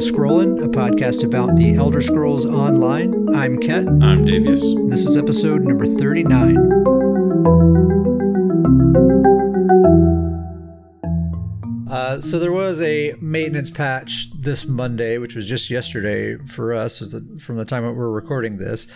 to 0.00 0.12
Scrollin', 0.12 0.62
a 0.62 0.68
podcast 0.68 1.24
about 1.24 1.56
the 1.56 1.74
Elder 1.74 2.00
Scrolls 2.00 2.46
Online. 2.46 3.34
I'm 3.34 3.58
Ket. 3.58 3.88
I'm 3.88 4.24
Davius. 4.24 4.88
This 4.88 5.04
is 5.04 5.16
episode 5.16 5.62
number 5.62 5.86
39. 5.86 6.56
Uh, 11.90 12.20
so 12.20 12.38
there 12.38 12.52
was 12.52 12.80
a 12.80 13.16
maintenance 13.20 13.70
patch 13.70 14.28
this 14.38 14.66
Monday, 14.66 15.18
which 15.18 15.34
was 15.34 15.48
just 15.48 15.68
yesterday 15.68 16.36
for 16.46 16.72
us, 16.72 17.02
as 17.02 17.10
the, 17.10 17.36
from 17.40 17.56
the 17.56 17.64
time 17.64 17.82
that 17.82 17.94
we're 17.94 18.08
recording 18.08 18.58
this. 18.58 18.86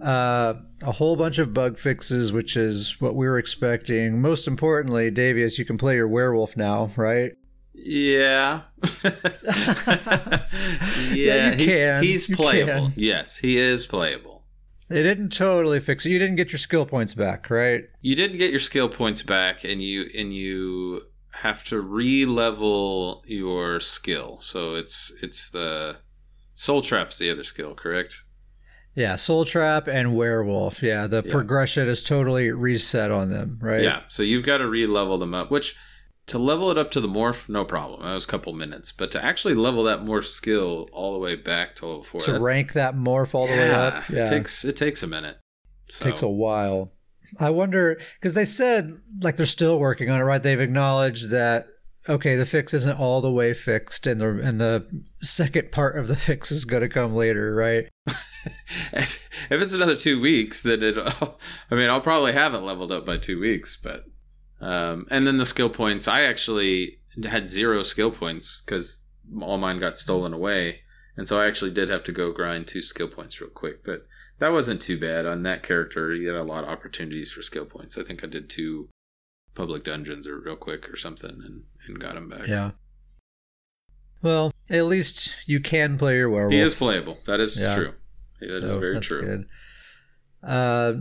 Uh, 0.00 0.54
a 0.80 0.92
whole 0.92 1.16
bunch 1.16 1.38
of 1.38 1.52
bug 1.52 1.78
fixes, 1.78 2.32
which 2.32 2.56
is 2.56 2.98
what 2.98 3.14
we 3.14 3.26
were 3.26 3.38
expecting. 3.38 4.22
Most 4.22 4.46
importantly, 4.46 5.10
Davius, 5.10 5.58
you 5.58 5.66
can 5.66 5.76
play 5.76 5.96
your 5.96 6.08
werewolf 6.08 6.56
now, 6.56 6.92
right? 6.96 7.32
Yeah. 7.88 8.62
yeah, 9.04 10.46
Yeah, 11.12 11.54
he's, 11.54 11.66
can. 11.80 12.02
he's 12.02 12.28
You 12.28 12.36
playable. 12.36 12.86
can. 12.88 12.92
Yes, 12.96 13.36
he 13.38 13.56
is 13.58 13.86
playable. 13.86 14.44
They 14.88 15.02
didn't 15.02 15.30
totally 15.30 15.80
fix 15.80 16.06
it. 16.06 16.10
You 16.10 16.18
didn't 16.18 16.36
get 16.36 16.52
your 16.52 16.58
skill 16.58 16.86
points 16.86 17.12
back, 17.14 17.50
right? 17.50 17.84
You 18.00 18.14
didn't 18.14 18.38
get 18.38 18.50
your 18.50 18.60
skill 18.60 18.88
points 18.88 19.22
back 19.22 19.64
and 19.64 19.82
you 19.82 20.08
and 20.16 20.32
you 20.32 21.02
have 21.32 21.64
to 21.64 21.80
re-level 21.80 23.22
your 23.26 23.80
skill. 23.80 24.38
So 24.40 24.74
it's 24.76 25.12
it's 25.22 25.50
the 25.50 25.96
soul 26.54 26.82
trap's 26.82 27.18
the 27.18 27.30
other 27.30 27.44
skill, 27.44 27.74
correct? 27.74 28.22
Yeah, 28.94 29.16
Soul 29.16 29.44
Trap 29.44 29.88
and 29.88 30.16
Werewolf. 30.16 30.82
Yeah, 30.82 31.06
the 31.06 31.22
Yeah. 31.22 31.30
progression 31.30 31.86
is 31.88 32.02
totally 32.02 32.50
reset 32.50 33.10
on 33.10 33.28
them, 33.30 33.58
right? 33.60 33.82
Yeah. 33.82 34.02
So 34.08 34.22
you've 34.22 34.46
got 34.46 34.58
to 34.58 34.66
re-level 34.68 35.18
them 35.18 35.34
up, 35.34 35.50
which 35.50 35.76
to 36.26 36.38
level 36.38 36.70
it 36.70 36.78
up 36.78 36.90
to 36.90 37.00
the 37.00 37.08
morph, 37.08 37.48
no 37.48 37.64
problem. 37.64 38.02
That 38.02 38.14
was 38.14 38.24
a 38.24 38.28
couple 38.28 38.52
minutes. 38.52 38.90
But 38.92 39.10
to 39.12 39.24
actually 39.24 39.54
level 39.54 39.84
that 39.84 40.00
morph 40.00 40.26
skill 40.26 40.88
all 40.92 41.12
the 41.12 41.18
way 41.18 41.36
back 41.36 41.76
to 41.76 41.86
level 41.86 42.02
four, 42.02 42.20
To 42.22 42.32
that- 42.32 42.40
rank 42.40 42.72
that 42.72 42.94
morph 42.94 43.34
all 43.34 43.46
the 43.46 43.52
way 43.52 43.70
up. 43.70 44.08
Yeah. 44.08 44.24
It 44.26 44.30
takes 44.30 44.64
it 44.64 44.76
takes 44.76 45.02
a 45.02 45.06
minute. 45.06 45.38
So, 45.88 46.04
takes 46.04 46.22
a 46.22 46.28
while. 46.28 46.92
I 47.38 47.50
wonder 47.50 47.98
because 48.20 48.34
they 48.34 48.44
said 48.44 48.98
like 49.22 49.36
they're 49.36 49.46
still 49.46 49.78
working 49.78 50.10
on 50.10 50.20
it, 50.20 50.24
right? 50.24 50.42
They've 50.42 50.60
acknowledged 50.60 51.30
that 51.30 51.66
okay, 52.08 52.36
the 52.36 52.46
fix 52.46 52.72
isn't 52.74 52.98
all 52.98 53.20
the 53.20 53.32
way 53.32 53.52
fixed, 53.54 54.06
and 54.06 54.20
the 54.20 54.28
and 54.28 54.60
the 54.60 54.86
second 55.20 55.72
part 55.72 55.98
of 55.98 56.08
the 56.08 56.16
fix 56.28 56.50
is 56.50 56.64
going 56.64 56.82
to 56.82 56.88
come 56.88 57.14
later, 57.14 57.54
right? 57.54 57.88
if, 58.92 59.28
if 59.50 59.62
it's 59.62 59.74
another 59.74 59.96
two 59.96 60.20
weeks, 60.20 60.62
then 60.62 60.82
it. 60.82 60.96
I 61.70 61.74
mean, 61.74 61.88
I'll 61.88 62.00
probably 62.00 62.32
have 62.32 62.54
it 62.54 62.58
leveled 62.58 62.92
up 62.92 63.06
by 63.06 63.16
two 63.18 63.40
weeks, 63.40 63.76
but 63.76 64.04
um, 64.60 65.06
and 65.10 65.26
then 65.26 65.38
the 65.38 65.46
skill 65.46 65.68
points. 65.70 66.08
I 66.08 66.22
actually 66.22 66.98
had 67.24 67.46
zero 67.46 67.82
skill 67.82 68.10
points 68.10 68.62
because 68.64 69.04
all 69.40 69.58
mine 69.58 69.78
got 69.80 69.98
stolen 69.98 70.32
away, 70.32 70.80
and 71.16 71.26
so 71.28 71.40
I 71.40 71.46
actually 71.46 71.70
did 71.72 71.88
have 71.88 72.02
to 72.04 72.12
go 72.12 72.32
grind 72.32 72.66
two 72.66 72.82
skill 72.82 73.08
points 73.08 73.40
real 73.40 73.50
quick. 73.50 73.84
But 73.84 74.06
that 74.38 74.52
wasn't 74.52 74.82
too 74.82 74.98
bad 74.98 75.26
on 75.26 75.42
that 75.44 75.62
character. 75.62 76.14
You 76.14 76.28
had 76.28 76.36
a 76.36 76.42
lot 76.44 76.64
of 76.64 76.70
opportunities 76.70 77.30
for 77.32 77.42
skill 77.42 77.64
points. 77.64 77.96
I 77.98 78.02
think 78.04 78.22
I 78.22 78.26
did 78.26 78.50
two 78.50 78.88
public 79.54 79.84
dungeons 79.84 80.26
or 80.26 80.38
real 80.38 80.56
quick 80.56 80.88
or 80.90 80.96
something, 80.96 81.40
and 81.44 81.62
and 81.86 81.98
got 82.00 82.14
them 82.14 82.28
back. 82.28 82.46
Yeah. 82.46 82.72
Well, 84.22 84.52
at 84.68 84.86
least 84.86 85.32
you 85.46 85.60
can 85.60 85.98
play 85.98 86.16
your 86.16 86.28
werewolf. 86.30 86.52
He 86.52 86.58
is 86.60 86.74
playable. 86.74 87.18
That 87.26 87.38
is 87.40 87.56
Yeah. 87.56 87.74
true. 87.74 87.92
That 88.40 88.64
is 88.64 88.70
So 88.72 88.80
very 88.80 88.94
that's 88.94 89.06
true. 89.06 89.22
Good. 89.22 89.46
Uh, 90.42 90.94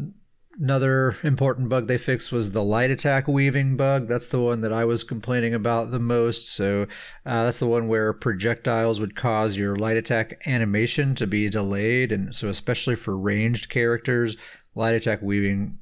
another 0.59 1.17
important 1.23 1.69
bug 1.69 1.87
they 1.87 1.97
fixed 1.97 2.31
was 2.31 2.51
the 2.51 2.63
light 2.63 2.91
attack 2.91 3.27
weaving 3.27 3.75
bug. 3.77 4.07
That's 4.07 4.27
the 4.27 4.39
one 4.39 4.61
that 4.61 4.73
I 4.73 4.85
was 4.85 5.03
complaining 5.03 5.53
about 5.53 5.91
the 5.91 5.99
most. 5.99 6.53
So 6.53 6.83
uh, 7.25 7.45
that's 7.45 7.59
the 7.59 7.67
one 7.67 7.87
where 7.87 8.13
projectiles 8.13 8.99
would 8.99 9.15
cause 9.15 9.57
your 9.57 9.75
light 9.75 9.97
attack 9.97 10.41
animation 10.47 11.15
to 11.15 11.27
be 11.27 11.49
delayed, 11.49 12.11
and 12.11 12.33
so 12.33 12.47
especially 12.47 12.95
for 12.95 13.17
ranged 13.17 13.69
characters, 13.69 14.37
light 14.73 14.95
attack 14.95 15.21
weaving 15.21 15.79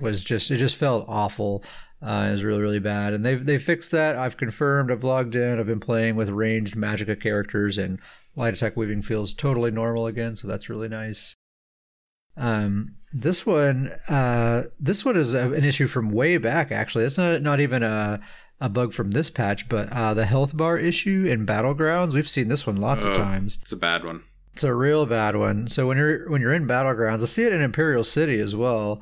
was 0.00 0.22
just 0.24 0.50
it 0.50 0.56
just 0.56 0.76
felt 0.76 1.04
awful. 1.08 1.62
Uh, 2.00 2.26
it 2.28 2.32
was 2.32 2.44
really 2.44 2.60
really 2.60 2.78
bad, 2.78 3.12
and 3.12 3.24
they've 3.24 3.44
they 3.44 3.58
fixed 3.58 3.90
that. 3.90 4.16
I've 4.16 4.36
confirmed. 4.36 4.90
I've 4.90 5.04
logged 5.04 5.34
in. 5.34 5.58
I've 5.58 5.66
been 5.66 5.80
playing 5.80 6.16
with 6.16 6.28
ranged 6.28 6.76
Magicka 6.76 7.20
characters, 7.20 7.78
and 7.78 8.00
light 8.36 8.54
attack 8.54 8.76
weaving 8.76 9.02
feels 9.02 9.34
totally 9.34 9.70
normal 9.70 10.06
again. 10.06 10.36
So 10.36 10.46
that's 10.46 10.68
really 10.68 10.88
nice. 10.88 11.34
Um, 12.36 12.97
this 13.12 13.46
one, 13.46 13.92
uh, 14.08 14.64
this 14.78 15.04
one 15.04 15.16
is 15.16 15.34
an 15.34 15.64
issue 15.64 15.86
from 15.86 16.10
way 16.10 16.38
back. 16.38 16.70
Actually, 16.70 17.04
it's 17.04 17.18
not 17.18 17.42
not 17.42 17.60
even 17.60 17.82
a 17.82 18.20
a 18.60 18.68
bug 18.68 18.92
from 18.92 19.12
this 19.12 19.30
patch, 19.30 19.68
but 19.68 19.88
uh, 19.92 20.14
the 20.14 20.26
health 20.26 20.56
bar 20.56 20.78
issue 20.78 21.26
in 21.28 21.46
battlegrounds. 21.46 22.14
We've 22.14 22.28
seen 22.28 22.48
this 22.48 22.66
one 22.66 22.76
lots 22.76 23.04
of 23.04 23.14
times. 23.14 23.58
It's 23.62 23.72
a 23.72 23.76
bad 23.76 24.04
one. 24.04 24.22
It's 24.52 24.64
a 24.64 24.74
real 24.74 25.06
bad 25.06 25.36
one. 25.36 25.68
So 25.68 25.86
when 25.86 25.96
you're 25.96 26.28
when 26.28 26.40
you're 26.40 26.52
in 26.52 26.66
battlegrounds, 26.66 27.22
I 27.22 27.26
see 27.26 27.44
it 27.44 27.52
in 27.52 27.62
Imperial 27.62 28.04
City 28.04 28.40
as 28.40 28.56
well. 28.56 29.00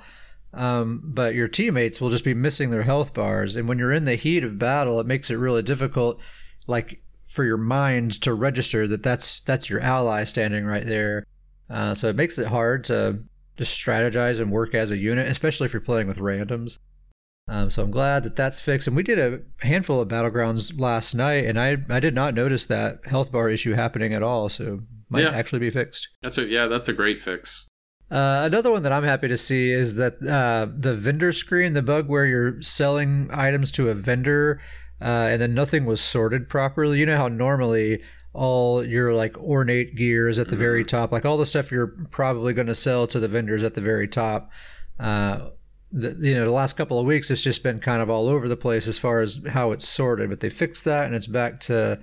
Um, 0.52 1.02
but 1.04 1.34
your 1.34 1.48
teammates 1.48 2.00
will 2.00 2.08
just 2.08 2.24
be 2.24 2.32
missing 2.32 2.70
their 2.70 2.84
health 2.84 3.12
bars, 3.12 3.56
and 3.56 3.68
when 3.68 3.78
you're 3.78 3.92
in 3.92 4.06
the 4.06 4.14
heat 4.14 4.44
of 4.44 4.58
battle, 4.58 5.00
it 5.00 5.06
makes 5.06 5.30
it 5.30 5.36
really 5.36 5.62
difficult, 5.62 6.18
like 6.66 7.02
for 7.24 7.44
your 7.44 7.58
mind 7.58 8.12
to 8.22 8.32
register 8.32 8.86
that 8.86 9.02
that's 9.02 9.40
that's 9.40 9.68
your 9.68 9.80
ally 9.80 10.24
standing 10.24 10.64
right 10.64 10.86
there. 10.86 11.26
Uh, 11.68 11.94
so 11.94 12.08
it 12.08 12.16
makes 12.16 12.38
it 12.38 12.46
hard 12.46 12.84
to 12.84 13.22
just 13.56 13.76
strategize 13.78 14.40
and 14.40 14.50
work 14.50 14.74
as 14.74 14.90
a 14.90 14.96
unit, 14.96 15.28
especially 15.28 15.64
if 15.66 15.72
you're 15.72 15.80
playing 15.80 16.06
with 16.08 16.18
randoms. 16.18 16.78
Um, 17.48 17.70
so 17.70 17.82
I'm 17.84 17.90
glad 17.92 18.24
that 18.24 18.34
that's 18.36 18.58
fixed. 18.60 18.88
And 18.88 18.96
we 18.96 19.02
did 19.04 19.18
a 19.18 19.40
handful 19.64 20.00
of 20.00 20.08
battlegrounds 20.08 20.78
last 20.80 21.14
night, 21.14 21.44
and 21.44 21.58
I 21.60 21.76
I 21.88 22.00
did 22.00 22.14
not 22.14 22.34
notice 22.34 22.64
that 22.66 23.06
health 23.06 23.30
bar 23.30 23.48
issue 23.48 23.72
happening 23.74 24.12
at 24.12 24.22
all. 24.22 24.48
So 24.48 24.80
might 25.08 25.22
Yeah. 25.22 25.30
actually 25.30 25.60
be 25.60 25.70
fixed. 25.70 26.08
That's 26.22 26.38
a 26.38 26.44
yeah. 26.44 26.66
That's 26.66 26.88
a 26.88 26.92
great 26.92 27.18
fix. 27.20 27.68
Uh, 28.10 28.42
another 28.44 28.70
one 28.70 28.82
that 28.84 28.92
I'm 28.92 29.02
happy 29.04 29.26
to 29.28 29.36
see 29.36 29.70
is 29.72 29.94
that 29.94 30.14
uh, 30.24 30.66
the 30.76 30.94
vendor 30.94 31.32
screen, 31.32 31.72
the 31.72 31.82
bug 31.82 32.08
where 32.08 32.24
you're 32.26 32.62
selling 32.62 33.28
items 33.32 33.70
to 33.72 33.88
a 33.90 33.94
vendor 33.94 34.60
uh, 35.00 35.28
and 35.30 35.40
then 35.42 35.54
nothing 35.54 35.84
was 35.86 36.00
sorted 36.00 36.48
properly. 36.48 36.98
You 37.00 37.06
know 37.06 37.16
how 37.16 37.28
normally 37.28 38.02
all 38.36 38.84
your 38.84 39.14
like 39.14 39.40
ornate 39.40 39.96
gears 39.96 40.38
at 40.38 40.48
the 40.48 40.56
very 40.56 40.84
top, 40.84 41.10
like 41.10 41.24
all 41.24 41.36
the 41.38 41.46
stuff 41.46 41.72
you're 41.72 41.94
probably 42.10 42.52
going 42.52 42.66
to 42.66 42.74
sell 42.74 43.06
to 43.06 43.18
the 43.18 43.28
vendors 43.28 43.62
at 43.62 43.74
the 43.74 43.80
very 43.80 44.06
top. 44.06 44.50
Uh, 45.00 45.48
the, 45.90 46.10
you 46.20 46.34
know, 46.34 46.44
the 46.44 46.50
last 46.50 46.76
couple 46.76 46.98
of 46.98 47.06
weeks, 47.06 47.30
it's 47.30 47.42
just 47.42 47.62
been 47.62 47.80
kind 47.80 48.02
of 48.02 48.10
all 48.10 48.28
over 48.28 48.48
the 48.48 48.56
place 48.56 48.86
as 48.86 48.98
far 48.98 49.20
as 49.20 49.40
how 49.50 49.72
it's 49.72 49.88
sorted. 49.88 50.28
But 50.28 50.40
they 50.40 50.50
fixed 50.50 50.84
that, 50.84 51.06
and 51.06 51.14
it's 51.14 51.26
back 51.26 51.60
to 51.60 52.00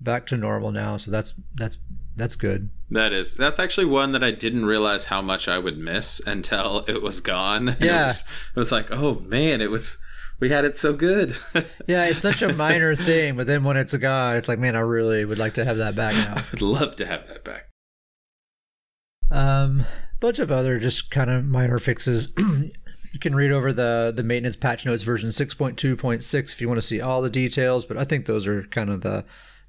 back 0.00 0.26
to 0.26 0.36
normal 0.36 0.72
now. 0.72 0.98
So 0.98 1.10
that's 1.10 1.32
that's 1.54 1.78
that's 2.14 2.36
good. 2.36 2.68
That 2.90 3.12
is. 3.12 3.34
That's 3.34 3.58
actually 3.58 3.86
one 3.86 4.12
that 4.12 4.22
I 4.22 4.30
didn't 4.30 4.66
realize 4.66 5.06
how 5.06 5.22
much 5.22 5.48
I 5.48 5.58
would 5.58 5.78
miss 5.78 6.20
until 6.26 6.84
it 6.86 7.00
was 7.00 7.20
gone. 7.20 7.76
Yeah. 7.80 8.02
It 8.02 8.06
was, 8.06 8.20
it 8.20 8.58
was 8.58 8.72
like, 8.72 8.92
oh 8.92 9.20
man, 9.20 9.60
it 9.60 9.70
was. 9.70 9.98
We 10.42 10.48
had 10.48 10.64
it 10.64 10.76
so 10.76 10.92
good. 10.92 11.36
Yeah, 11.86 12.06
it's 12.06 12.20
such 12.20 12.42
a 12.42 12.52
minor 12.52 12.96
thing, 12.96 13.36
but 13.36 13.46
then 13.46 13.62
when 13.62 13.76
it's 13.76 13.94
a 13.94 13.98
god, 13.98 14.36
it's 14.38 14.48
like, 14.48 14.58
man, 14.58 14.74
I 14.74 14.80
really 14.80 15.24
would 15.24 15.38
like 15.38 15.54
to 15.54 15.64
have 15.64 15.76
that 15.76 15.94
back 15.94 16.14
now. 16.14 16.42
I'd 16.52 16.60
love 16.60 16.96
to 16.96 17.06
have 17.06 17.28
that 17.28 17.44
back. 17.44 17.68
Um, 19.30 19.84
bunch 20.18 20.40
of 20.40 20.50
other 20.50 20.80
just 20.80 21.12
kind 21.12 21.30
of 21.30 21.44
minor 21.44 21.78
fixes. 21.78 22.32
you 22.38 23.18
can 23.20 23.36
read 23.36 23.52
over 23.52 23.72
the 23.72 24.12
the 24.14 24.24
maintenance 24.24 24.56
patch 24.56 24.84
notes 24.84 25.04
version 25.04 25.28
6.2.6 25.28 26.52
if 26.52 26.60
you 26.60 26.66
want 26.68 26.78
to 26.78 26.86
see 26.86 27.00
all 27.00 27.22
the 27.22 27.30
details, 27.30 27.84
but 27.84 27.96
I 27.96 28.02
think 28.02 28.26
those 28.26 28.48
are 28.48 28.64
kind 28.64 28.90
of 28.90 29.02
the 29.02 29.24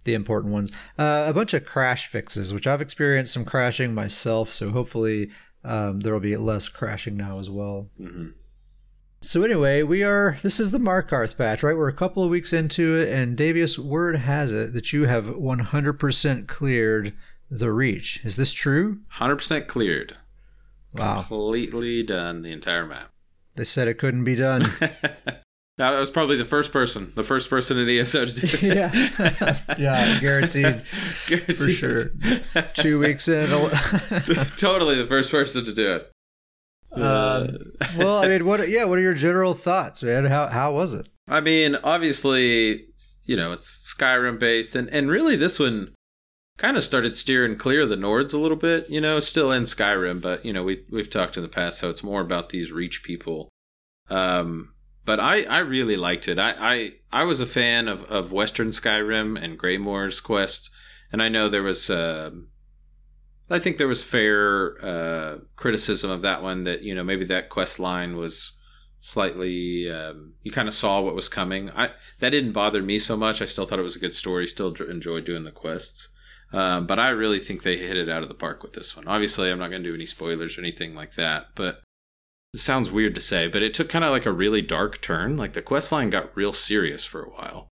the 0.05 0.15
important 0.15 0.53
ones. 0.53 0.71
Uh, 0.97 1.25
a 1.27 1.33
bunch 1.33 1.53
of 1.53 1.65
crash 1.65 2.07
fixes, 2.07 2.51
which 2.51 2.65
I've 2.65 2.81
experienced 2.81 3.33
some 3.33 3.45
crashing 3.45 3.93
myself, 3.93 4.51
so 4.51 4.71
hopefully 4.71 5.29
um, 5.63 5.99
there 5.99 6.13
will 6.13 6.19
be 6.19 6.35
less 6.35 6.67
crashing 6.67 7.15
now 7.15 7.37
as 7.37 7.49
well. 7.49 7.89
hmm 7.97 8.29
So 9.23 9.41
anyway, 9.43 9.83
we 9.83 10.03
are. 10.03 10.37
This 10.43 10.59
is 10.59 10.71
the 10.71 10.79
Markarth 10.79 11.37
patch, 11.37 11.63
right? 11.63 11.77
We're 11.77 11.87
a 11.87 11.93
couple 11.93 12.23
of 12.25 12.29
weeks 12.29 12.51
into 12.51 12.99
it, 12.99 13.07
and 13.13 13.37
Davius, 13.37 13.77
word 13.79 14.17
has 14.17 14.51
it 14.51 14.73
that 14.73 14.91
you 14.91 15.05
have 15.05 15.27
100% 15.27 16.47
cleared 16.47 17.13
the 17.49 17.71
reach. 17.71 18.19
Is 18.25 18.35
this 18.35 18.51
true? 18.51 18.99
100% 19.15 19.67
cleared. 19.67 20.17
Wow. 20.93 21.19
Completely 21.21 22.03
done 22.03 22.41
the 22.41 22.51
entire 22.51 22.85
map. 22.85 23.11
They 23.55 23.63
said 23.63 23.87
it 23.87 23.93
couldn't 23.97 24.25
be 24.25 24.35
done. 24.35 24.65
That 25.79 25.99
was 25.99 26.11
probably 26.11 26.37
the 26.37 26.45
first 26.45 26.71
person, 26.71 27.11
the 27.15 27.23
first 27.23 27.49
person 27.49 27.79
in 27.79 27.89
ESO 27.89 28.25
to 28.27 28.45
do 28.47 28.57
it. 28.67 28.75
Yeah. 28.75 29.57
Yeah, 29.79 30.19
guaranteed. 30.19 30.83
guaranteed. 31.27 31.57
For 31.57 31.69
sure. 31.71 32.11
Two 32.75 32.99
weeks 32.99 33.27
in. 33.27 33.49
totally 34.57 34.95
the 34.97 35.07
first 35.09 35.31
person 35.31 35.65
to 35.65 35.73
do 35.73 35.95
it. 35.95 36.11
Um, 36.95 37.57
well, 37.97 38.23
I 38.23 38.27
mean, 38.27 38.45
what? 38.45 38.67
Yeah, 38.69 38.85
what 38.85 38.99
are 38.99 39.01
your 39.01 39.13
general 39.13 39.53
thoughts, 39.53 40.03
man? 40.03 40.25
How 40.25 40.47
how 40.47 40.73
was 40.73 40.93
it? 40.93 41.09
I 41.27 41.39
mean, 41.39 41.77
obviously, 41.83 42.85
you 43.25 43.35
know, 43.35 43.51
it's 43.51 43.93
Skyrim 43.97 44.39
based, 44.39 44.75
and, 44.75 44.89
and 44.89 45.09
really 45.09 45.35
this 45.35 45.59
one 45.59 45.93
kind 46.57 46.77
of 46.77 46.83
started 46.83 47.17
steering 47.17 47.57
clear 47.57 47.81
of 47.81 47.89
the 47.89 47.95
Nords 47.95 48.33
a 48.33 48.37
little 48.37 48.57
bit. 48.57 48.89
You 48.89 49.01
know, 49.01 49.19
still 49.19 49.51
in 49.51 49.63
Skyrim, 49.63 50.21
but 50.21 50.45
you 50.45 50.53
know, 50.53 50.63
we 50.63 50.85
we've 50.91 51.09
talked 51.09 51.37
in 51.37 51.43
the 51.43 51.49
past 51.49 51.81
how 51.81 51.89
it's 51.89 52.03
more 52.03 52.21
about 52.21 52.49
these 52.49 52.71
Reach 52.71 53.03
people. 53.03 53.49
Um, 54.09 54.73
but 55.05 55.19
I 55.19 55.43
I 55.43 55.59
really 55.59 55.97
liked 55.97 56.27
it. 56.27 56.37
I 56.37 56.51
I, 56.59 56.91
I 57.11 57.23
was 57.23 57.39
a 57.39 57.45
fan 57.45 57.87
of 57.87 58.03
of 58.05 58.31
Western 58.31 58.69
Skyrim 58.69 59.41
and 59.41 59.57
Greymoor's 59.57 60.19
quest, 60.19 60.69
and 61.11 61.21
I 61.21 61.29
know 61.29 61.49
there 61.49 61.63
was. 61.63 61.89
Uh, 61.89 62.31
I 63.53 63.59
think 63.59 63.77
there 63.77 63.87
was 63.87 64.03
fair 64.03 64.83
uh, 64.83 65.37
criticism 65.55 66.09
of 66.09 66.23
that 66.23 66.41
one 66.41 66.63
that 66.63 66.81
you 66.81 66.95
know 66.95 67.03
maybe 67.03 67.23
that 67.25 67.49
quest 67.49 67.79
line 67.79 68.17
was 68.17 68.53
slightly 68.99 69.91
um, 69.91 70.33
you 70.41 70.51
kind 70.51 70.67
of 70.67 70.73
saw 70.73 71.01
what 71.01 71.13
was 71.13 71.29
coming. 71.29 71.69
I 71.69 71.89
that 72.19 72.31
didn't 72.31 72.53
bother 72.53 72.81
me 72.81 72.97
so 72.97 73.15
much. 73.15 73.41
I 73.41 73.45
still 73.45 73.65
thought 73.65 73.77
it 73.77 73.83
was 73.83 73.95
a 73.95 73.99
good 73.99 74.15
story. 74.15 74.47
Still 74.47 74.73
enjoyed 74.73 75.25
doing 75.25 75.43
the 75.43 75.51
quests. 75.51 76.09
Um, 76.51 76.87
but 76.87 76.99
I 76.99 77.09
really 77.09 77.39
think 77.39 77.61
they 77.61 77.77
hit 77.77 77.97
it 77.97 78.09
out 78.09 78.23
of 78.23 78.29
the 78.29 78.35
park 78.35 78.63
with 78.63 78.73
this 78.73 78.95
one. 78.95 79.07
Obviously, 79.07 79.51
I'm 79.51 79.59
not 79.59 79.69
going 79.69 79.83
to 79.83 79.89
do 79.89 79.95
any 79.95 80.05
spoilers 80.05 80.57
or 80.57 80.61
anything 80.61 80.95
like 80.95 81.15
that, 81.15 81.47
but 81.55 81.81
it 82.53 82.59
sounds 82.59 82.91
weird 82.91 83.15
to 83.15 83.21
say, 83.21 83.47
but 83.47 83.63
it 83.63 83.73
took 83.73 83.89
kind 83.89 84.05
of 84.05 84.11
like 84.11 84.27
a 84.27 84.31
really 84.31 84.61
dark 84.61 85.01
turn. 85.01 85.37
Like 85.37 85.53
the 85.53 85.61
quest 85.61 85.91
line 85.91 86.09
got 86.09 86.35
real 86.35 86.53
serious 86.53 87.05
for 87.05 87.21
a 87.23 87.29
while. 87.29 87.67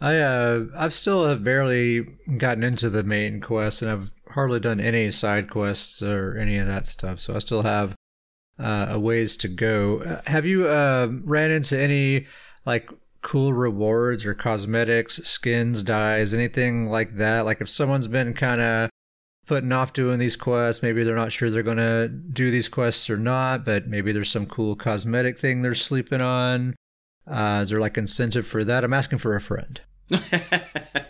I 0.00 0.16
uh, 0.16 0.64
I've 0.74 0.94
still 0.94 1.26
have 1.26 1.44
barely 1.44 2.06
gotten 2.38 2.64
into 2.64 2.88
the 2.88 3.02
main 3.02 3.40
quest, 3.42 3.82
and 3.82 3.90
I've 3.90 4.10
hardly 4.30 4.60
done 4.60 4.80
any 4.80 5.10
side 5.10 5.50
quests 5.50 6.02
or 6.02 6.36
any 6.36 6.56
of 6.56 6.66
that 6.66 6.86
stuff. 6.86 7.20
So 7.20 7.34
I 7.34 7.38
still 7.38 7.62
have 7.62 7.94
uh, 8.58 8.86
a 8.90 8.98
ways 8.98 9.36
to 9.38 9.48
go. 9.48 10.00
Uh, 10.00 10.20
have 10.26 10.46
you 10.46 10.68
uh, 10.68 11.08
ran 11.24 11.50
into 11.50 11.78
any 11.78 12.26
like 12.66 12.90
cool 13.22 13.52
rewards 13.52 14.24
or 14.24 14.34
cosmetics, 14.34 15.16
skins, 15.16 15.82
dyes, 15.82 16.34
anything 16.34 16.86
like 16.86 17.16
that? 17.16 17.44
Like 17.44 17.60
if 17.60 17.68
someone's 17.68 18.08
been 18.08 18.34
kind 18.34 18.60
of 18.60 18.90
putting 19.46 19.72
off 19.72 19.92
doing 19.92 20.18
these 20.18 20.36
quests, 20.36 20.82
maybe 20.82 21.02
they're 21.02 21.16
not 21.16 21.32
sure 21.32 21.50
they're 21.50 21.62
going 21.62 21.76
to 21.76 22.08
do 22.08 22.50
these 22.50 22.68
quests 22.68 23.10
or 23.10 23.16
not, 23.16 23.64
but 23.64 23.88
maybe 23.88 24.12
there's 24.12 24.30
some 24.30 24.46
cool 24.46 24.76
cosmetic 24.76 25.38
thing 25.38 25.62
they're 25.62 25.74
sleeping 25.74 26.20
on. 26.20 26.76
Uh, 27.26 27.60
is 27.62 27.70
there 27.70 27.80
like 27.80 27.98
incentive 27.98 28.46
for 28.46 28.64
that? 28.64 28.84
I'm 28.84 28.92
asking 28.92 29.18
for 29.18 29.34
a 29.34 29.40
friend. 29.40 29.80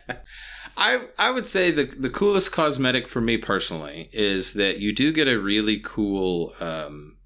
I 0.81 1.09
I 1.19 1.31
would 1.31 1.47
say 1.47 1.71
the 1.71 1.85
the 1.85 2.11
coolest 2.11 2.51
cosmetic 2.53 3.07
for 3.07 3.21
me 3.21 3.37
personally 3.37 4.09
is 4.13 4.55
that 4.55 4.79
you 4.79 4.93
do 4.95 5.13
get 5.13 5.29
a 5.29 5.39
really 5.39 5.79
cool 5.79 6.55
um, 6.59 7.19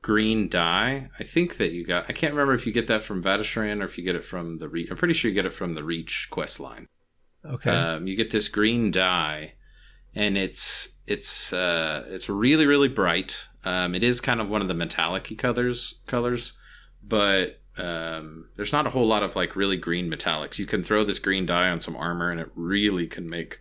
green 0.00 0.48
dye. 0.48 1.10
I 1.18 1.24
think 1.24 1.56
that 1.56 1.72
you 1.72 1.84
got. 1.84 2.06
I 2.08 2.12
can't 2.12 2.32
remember 2.32 2.54
if 2.54 2.64
you 2.64 2.72
get 2.72 2.86
that 2.86 3.02
from 3.02 3.22
Vateshran 3.22 3.82
or 3.82 3.84
if 3.84 3.98
you 3.98 4.04
get 4.04 4.14
it 4.14 4.24
from 4.24 4.58
the. 4.58 4.68
Re- 4.68 4.86
I'm 4.88 4.96
pretty 4.96 5.12
sure 5.12 5.28
you 5.28 5.34
get 5.34 5.44
it 5.44 5.52
from 5.52 5.74
the 5.74 5.82
Reach 5.82 6.28
quest 6.30 6.60
line. 6.60 6.86
Okay. 7.44 7.70
Um, 7.70 8.06
you 8.06 8.16
get 8.16 8.30
this 8.30 8.46
green 8.46 8.92
dye, 8.92 9.54
and 10.14 10.38
it's 10.38 10.94
it's 11.08 11.52
uh, 11.52 12.06
it's 12.08 12.28
really 12.28 12.66
really 12.66 12.88
bright. 12.88 13.48
Um, 13.64 13.96
it 13.96 14.04
is 14.04 14.20
kind 14.20 14.40
of 14.40 14.48
one 14.48 14.62
of 14.62 14.68
the 14.68 14.74
metallic 14.74 15.36
colors 15.36 15.94
colors, 16.06 16.52
but 17.02 17.60
um, 17.78 18.48
there's 18.56 18.72
not 18.72 18.86
a 18.86 18.90
whole 18.90 19.06
lot 19.06 19.22
of 19.22 19.36
like 19.36 19.56
really 19.56 19.76
green 19.76 20.10
metallics. 20.10 20.58
You 20.58 20.66
can 20.66 20.82
throw 20.82 21.04
this 21.04 21.18
green 21.18 21.46
dye 21.46 21.68
on 21.68 21.80
some 21.80 21.96
armor, 21.96 22.30
and 22.30 22.40
it 22.40 22.50
really 22.54 23.06
can 23.06 23.28
make 23.28 23.60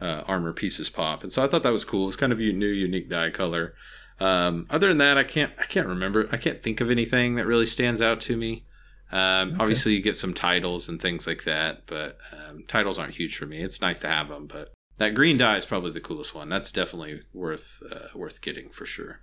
uh, 0.00 0.22
armor 0.26 0.52
pieces 0.52 0.90
pop. 0.90 1.22
And 1.22 1.32
so 1.32 1.42
I 1.42 1.48
thought 1.48 1.62
that 1.62 1.72
was 1.72 1.84
cool. 1.84 2.08
It's 2.08 2.16
kind 2.16 2.32
of 2.32 2.38
a 2.40 2.52
new, 2.52 2.66
unique 2.66 3.08
dye 3.08 3.30
color. 3.30 3.74
Um, 4.20 4.66
other 4.70 4.88
than 4.88 4.98
that, 4.98 5.18
I 5.18 5.24
can't 5.24 5.52
I 5.58 5.64
can't 5.64 5.86
remember. 5.86 6.28
I 6.30 6.36
can't 6.36 6.62
think 6.62 6.80
of 6.80 6.90
anything 6.90 7.36
that 7.36 7.46
really 7.46 7.66
stands 7.66 8.02
out 8.02 8.20
to 8.22 8.36
me. 8.36 8.64
Um, 9.10 9.50
okay. 9.50 9.56
Obviously, 9.60 9.94
you 9.94 10.02
get 10.02 10.16
some 10.16 10.34
titles 10.34 10.88
and 10.88 11.00
things 11.00 11.26
like 11.26 11.44
that, 11.44 11.86
but 11.86 12.18
um, 12.32 12.64
titles 12.68 12.98
aren't 12.98 13.14
huge 13.14 13.36
for 13.36 13.46
me. 13.46 13.58
It's 13.58 13.80
nice 13.80 14.00
to 14.00 14.08
have 14.08 14.28
them, 14.28 14.46
but 14.46 14.72
that 14.98 15.14
green 15.14 15.38
dye 15.38 15.56
is 15.56 15.66
probably 15.66 15.90
the 15.90 16.00
coolest 16.00 16.34
one. 16.34 16.48
That's 16.48 16.72
definitely 16.72 17.22
worth 17.32 17.82
uh, 17.90 18.08
worth 18.14 18.40
getting 18.40 18.70
for 18.70 18.86
sure. 18.86 19.20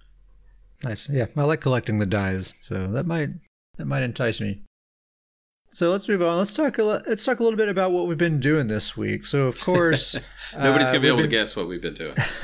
Nice, 0.83 1.09
yeah. 1.09 1.27
I 1.37 1.43
like 1.43 1.61
collecting 1.61 1.99
the 1.99 2.05
dyes, 2.05 2.53
so 2.63 2.87
that 2.87 3.05
might 3.05 3.29
that 3.81 3.87
might 3.87 4.03
entice 4.03 4.39
me. 4.39 4.61
So 5.73 5.89
let's 5.89 6.07
move 6.07 6.21
on. 6.21 6.37
Let's 6.37 6.53
talk. 6.53 6.77
A, 6.77 6.83
let's 6.83 7.25
talk 7.25 7.39
a 7.39 7.43
little 7.43 7.57
bit 7.57 7.67
about 7.67 7.91
what 7.91 8.05
we've 8.05 8.15
been 8.15 8.39
doing 8.39 8.67
this 8.67 8.95
week. 8.95 9.25
So 9.25 9.47
of 9.47 9.59
course, 9.59 10.15
nobody's 10.55 10.89
uh, 10.89 10.91
gonna 10.91 10.99
be 10.99 11.07
able 11.07 11.17
been, 11.17 11.25
to 11.25 11.31
guess 11.31 11.55
what 11.55 11.67
we've 11.67 11.81
been 11.81 11.95
doing. 11.95 12.13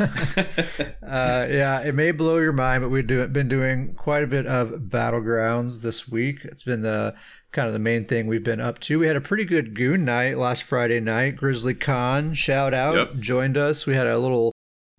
uh, 1.04 1.46
yeah, 1.48 1.82
it 1.82 1.94
may 1.94 2.12
blow 2.12 2.40
your 2.40 2.54
mind, 2.54 2.82
but 2.82 2.90
we've 2.90 3.06
do, 3.06 3.28
been 3.28 3.48
doing 3.48 3.94
quite 3.94 4.24
a 4.24 4.28
bit 4.28 4.48
of 4.48 4.70
battlegrounds 4.90 5.82
this 5.82 6.08
week. 6.08 6.40
It's 6.44 6.64
been 6.64 6.82
the 6.82 7.14
kind 7.52 7.68
of 7.68 7.74
the 7.74 7.80
main 7.80 8.06
thing 8.06 8.26
we've 8.26 8.44
been 8.44 8.62
up 8.62 8.80
to. 8.80 8.98
We 8.98 9.06
had 9.06 9.16
a 9.16 9.22
pretty 9.22 9.46
good 9.46 9.76
goon 9.76 10.06
night 10.06 10.40
last 10.40 10.64
Friday 10.64 11.00
night. 11.00 11.36
Grizzly 11.36 11.76
Khan, 11.76 12.34
shout 12.34 12.74
out, 12.74 12.96
yep. 12.96 13.20
joined 13.20 13.58
us. 13.58 13.86
We 13.86 13.94
had 13.94 14.08
a 14.08 14.18
little 14.18 14.54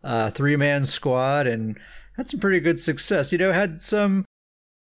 uh, 0.05 0.31
three 0.31 0.55
man 0.55 0.85
squad 0.85 1.49
and 1.49 1.77
had 2.17 2.29
some 2.29 2.39
pretty 2.39 2.61
good 2.61 2.79
success. 2.79 3.33
You 3.33 3.39
know, 3.39 3.53
had 3.53 3.81
some 3.81 4.25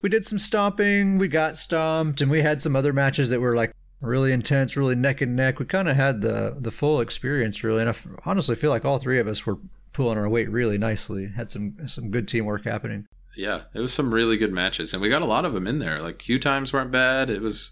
we 0.01 0.09
did 0.09 0.25
some 0.25 0.39
stomping, 0.39 1.17
we 1.17 1.27
got 1.27 1.57
stomped, 1.57 2.21
and 2.21 2.29
we 2.29 2.41
had 2.41 2.61
some 2.61 2.75
other 2.75 2.93
matches 2.93 3.29
that 3.29 3.39
were 3.39 3.55
like 3.55 3.73
really 4.01 4.31
intense, 4.31 4.77
really 4.77 4.95
neck 4.95 5.21
and 5.21 5.35
neck. 5.35 5.59
We 5.59 5.65
kind 5.65 5.89
of 5.89 5.95
had 5.95 6.21
the 6.21 6.55
the 6.59 6.71
full 6.71 7.01
experience 7.01 7.63
really, 7.63 7.81
and 7.81 7.89
I 7.89 7.95
honestly 8.25 8.55
feel 8.55 8.69
like 8.69 8.85
all 8.85 8.99
three 8.99 9.19
of 9.19 9.27
us 9.27 9.45
were 9.45 9.57
pulling 9.93 10.17
our 10.17 10.29
weight 10.29 10.49
really 10.49 10.77
nicely. 10.77 11.29
Had 11.35 11.51
some 11.51 11.77
some 11.87 12.11
good 12.11 12.27
teamwork 12.27 12.65
happening. 12.65 13.07
Yeah, 13.35 13.63
it 13.73 13.79
was 13.79 13.93
some 13.93 14.13
really 14.13 14.37
good 14.37 14.53
matches, 14.53 14.93
and 14.93 15.01
we 15.01 15.09
got 15.09 15.21
a 15.21 15.25
lot 15.25 15.45
of 15.45 15.53
them 15.53 15.67
in 15.67 15.79
there. 15.79 15.99
Like 16.01 16.19
queue 16.19 16.39
times 16.39 16.73
weren't 16.73 16.91
bad. 16.91 17.29
It 17.29 17.41
was 17.41 17.71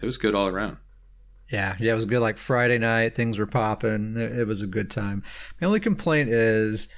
it 0.00 0.06
was 0.06 0.18
good 0.18 0.34
all 0.34 0.48
around. 0.48 0.78
Yeah, 1.50 1.76
yeah, 1.78 1.92
it 1.92 1.96
was 1.96 2.06
good. 2.06 2.20
Like 2.20 2.38
Friday 2.38 2.78
night, 2.78 3.14
things 3.14 3.38
were 3.38 3.46
popping. 3.46 4.16
It 4.16 4.46
was 4.46 4.62
a 4.62 4.66
good 4.66 4.90
time. 4.90 5.22
My 5.60 5.66
only 5.66 5.80
complaint 5.80 6.30
is 6.30 6.88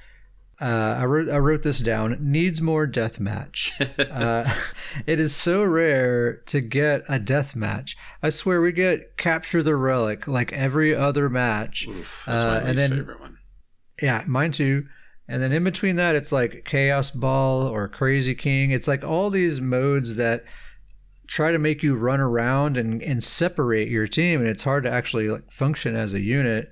uh, 0.59 0.97
I 0.99 1.05
wrote 1.05 1.29
I 1.29 1.37
wrote 1.37 1.63
this 1.63 1.79
down. 1.79 2.17
Needs 2.19 2.61
more 2.61 2.87
death 2.87 3.19
match. 3.19 3.73
uh, 3.99 4.53
it 5.05 5.19
is 5.19 5.35
so 5.35 5.63
rare 5.63 6.37
to 6.45 6.61
get 6.61 7.03
a 7.09 7.19
death 7.19 7.55
match. 7.55 7.97
I 8.23 8.29
swear 8.29 8.61
we 8.61 8.71
get 8.71 9.17
capture 9.17 9.61
the 9.61 9.75
relic 9.75 10.27
like 10.27 10.53
every 10.53 10.95
other 10.95 11.29
match. 11.29 11.87
Oof, 11.87 12.23
that's 12.25 12.43
my 12.43 12.49
uh, 12.49 12.59
least 12.59 12.69
and 12.69 12.77
then, 12.77 12.89
favorite 12.91 13.19
one. 13.19 13.37
Yeah, 14.01 14.23
mine 14.27 14.51
too. 14.51 14.85
And 15.27 15.41
then 15.41 15.51
in 15.51 15.63
between 15.63 15.95
that, 15.97 16.15
it's 16.15 16.31
like 16.31 16.63
Chaos 16.65 17.11
Ball 17.11 17.63
or 17.63 17.87
Crazy 17.87 18.35
King. 18.35 18.71
It's 18.71 18.87
like 18.87 19.03
all 19.03 19.29
these 19.29 19.59
modes 19.59 20.15
that 20.15 20.45
try 21.27 21.51
to 21.51 21.57
make 21.57 21.81
you 21.81 21.95
run 21.95 22.19
around 22.19 22.77
and, 22.77 23.01
and 23.01 23.23
separate 23.23 23.89
your 23.89 24.07
team, 24.07 24.39
and 24.39 24.49
it's 24.49 24.63
hard 24.63 24.83
to 24.83 24.91
actually 24.91 25.27
like 25.27 25.51
function 25.51 25.95
as 25.95 26.13
a 26.13 26.21
unit. 26.21 26.71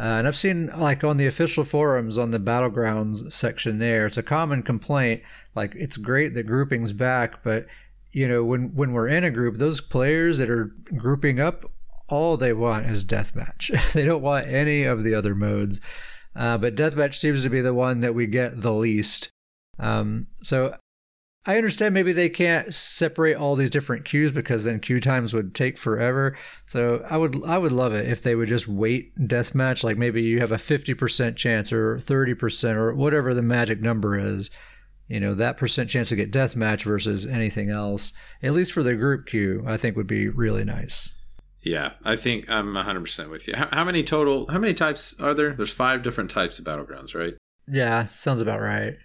Uh, 0.00 0.18
and 0.18 0.26
I've 0.26 0.36
seen 0.36 0.70
like 0.76 1.04
on 1.04 1.16
the 1.16 1.26
official 1.26 1.64
forums 1.64 2.16
on 2.16 2.30
the 2.30 2.40
battlegrounds 2.40 3.30
section 3.32 3.78
there, 3.78 4.06
it's 4.06 4.16
a 4.16 4.22
common 4.22 4.62
complaint. 4.62 5.22
Like 5.54 5.74
it's 5.74 5.96
great 5.96 6.34
that 6.34 6.46
grouping's 6.46 6.92
back, 6.92 7.42
but 7.42 7.66
you 8.10 8.26
know 8.26 8.42
when 8.44 8.74
when 8.74 8.92
we're 8.92 9.08
in 9.08 9.24
a 9.24 9.30
group, 9.30 9.58
those 9.58 9.80
players 9.80 10.38
that 10.38 10.50
are 10.50 10.74
grouping 10.96 11.40
up, 11.40 11.70
all 12.08 12.36
they 12.36 12.52
want 12.52 12.86
is 12.86 13.04
deathmatch. 13.04 13.92
they 13.92 14.04
don't 14.04 14.22
want 14.22 14.48
any 14.48 14.84
of 14.84 15.04
the 15.04 15.14
other 15.14 15.34
modes. 15.34 15.80
Uh, 16.34 16.56
but 16.56 16.74
deathmatch 16.74 17.14
seems 17.14 17.42
to 17.42 17.50
be 17.50 17.60
the 17.60 17.74
one 17.74 18.00
that 18.00 18.14
we 18.14 18.26
get 18.26 18.62
the 18.62 18.72
least. 18.72 19.28
Um, 19.78 20.28
so 20.42 20.74
I 21.44 21.56
understand 21.56 21.92
maybe 21.92 22.12
they 22.12 22.28
can't 22.28 22.72
separate 22.72 23.34
all 23.34 23.56
these 23.56 23.70
different 23.70 24.04
queues 24.04 24.30
because 24.30 24.62
then 24.62 24.78
queue 24.78 25.00
times 25.00 25.34
would 25.34 25.54
take 25.54 25.76
forever. 25.76 26.36
So 26.66 27.04
I 27.10 27.16
would 27.16 27.42
I 27.44 27.58
would 27.58 27.72
love 27.72 27.92
it 27.92 28.08
if 28.08 28.22
they 28.22 28.36
would 28.36 28.48
just 28.48 28.68
weight 28.68 29.16
deathmatch. 29.18 29.82
Like 29.82 29.98
maybe 29.98 30.22
you 30.22 30.38
have 30.38 30.52
a 30.52 30.58
fifty 30.58 30.94
percent 30.94 31.36
chance 31.36 31.72
or 31.72 31.98
thirty 31.98 32.34
percent 32.34 32.78
or 32.78 32.94
whatever 32.94 33.34
the 33.34 33.42
magic 33.42 33.80
number 33.80 34.16
is. 34.16 34.50
You 35.08 35.18
know 35.18 35.34
that 35.34 35.56
percent 35.56 35.90
chance 35.90 36.10
to 36.10 36.16
get 36.16 36.30
deathmatch 36.30 36.84
versus 36.84 37.26
anything 37.26 37.70
else. 37.70 38.12
At 38.40 38.52
least 38.52 38.72
for 38.72 38.84
the 38.84 38.94
group 38.94 39.26
queue, 39.26 39.64
I 39.66 39.76
think 39.76 39.96
would 39.96 40.06
be 40.06 40.28
really 40.28 40.64
nice. 40.64 41.12
Yeah, 41.60 41.92
I 42.04 42.16
think 42.16 42.50
I'm 42.50 42.74
100% 42.74 43.30
with 43.30 43.46
you. 43.46 43.54
How, 43.54 43.68
how 43.70 43.84
many 43.84 44.02
total? 44.02 44.48
How 44.48 44.58
many 44.58 44.74
types 44.74 45.14
are 45.20 45.32
there? 45.32 45.52
There's 45.54 45.72
five 45.72 46.02
different 46.02 46.28
types 46.28 46.58
of 46.58 46.64
battlegrounds, 46.64 47.14
right? 47.14 47.34
Yeah, 47.68 48.08
sounds 48.16 48.40
about 48.40 48.60
right 48.60 48.96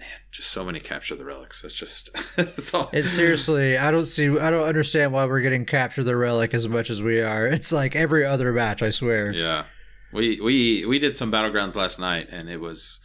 man, 0.00 0.08
just 0.32 0.50
so 0.50 0.64
many 0.64 0.80
capture 0.80 1.14
the 1.14 1.24
relics. 1.24 1.62
That's 1.62 1.74
just 1.74 2.10
that's 2.36 2.74
all. 2.74 2.90
It's 2.92 3.10
seriously, 3.10 3.76
I 3.76 3.90
don't 3.90 4.06
see, 4.06 4.36
I 4.38 4.50
don't 4.50 4.64
understand 4.64 5.12
why 5.12 5.26
we're 5.26 5.42
getting 5.42 5.66
capture 5.66 6.02
the 6.02 6.16
relic 6.16 6.54
as 6.54 6.66
much 6.66 6.90
as 6.90 7.02
we 7.02 7.20
are. 7.20 7.46
It's 7.46 7.70
like 7.70 7.94
every 7.94 8.24
other 8.24 8.52
match, 8.52 8.82
I 8.82 8.90
swear. 8.90 9.30
Yeah, 9.30 9.66
we 10.12 10.40
we 10.40 10.84
we 10.86 10.98
did 10.98 11.16
some 11.16 11.30
battlegrounds 11.30 11.76
last 11.76 12.00
night, 12.00 12.28
and 12.32 12.48
it 12.48 12.60
was, 12.60 13.00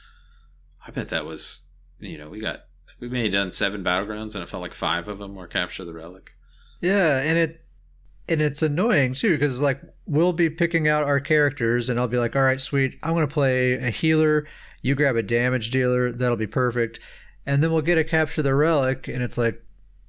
I 0.87 0.91
bet 0.91 1.09
that 1.09 1.25
was, 1.25 1.67
you 1.99 2.17
know, 2.17 2.29
we 2.29 2.39
got 2.39 2.61
we 2.99 3.09
may 3.09 3.23
have 3.23 3.33
done 3.33 3.51
seven 3.51 3.83
battlegrounds, 3.83 4.33
and 4.33 4.41
it 4.41 4.49
felt 4.49 4.61
like 4.61 4.73
five 4.73 5.07
of 5.07 5.19
them 5.19 5.35
were 5.35 5.47
capture 5.47 5.85
the 5.85 5.93
relic. 5.93 6.31
Yeah, 6.81 7.19
and 7.19 7.37
it 7.37 7.61
and 8.27 8.41
it's 8.41 8.63
annoying 8.63 9.13
too 9.13 9.33
because 9.33 9.61
like 9.61 9.81
we'll 10.07 10.33
be 10.33 10.49
picking 10.49 10.87
out 10.87 11.03
our 11.03 11.19
characters, 11.19 11.89
and 11.89 11.99
I'll 11.99 12.07
be 12.07 12.17
like, 12.17 12.37
all 12.37 12.41
right, 12.41 12.61
sweet, 12.61 12.97
I'm 13.03 13.13
gonna 13.13 13.27
play 13.27 13.73
a 13.73 13.89
healer 13.89 14.47
you 14.85 14.93
grab 14.93 15.15
a 15.15 15.23
damage 15.23 15.71
dealer, 15.71 16.11
that'll 16.11 16.37
be 16.37 16.45
perfect. 16.45 16.99
And 17.43 17.63
then 17.63 17.71
we'll 17.71 17.81
get 17.81 17.97
a 17.97 18.03
capture 18.03 18.43
the 18.43 18.53
relic, 18.53 19.07
and 19.07 19.23
it's 19.23 19.37
like, 19.37 19.63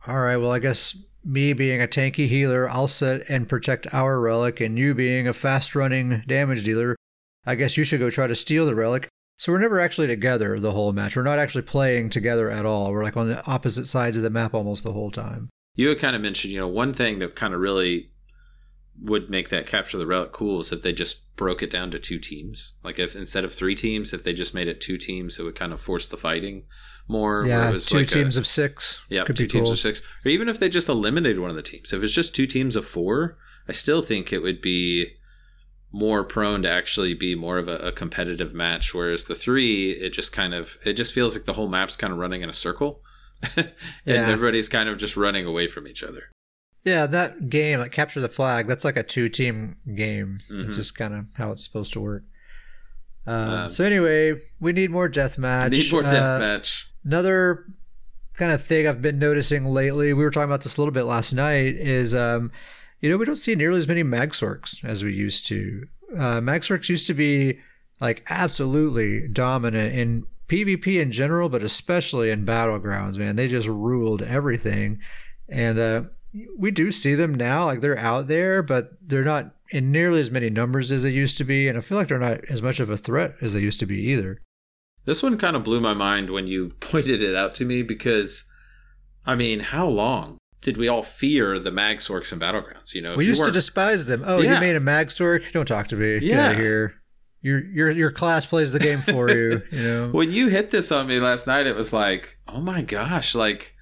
all 0.06 0.20
right, 0.20 0.36
well, 0.36 0.52
I 0.52 0.58
guess 0.58 0.96
me 1.24 1.54
being 1.54 1.80
a 1.80 1.88
tanky 1.88 2.28
healer, 2.28 2.68
I'll 2.68 2.86
set 2.86 3.28
and 3.28 3.48
protect 3.48 3.92
our 3.94 4.20
relic, 4.20 4.60
and 4.60 4.78
you 4.78 4.94
being 4.94 5.26
a 5.26 5.32
fast 5.32 5.74
running 5.74 6.22
damage 6.26 6.62
dealer, 6.62 6.94
I 7.46 7.54
guess 7.54 7.78
you 7.78 7.84
should 7.84 8.00
go 8.00 8.10
try 8.10 8.26
to 8.26 8.34
steal 8.34 8.66
the 8.66 8.74
relic. 8.74 9.08
So 9.38 9.50
we're 9.50 9.60
never 9.60 9.80
actually 9.80 10.08
together 10.08 10.58
the 10.58 10.72
whole 10.72 10.92
match. 10.92 11.16
We're 11.16 11.22
not 11.22 11.38
actually 11.38 11.62
playing 11.62 12.10
together 12.10 12.50
at 12.50 12.66
all. 12.66 12.92
We're 12.92 13.04
like 13.04 13.16
on 13.16 13.28
the 13.28 13.46
opposite 13.46 13.86
sides 13.86 14.18
of 14.18 14.22
the 14.22 14.30
map 14.30 14.52
almost 14.52 14.84
the 14.84 14.92
whole 14.92 15.10
time. 15.10 15.48
You 15.74 15.88
had 15.88 15.98
kind 15.98 16.16
of 16.16 16.22
mentioned, 16.22 16.52
you 16.52 16.60
know, 16.60 16.68
one 16.68 16.92
thing 16.92 17.18
that 17.18 17.34
kind 17.34 17.54
of 17.54 17.60
really 17.60 18.10
would 19.02 19.28
make 19.30 19.48
that 19.50 19.66
capture 19.66 19.98
the 19.98 20.06
relic 20.06 20.32
cool 20.32 20.60
is 20.60 20.72
if 20.72 20.82
they 20.82 20.92
just 20.92 21.34
broke 21.36 21.62
it 21.62 21.70
down 21.70 21.90
to 21.90 21.98
two 21.98 22.18
teams. 22.18 22.72
Like 22.82 22.98
if 22.98 23.14
instead 23.14 23.44
of 23.44 23.52
three 23.54 23.74
teams, 23.74 24.12
if 24.12 24.24
they 24.24 24.32
just 24.32 24.54
made 24.54 24.68
it 24.68 24.80
two 24.80 24.96
teams, 24.96 25.38
it 25.38 25.42
would 25.42 25.54
kind 25.54 25.72
of 25.72 25.80
force 25.80 26.08
the 26.08 26.16
fighting 26.16 26.64
more. 27.08 27.44
Yeah, 27.46 27.68
it 27.68 27.72
was 27.72 27.86
two 27.86 27.98
like 27.98 28.06
a- 28.06 28.10
teams 28.10 28.36
of 28.36 28.46
six. 28.46 29.00
yeah, 29.08 29.24
two 29.24 29.46
teams 29.46 29.64
cool. 29.64 29.72
of 29.72 29.78
six, 29.78 30.00
or 30.24 30.30
even 30.30 30.48
if 30.48 30.58
they 30.58 30.68
just 30.68 30.88
eliminated 30.88 31.40
one 31.40 31.50
of 31.50 31.56
the 31.56 31.62
teams. 31.62 31.92
If 31.92 32.02
it's 32.02 32.12
just 32.14 32.34
two 32.34 32.46
teams 32.46 32.74
of 32.76 32.86
four, 32.86 33.36
I 33.68 33.72
still 33.72 34.00
think 34.02 34.32
it 34.32 34.38
would 34.40 34.60
be 34.62 35.12
more 35.92 36.24
prone 36.24 36.62
to 36.62 36.70
actually 36.70 37.14
be 37.14 37.34
more 37.34 37.58
of 37.58 37.68
a, 37.68 37.76
a 37.78 37.92
competitive 37.92 38.52
match. 38.54 38.94
Whereas 38.94 39.26
the 39.26 39.34
three, 39.34 39.92
it 39.92 40.10
just 40.10 40.32
kind 40.32 40.54
of 40.54 40.78
it 40.84 40.94
just 40.94 41.12
feels 41.12 41.36
like 41.36 41.44
the 41.46 41.52
whole 41.54 41.68
map's 41.68 41.96
kind 41.96 42.12
of 42.12 42.18
running 42.18 42.42
in 42.42 42.48
a 42.48 42.52
circle, 42.54 43.02
and 43.56 43.72
Yeah. 44.04 44.28
everybody's 44.28 44.68
kind 44.68 44.88
of 44.88 44.96
just 44.98 45.16
running 45.16 45.44
away 45.46 45.68
from 45.68 45.86
each 45.86 46.02
other. 46.02 46.24
Yeah, 46.86 47.06
that 47.06 47.50
game, 47.50 47.80
like 47.80 47.90
capture 47.90 48.20
the 48.20 48.28
flag, 48.28 48.68
that's 48.68 48.84
like 48.84 48.96
a 48.96 49.02
two-team 49.02 49.76
game. 49.96 50.38
Mhm. 50.48 50.66
It's 50.66 50.76
just 50.76 50.96
kind 50.96 51.12
of 51.14 51.24
how 51.34 51.50
it's 51.50 51.64
supposed 51.64 51.92
to 51.94 52.00
work. 52.00 52.22
Uh, 53.26 53.30
Um, 53.64 53.70
so 53.70 53.84
anyway, 53.84 54.40
we 54.60 54.72
need 54.72 54.90
more 54.92 55.08
deathmatch. 55.08 55.70
Need 55.72 55.90
more 55.90 56.04
Uh, 56.04 56.08
deathmatch. 56.10 56.84
Another 57.04 57.64
kind 58.34 58.52
of 58.52 58.62
thing 58.62 58.86
I've 58.86 59.02
been 59.02 59.18
noticing 59.18 59.64
lately, 59.64 60.12
we 60.12 60.22
were 60.22 60.30
talking 60.30 60.48
about 60.48 60.62
this 60.62 60.76
a 60.76 60.80
little 60.80 60.92
bit 60.94 61.02
last 61.04 61.32
night, 61.32 61.74
is 61.74 62.14
um, 62.14 62.52
you 63.00 63.10
know, 63.10 63.16
we 63.16 63.24
don't 63.26 63.34
see 63.36 63.56
nearly 63.56 63.78
as 63.78 63.88
many 63.88 64.04
Magsorks 64.04 64.84
as 64.84 65.02
we 65.02 65.12
used 65.12 65.44
to. 65.48 65.88
Uh, 66.16 66.40
Magsorks 66.40 66.88
used 66.88 67.08
to 67.08 67.14
be 67.14 67.58
like 68.00 68.22
absolutely 68.30 69.26
dominant 69.26 69.92
in 69.92 70.24
PvP 70.48 71.00
in 71.00 71.10
general, 71.10 71.48
but 71.48 71.64
especially 71.64 72.30
in 72.30 72.46
battlegrounds, 72.46 73.16
man. 73.16 73.34
They 73.34 73.48
just 73.48 73.66
ruled 73.66 74.22
everything. 74.22 75.00
And 75.48 75.78
uh, 75.78 76.02
we 76.58 76.70
do 76.70 76.90
see 76.92 77.14
them 77.14 77.34
now, 77.34 77.64
like 77.64 77.80
they're 77.80 77.98
out 77.98 78.26
there, 78.28 78.62
but 78.62 78.90
they're 79.00 79.24
not 79.24 79.54
in 79.70 79.90
nearly 79.90 80.20
as 80.20 80.30
many 80.30 80.48
numbers 80.50 80.92
as 80.92 81.02
they 81.02 81.10
used 81.10 81.36
to 81.38 81.44
be. 81.44 81.68
And 81.68 81.76
I 81.76 81.80
feel 81.80 81.98
like 81.98 82.08
they're 82.08 82.18
not 82.18 82.44
as 82.48 82.62
much 82.62 82.80
of 82.80 82.90
a 82.90 82.96
threat 82.96 83.34
as 83.40 83.52
they 83.52 83.60
used 83.60 83.80
to 83.80 83.86
be 83.86 84.00
either. 84.10 84.40
This 85.04 85.22
one 85.22 85.38
kind 85.38 85.54
of 85.56 85.64
blew 85.64 85.80
my 85.80 85.94
mind 85.94 86.30
when 86.30 86.46
you 86.46 86.68
pointed 86.80 87.22
it 87.22 87.34
out 87.34 87.54
to 87.56 87.64
me 87.64 87.82
because, 87.82 88.44
I 89.24 89.34
mean, 89.34 89.60
how 89.60 89.86
long 89.86 90.38
did 90.60 90.76
we 90.76 90.88
all 90.88 91.02
fear 91.04 91.58
the 91.58 91.70
mag 91.70 91.98
Magsorks 91.98 92.32
and 92.32 92.40
Battlegrounds? 92.42 92.94
You 92.94 93.02
know, 93.02 93.16
we 93.16 93.24
you 93.24 93.30
used 93.30 93.44
to 93.44 93.52
despise 93.52 94.06
them. 94.06 94.22
Oh, 94.26 94.40
Yeah. 94.40 94.54
you 94.54 94.60
made 94.60 94.76
a 94.76 94.80
mag 94.80 95.08
Magsork? 95.08 95.52
Don't 95.52 95.66
talk 95.66 95.86
to 95.88 95.96
me. 95.96 96.20
Get 96.20 96.22
Yeah. 96.24 96.46
out 96.46 96.52
of 96.54 96.58
here. 96.58 96.94
Your 97.42 97.64
your 97.66 97.90
your 97.92 98.10
class 98.10 98.46
plays 98.46 98.72
the 98.72 98.80
game 98.80 98.98
for 98.98 99.30
you. 99.36 99.62
You 99.70 99.82
know. 99.82 100.08
when 100.08 100.32
you 100.32 100.48
hit 100.48 100.70
this 100.72 100.90
on 100.90 101.06
me 101.06 101.20
last 101.20 101.46
night, 101.46 101.66
it 101.68 101.76
was 101.76 101.92
like, 101.92 102.38
oh 102.48 102.60
my 102.60 102.82
gosh, 102.82 103.36
like 103.36 103.75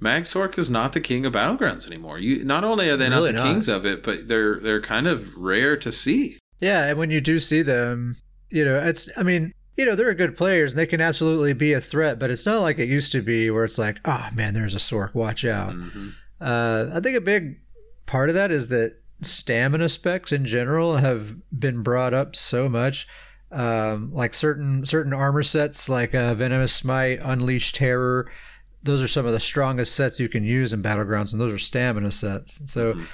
Magsork 0.00 0.58
is 0.58 0.70
not 0.70 0.92
the 0.92 1.00
king 1.00 1.26
of 1.26 1.32
battlegrounds 1.32 1.86
anymore. 1.86 2.18
You 2.18 2.44
not 2.44 2.62
only 2.64 2.88
are 2.88 2.96
they 2.96 3.08
Really 3.08 3.32
not 3.32 3.38
the 3.38 3.44
not. 3.44 3.52
kings 3.52 3.68
of 3.68 3.84
it, 3.84 4.02
but 4.02 4.28
they're 4.28 4.58
they're 4.60 4.80
kind 4.80 5.06
of 5.06 5.36
rare 5.36 5.76
to 5.78 5.90
see. 5.90 6.38
Yeah, 6.60 6.86
and 6.86 6.98
when 6.98 7.10
you 7.10 7.20
do 7.20 7.38
see 7.38 7.62
them, 7.62 8.16
you 8.50 8.64
know, 8.64 8.78
it's. 8.78 9.08
I 9.16 9.22
mean, 9.22 9.52
you 9.76 9.84
know, 9.86 9.94
they're 9.94 10.12
good 10.14 10.36
players 10.36 10.72
and 10.72 10.78
they 10.78 10.86
can 10.86 11.00
absolutely 11.00 11.52
be 11.52 11.72
a 11.72 11.80
threat, 11.80 12.18
but 12.18 12.30
it's 12.30 12.46
not 12.46 12.60
like 12.62 12.78
it 12.78 12.88
used 12.88 13.12
to 13.12 13.22
be 13.22 13.50
where 13.50 13.64
it's 13.64 13.78
like, 13.78 14.00
oh 14.04 14.28
man, 14.34 14.54
there's 14.54 14.74
a 14.74 14.78
Sork, 14.78 15.14
watch 15.14 15.44
out. 15.44 15.74
Mhm. 15.74 16.12
Uh, 16.40 16.86
I 16.94 17.00
think 17.00 17.16
a 17.16 17.20
big 17.20 17.60
part 18.06 18.28
of 18.28 18.34
that 18.34 18.50
is 18.50 18.68
that 18.68 18.96
stamina 19.22 19.88
specs 19.88 20.30
in 20.32 20.46
general 20.46 20.98
have 20.98 21.36
been 21.56 21.82
brought 21.82 22.14
up 22.14 22.34
so 22.36 22.68
much. 22.68 23.06
Um, 23.50 24.12
like 24.12 24.34
certain 24.34 24.84
certain 24.84 25.12
armor 25.14 25.42
sets, 25.42 25.88
like 25.88 26.14
uh, 26.14 26.34
Venomous 26.34 26.72
Smite, 26.72 27.20
Unleashed 27.22 27.76
Terror, 27.76 28.30
those 28.82 29.02
are 29.02 29.08
some 29.08 29.26
of 29.26 29.32
the 29.32 29.40
strongest 29.40 29.94
sets 29.94 30.20
you 30.20 30.28
can 30.28 30.44
use 30.44 30.72
in 30.72 30.82
battlegrounds, 30.82 31.32
and 31.32 31.40
those 31.40 31.52
are 31.52 31.58
stamina 31.58 32.10
sets. 32.10 32.60
So, 32.70 32.94
Mhm. 32.94 33.04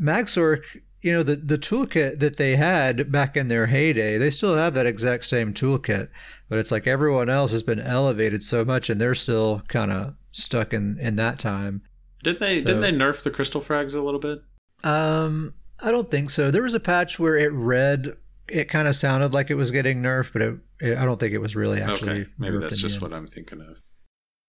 Magsork, 0.00 0.62
you 1.00 1.12
know, 1.12 1.22
the 1.22 1.36
the 1.36 1.58
toolkit 1.58 2.18
that 2.20 2.36
they 2.36 2.56
had 2.56 3.10
back 3.12 3.36
in 3.36 3.48
their 3.48 3.66
heyday, 3.66 4.18
they 4.18 4.30
still 4.30 4.56
have 4.56 4.74
that 4.74 4.86
exact 4.86 5.24
same 5.24 5.52
toolkit, 5.52 6.08
but 6.48 6.58
it's 6.58 6.70
like 6.72 6.86
everyone 6.86 7.28
else 7.28 7.52
has 7.52 7.62
been 7.62 7.80
elevated 7.80 8.42
so 8.42 8.64
much, 8.64 8.88
and 8.90 9.00
they're 9.00 9.14
still 9.14 9.60
kind 9.68 9.90
of 9.92 10.14
stuck 10.32 10.72
in 10.72 10.98
in 10.98 11.16
that 11.16 11.38
time. 11.38 11.82
Didn't 12.24 12.40
they 12.40 12.60
So- 12.60 12.66
didn't 12.66 12.82
they 12.82 12.92
nerf 12.92 13.22
the 13.22 13.30
crystal 13.30 13.60
frags 13.60 13.94
a 13.94 14.00
little 14.00 14.20
bit? 14.20 14.42
Um, 14.84 15.54
I 15.80 15.90
don't 15.90 16.10
think 16.10 16.30
so. 16.30 16.50
There 16.50 16.62
was 16.62 16.74
a 16.74 16.80
patch 16.80 17.18
where 17.18 17.36
it 17.36 17.52
read. 17.52 18.16
It 18.48 18.68
kind 18.68 18.86
of 18.88 18.94
sounded 18.96 19.32
like 19.32 19.50
it 19.50 19.54
was 19.54 19.70
getting 19.70 20.02
nerfed, 20.02 20.32
but 20.32 20.42
it, 20.42 20.54
it, 20.80 20.98
I 20.98 21.04
don't 21.04 21.18
think 21.18 21.32
it 21.32 21.38
was 21.38 21.54
really 21.56 21.80
actually. 21.80 22.10
okay, 22.22 22.30
maybe 22.38 22.58
that's 22.58 22.80
just 22.80 23.00
what 23.00 23.12
I'm 23.12 23.26
thinking 23.26 23.60
of. 23.60 23.78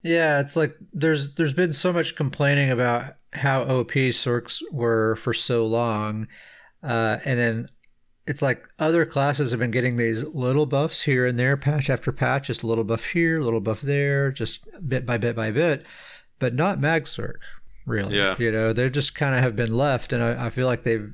Yeah, 0.03 0.41
it's 0.41 0.55
like 0.55 0.75
there's 0.91 1.35
there's 1.35 1.53
been 1.53 1.73
so 1.73 1.93
much 1.93 2.15
complaining 2.15 2.69
about 2.69 3.15
how 3.31 3.63
OP 3.63 3.91
Sorks 3.91 4.61
were 4.71 5.15
for 5.15 5.33
so 5.33 5.65
long, 5.65 6.27
uh, 6.83 7.19
and 7.23 7.39
then 7.39 7.67
it's 8.27 8.41
like 8.41 8.67
other 8.79 9.05
classes 9.05 9.51
have 9.51 9.59
been 9.59 9.71
getting 9.71 9.95
these 9.95 10.23
little 10.23 10.65
buffs 10.65 11.03
here 11.03 11.25
and 11.25 11.39
there, 11.39 11.55
patch 11.55 11.89
after 11.89 12.11
patch, 12.11 12.47
just 12.47 12.63
a 12.63 12.67
little 12.67 12.83
buff 12.83 13.05
here, 13.11 13.39
a 13.39 13.43
little 13.43 13.61
buff 13.61 13.81
there, 13.81 14.31
just 14.31 14.67
bit 14.87 15.05
by 15.05 15.17
bit 15.17 15.35
by 15.35 15.51
bit, 15.51 15.85
but 16.37 16.53
not 16.53 16.81
Mag 16.81 17.03
Sork, 17.03 17.39
really. 17.85 18.17
Yeah. 18.17 18.35
you 18.37 18.51
know, 18.51 18.73
they 18.73 18.89
just 18.89 19.15
kind 19.15 19.35
of 19.35 19.41
have 19.41 19.55
been 19.55 19.73
left, 19.73 20.11
and 20.11 20.21
I, 20.21 20.47
I 20.47 20.49
feel 20.49 20.67
like 20.67 20.83
they've 20.83 21.13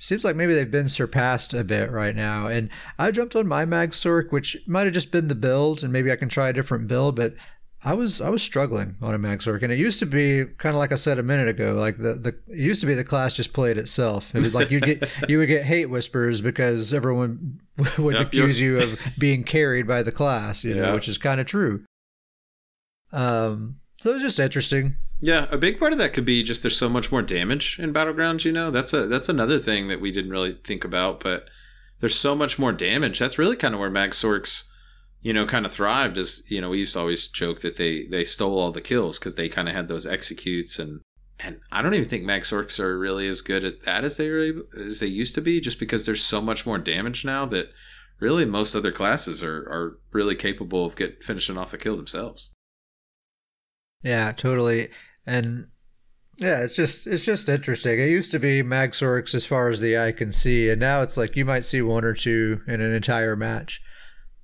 seems 0.00 0.24
like 0.24 0.34
maybe 0.34 0.54
they've 0.54 0.70
been 0.70 0.88
surpassed 0.88 1.52
a 1.52 1.62
bit 1.62 1.90
right 1.90 2.16
now. 2.16 2.46
And 2.46 2.70
I 2.98 3.10
jumped 3.10 3.36
on 3.36 3.46
my 3.46 3.66
Mag 3.66 3.90
Sork, 3.90 4.32
which 4.32 4.56
might 4.66 4.84
have 4.86 4.94
just 4.94 5.12
been 5.12 5.28
the 5.28 5.34
build, 5.34 5.84
and 5.84 5.92
maybe 5.92 6.10
I 6.10 6.16
can 6.16 6.30
try 6.30 6.48
a 6.48 6.54
different 6.54 6.88
build, 6.88 7.16
but 7.16 7.34
I 7.82 7.94
was 7.94 8.20
I 8.20 8.28
was 8.28 8.42
struggling 8.42 8.96
on 9.00 9.14
a 9.14 9.18
Sork, 9.18 9.62
and 9.62 9.72
it 9.72 9.78
used 9.78 9.98
to 10.00 10.06
be 10.06 10.44
kind 10.58 10.74
of 10.74 10.78
like 10.78 10.92
I 10.92 10.96
said 10.96 11.18
a 11.18 11.22
minute 11.22 11.48
ago, 11.48 11.72
like 11.74 11.96
the, 11.96 12.14
the 12.14 12.28
it 12.48 12.58
used 12.58 12.82
to 12.82 12.86
be 12.86 12.94
the 12.94 13.04
class 13.04 13.34
just 13.34 13.54
played 13.54 13.78
itself. 13.78 14.34
It 14.34 14.40
was 14.40 14.52
like 14.54 14.70
you 14.70 14.80
get 14.80 15.08
you 15.28 15.38
would 15.38 15.48
get 15.48 15.64
hate 15.64 15.86
whispers 15.86 16.42
because 16.42 16.92
everyone 16.92 17.60
would 17.98 18.14
Yep, 18.14 18.26
accuse 18.26 18.60
you 18.60 18.78
of 18.78 19.00
being 19.18 19.44
carried 19.44 19.86
by 19.86 20.02
the 20.02 20.12
class, 20.12 20.62
you 20.62 20.74
know, 20.74 20.94
which 20.94 21.08
is 21.08 21.16
kind 21.16 21.40
of 21.40 21.46
true. 21.46 21.84
Um, 23.12 23.80
so 23.96 24.10
it 24.10 24.14
was 24.14 24.22
just 24.22 24.38
interesting. 24.38 24.96
Yeah, 25.22 25.46
a 25.50 25.58
big 25.58 25.78
part 25.78 25.92
of 25.92 25.98
that 25.98 26.12
could 26.12 26.24
be 26.24 26.42
just 26.42 26.62
there's 26.62 26.76
so 26.76 26.88
much 26.88 27.10
more 27.12 27.22
damage 27.22 27.78
in 27.78 27.92
battlegrounds. 27.92 28.44
You 28.44 28.52
know, 28.52 28.70
that's 28.70 28.92
a 28.92 29.06
that's 29.06 29.28
another 29.28 29.58
thing 29.58 29.88
that 29.88 30.00
we 30.00 30.10
didn't 30.10 30.30
really 30.30 30.58
think 30.64 30.84
about, 30.84 31.20
but 31.20 31.48
there's 32.00 32.14
so 32.18 32.34
much 32.34 32.58
more 32.58 32.72
damage. 32.72 33.18
That's 33.18 33.38
really 33.38 33.56
kind 33.56 33.74
of 33.74 33.80
where 33.80 33.90
Magsorks, 33.90 34.64
you 35.22 35.32
know, 35.32 35.46
kind 35.46 35.66
of 35.66 35.72
thrived. 35.72 36.16
Is 36.16 36.44
you 36.48 36.60
know 36.60 36.70
we 36.70 36.78
used 36.78 36.94
to 36.94 37.00
always 37.00 37.28
joke 37.28 37.60
that 37.60 37.76
they 37.76 38.06
they 38.06 38.24
stole 38.24 38.58
all 38.58 38.72
the 38.72 38.80
kills 38.80 39.18
because 39.18 39.34
they 39.34 39.48
kind 39.48 39.68
of 39.68 39.74
had 39.74 39.88
those 39.88 40.06
executes 40.06 40.78
and 40.78 41.00
and 41.42 41.60
I 41.72 41.82
don't 41.82 41.94
even 41.94 42.08
think 42.08 42.24
Magsorks 42.24 42.78
are 42.78 42.98
really 42.98 43.28
as 43.28 43.40
good 43.40 43.64
at 43.64 43.82
that 43.84 44.04
as 44.04 44.16
they 44.16 44.28
able, 44.28 44.62
as 44.78 45.00
they 45.00 45.06
used 45.06 45.34
to 45.36 45.40
be, 45.40 45.60
just 45.60 45.78
because 45.78 46.06
there's 46.06 46.22
so 46.22 46.40
much 46.40 46.66
more 46.66 46.78
damage 46.78 47.24
now 47.24 47.46
that 47.46 47.70
really 48.18 48.44
most 48.44 48.74
other 48.74 48.92
classes 48.92 49.42
are 49.42 49.60
are 49.62 49.98
really 50.12 50.34
capable 50.34 50.84
of 50.84 50.96
get 50.96 51.22
finishing 51.24 51.56
off 51.56 51.70
the 51.70 51.78
kill 51.78 51.96
themselves. 51.96 52.52
Yeah, 54.02 54.32
totally. 54.32 54.90
And 55.26 55.68
yeah, 56.36 56.60
it's 56.60 56.74
just 56.74 57.06
it's 57.06 57.24
just 57.24 57.48
interesting. 57.48 57.98
It 57.98 58.06
used 58.06 58.30
to 58.32 58.38
be 58.38 58.62
Magsorks 58.62 59.34
as 59.34 59.46
far 59.46 59.68
as 59.68 59.80
the 59.80 59.98
eye 59.98 60.12
can 60.12 60.32
see, 60.32 60.70
and 60.70 60.80
now 60.80 61.02
it's 61.02 61.16
like 61.16 61.36
you 61.36 61.44
might 61.44 61.64
see 61.64 61.82
one 61.82 62.04
or 62.04 62.14
two 62.14 62.60
in 62.66 62.80
an 62.80 62.92
entire 62.92 63.36
match. 63.36 63.80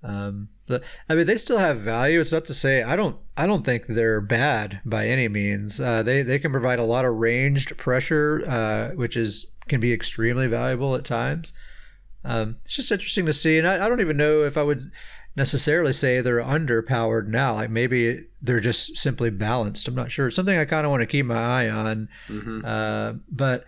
Um, 0.08 0.48
but 0.68 0.82
I 1.08 1.14
mean, 1.16 1.26
they 1.26 1.36
still 1.36 1.58
have 1.58 1.78
value. 1.78 2.20
It's 2.20 2.32
not 2.32 2.44
to 2.46 2.54
say 2.54 2.82
I 2.82 2.94
don't 2.94 3.16
I 3.36 3.46
don't 3.46 3.64
think 3.64 3.86
they're 3.86 4.20
bad 4.20 4.80
by 4.84 5.06
any 5.08 5.26
means. 5.28 5.80
Uh, 5.80 6.02
they 6.04 6.22
they 6.22 6.38
can 6.38 6.52
provide 6.52 6.78
a 6.78 6.84
lot 6.84 7.04
of 7.04 7.16
ranged 7.16 7.76
pressure, 7.76 8.42
uh, 8.46 8.90
which 8.94 9.16
is 9.16 9.46
can 9.68 9.80
be 9.80 9.92
extremely 9.92 10.46
valuable 10.46 10.94
at 10.94 11.04
times. 11.04 11.52
Um, 12.24 12.56
it's 12.64 12.74
just 12.76 12.92
interesting 12.92 13.26
to 13.26 13.32
see, 13.32 13.58
and 13.58 13.66
I, 13.66 13.84
I 13.84 13.88
don't 13.88 14.00
even 14.00 14.16
know 14.16 14.42
if 14.44 14.56
I 14.56 14.62
would 14.62 14.90
necessarily 15.36 15.92
say 15.92 16.20
they're 16.20 16.40
underpowered 16.42 17.26
now. 17.26 17.54
Like 17.54 17.70
maybe 17.70 18.26
they're 18.40 18.60
just 18.60 18.96
simply 18.96 19.30
balanced. 19.30 19.86
I'm 19.88 19.94
not 19.94 20.10
sure. 20.12 20.28
It's 20.28 20.36
something 20.36 20.56
I 20.58 20.64
kind 20.64 20.86
of 20.86 20.90
want 20.90 21.02
to 21.02 21.06
keep 21.06 21.26
my 21.26 21.34
eye 21.64 21.68
on. 21.68 22.08
hmm 22.28 22.60
Uh, 22.64 23.14
but 23.28 23.64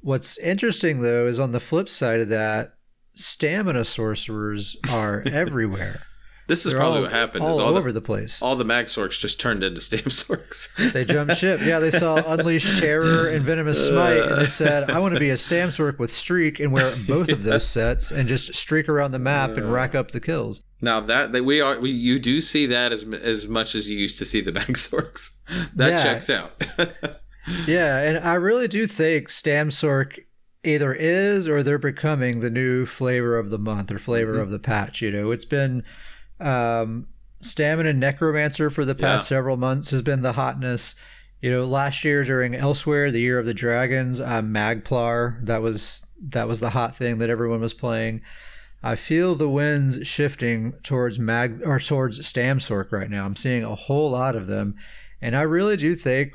what's 0.00 0.38
interesting 0.38 1.02
though 1.02 1.26
is 1.26 1.38
on 1.40 1.52
the 1.52 1.60
flip 1.60 1.88
side 1.88 2.20
of 2.20 2.28
that, 2.30 2.74
stamina 3.18 3.84
sorcerers 3.84 4.76
are 4.90 5.22
everywhere. 5.26 6.00
This 6.46 6.64
is 6.64 6.72
They're 6.72 6.80
probably 6.80 6.98
all, 7.00 7.02
what 7.04 7.12
happened. 7.12 7.44
all 7.44 7.50
is 7.50 7.58
all 7.58 7.76
over 7.76 7.92
the, 7.92 8.00
the 8.00 8.06
place. 8.06 8.40
all 8.40 8.56
the 8.56 8.64
Magsorks 8.64 9.20
just 9.20 9.38
turned 9.38 9.62
into 9.62 9.82
Stamsorks. 9.82 10.68
They 10.94 11.04
jumped 11.04 11.36
ship. 11.36 11.60
Yeah, 11.62 11.78
they 11.78 11.90
saw 11.90 12.14
Unleashed 12.26 12.78
Terror 12.78 13.28
and 13.28 13.44
Venomous 13.44 13.86
Smite, 13.86 14.22
and 14.22 14.40
they 14.40 14.46
said, 14.46 14.88
"I 14.90 14.98
want 14.98 15.12
to 15.12 15.20
be 15.20 15.28
a 15.28 15.34
Stamsork 15.48 15.98
with 15.98 16.10
Streak 16.10 16.58
and 16.58 16.72
wear 16.72 16.90
both 17.06 17.28
of 17.28 17.42
those 17.42 17.52
Yes. 17.52 17.66
sets 17.66 18.10
and 18.10 18.26
just 18.26 18.54
streak 18.54 18.88
around 18.88 19.10
the 19.12 19.18
map 19.18 19.50
and 19.58 19.66
Uh. 19.66 19.70
rack 19.72 19.94
up 19.94 20.12
the 20.12 20.20
kills." 20.20 20.62
now 20.80 21.00
that, 21.00 21.32
that 21.32 21.44
we 21.44 21.60
are, 21.60 21.78
we, 21.80 21.90
you 21.90 22.18
do 22.18 22.40
see 22.40 22.64
that 22.64 22.92
as 22.92 23.02
as 23.02 23.46
much 23.46 23.74
as 23.74 23.90
you 23.90 23.98
used 23.98 24.16
to 24.20 24.24
see 24.24 24.40
the 24.40 24.52
Magsorks. 24.52 25.32
That 25.74 25.90
Yeah. 25.90 26.02
checks 26.02 26.30
out. 26.30 26.62
Yeah, 27.66 27.98
and 28.00 28.18
I 28.26 28.34
really 28.34 28.68
do 28.68 28.86
think 28.86 29.28
Stamsork 29.28 30.20
either 30.68 30.92
is 30.94 31.48
or 31.48 31.62
they're 31.62 31.78
becoming 31.78 32.40
the 32.40 32.50
new 32.50 32.84
flavor 32.86 33.36
of 33.38 33.50
the 33.50 33.58
month 33.58 33.90
or 33.90 33.98
flavor 33.98 34.34
Mhm. 34.34 34.42
of 34.42 34.50
the 34.50 34.58
patch. 34.58 35.00
You 35.02 35.10
know, 35.10 35.30
it's 35.32 35.44
been 35.44 35.82
um, 36.40 37.08
Stamina 37.40 37.92
Necromancer 37.92 38.70
for 38.70 38.84
the 38.84 38.94
past 38.94 39.24
Yeah. 39.24 39.36
several 39.38 39.56
months 39.56 39.90
has 39.90 40.02
been 40.02 40.22
the 40.22 40.34
hotness. 40.34 40.94
You 41.40 41.50
know, 41.50 41.64
last 41.64 42.04
year 42.04 42.22
during 42.24 42.52
Elsweyr, 42.52 43.10
the 43.12 43.20
Year 43.20 43.38
of 43.38 43.46
the 43.46 43.54
Dragons, 43.54 44.20
uh, 44.20 44.42
Magplar 44.42 45.44
that 45.44 45.62
was 45.62 46.02
that 46.30 46.48
was 46.48 46.58
the 46.60 46.70
hot 46.70 46.96
thing 46.96 47.18
that 47.18 47.30
everyone 47.30 47.60
was 47.60 47.74
playing. 47.74 48.20
I 48.82 48.96
feel 48.96 49.34
the 49.36 49.48
winds 49.48 50.04
shifting 50.06 50.74
towards 50.82 51.18
mag 51.18 51.60
or 51.64 51.78
towards 51.78 52.18
Stamsorc 52.20 52.90
right 52.92 53.08
now. 53.10 53.24
I'm 53.24 53.36
seeing 53.36 53.62
a 53.64 53.74
whole 53.76 54.10
lot 54.10 54.34
of 54.36 54.46
them, 54.48 54.74
and 55.22 55.36
I 55.36 55.42
really 55.42 55.76
do 55.76 55.94
think 55.94 56.32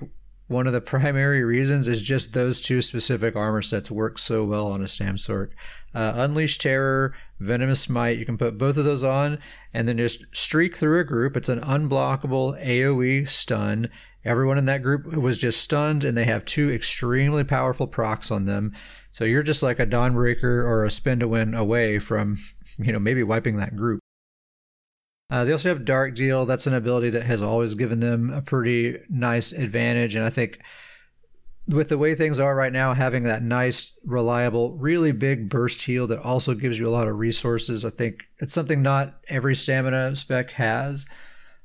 one 0.48 0.68
of 0.68 0.74
the 0.74 0.82
primary 0.94 1.44
reasons 1.44 1.88
is 1.88 2.02
just 2.02 2.34
those 2.34 2.62
two 2.62 2.82
specific 2.82 3.36
armor 3.36 3.62
sets 3.62 3.92
work 3.92 4.18
so 4.18 4.44
well 4.44 4.68
on 4.68 4.82
a 4.82 4.86
Stamsorc. 4.86 5.50
Uh, 5.94 6.14
Unleash 6.16 6.58
Terror, 6.58 7.14
Venomous 7.40 7.82
Smite, 7.82 8.18
you 8.18 8.26
can 8.26 8.38
put 8.38 8.58
both 8.58 8.78
of 8.78 8.86
those 8.86 9.04
on 9.04 9.38
and 9.74 9.88
then 9.88 9.98
just 9.98 10.26
streak 10.32 10.76
through 10.76 11.00
a 11.00 11.04
group. 11.04 11.38
It's 11.38 11.50
an 11.50 11.62
unblockable 11.62 12.64
AoE 12.64 13.28
stun. 13.28 13.90
Everyone 14.26 14.58
in 14.58 14.66
that 14.66 14.84
group 14.84 15.06
was 15.06 15.38
just 15.38 15.62
stunned, 15.62 16.06
and 16.06 16.18
they 16.18 16.24
have 16.24 16.46
two 16.46 16.72
extremely 16.72 17.44
powerful 17.44 17.88
procs 17.88 18.32
on 18.32 18.46
them. 18.46 18.74
So 19.12 19.26
you're 19.26 19.44
just 19.44 19.62
like 19.62 19.80
a 19.80 19.86
Dawnbreaker 19.86 20.44
or 20.44 20.86
a 20.86 20.92
Spin 20.92 21.20
to 21.20 21.28
Win 21.28 21.54
away 21.54 22.00
from, 22.00 22.38
you 22.78 22.92
know, 22.94 23.00
maybe 23.00 23.22
wiping 23.22 23.58
that 23.58 23.76
group. 23.76 24.00
Uh, 25.34 25.44
they 25.44 25.52
also 25.52 25.70
have 25.70 25.84
Dark 25.84 26.14
Deal. 26.14 26.46
That's 26.46 26.68
an 26.68 26.76
ability 26.76 27.10
that 27.10 27.24
has 27.24 27.42
always 27.42 27.74
given 27.74 28.02
them 28.02 28.30
a 28.30 28.40
pretty 28.40 29.00
nice 29.10 29.52
advantage. 29.52 30.14
And 30.14 30.24
I 30.24 30.30
think 30.30 30.60
with 31.68 31.90
the 31.90 31.98
way 31.98 32.14
things 32.14 32.40
are 32.40 32.56
right 32.56 32.72
now, 32.72 32.94
having 32.94 33.24
that 33.24 33.42
nice, 33.42 33.98
reliable, 34.06 34.78
really 34.78 35.12
big 35.12 35.50
burst 35.50 35.82
heal 35.82 36.06
that 36.06 36.20
also 36.20 36.54
gives 36.54 36.78
you 36.78 36.88
a 36.88 36.94
lot 36.94 37.08
of 37.08 37.18
resources, 37.18 37.84
I 37.84 37.90
think 37.90 38.26
it's 38.38 38.54
something 38.54 38.84
not 38.84 39.22
every 39.28 39.56
stamina 39.56 40.16
spec 40.18 40.52
has. 40.52 41.08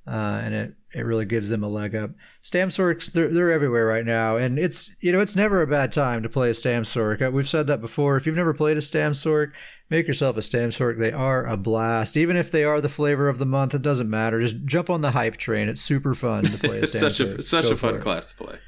Uh, 0.06 0.40
and 0.42 0.54
it 0.54 0.74
it 0.98 1.04
really 1.04 1.24
gives 1.24 1.50
them 1.50 1.62
a 1.62 1.68
leg 1.68 1.94
up. 1.94 2.10
Stamsorcs, 2.42 3.12
they're, 3.12 3.28
they're 3.28 3.52
everywhere 3.52 3.86
right 3.86 4.04
now, 4.04 4.36
and 4.36 4.58
it's 4.58 4.94
you 5.00 5.12
know 5.12 5.20
it's 5.20 5.36
never 5.36 5.62
a 5.62 5.66
bad 5.66 5.92
time 5.92 6.22
to 6.22 6.28
play 6.28 6.50
a 6.50 6.52
Stamsorc. 6.52 7.26
Uh, 7.26 7.30
we've 7.30 7.48
said 7.48 7.66
that 7.66 7.80
before. 7.80 8.16
If 8.16 8.26
you've 8.26 8.36
never 8.36 8.54
played 8.54 8.76
a 8.76 8.80
Stamsorc, 8.80 9.52
make 9.90 10.06
yourself 10.06 10.36
a 10.36 10.40
Stamsorc. 10.40 10.98
They 10.98 11.12
are 11.12 11.46
a 11.46 11.56
blast. 11.56 12.16
Even 12.16 12.36
if 12.36 12.50
they 12.50 12.64
are 12.64 12.80
the 12.80 12.88
flavor 12.88 13.28
of 13.28 13.38
the 13.38 13.46
month, 13.46 13.74
it 13.74 13.82
doesn't 13.82 14.10
matter. 14.10 14.40
Just 14.40 14.64
jump 14.64 14.90
on 14.90 15.00
the 15.00 15.12
hype 15.12 15.36
train. 15.36 15.68
It's 15.68 15.80
super 15.80 16.14
fun 16.14 16.44
to 16.44 16.58
play. 16.58 16.78
A 16.78 16.82
it's 16.82 16.98
such 16.98 17.20
a 17.20 17.40
such 17.42 17.64
Go 17.66 17.70
a 17.72 17.76
fun 17.76 18.00
class 18.00 18.32
to 18.32 18.36
play. 18.36 18.58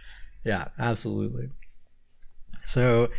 Yeah, 0.44 0.68
absolutely. 0.78 1.50
So, 2.66 3.10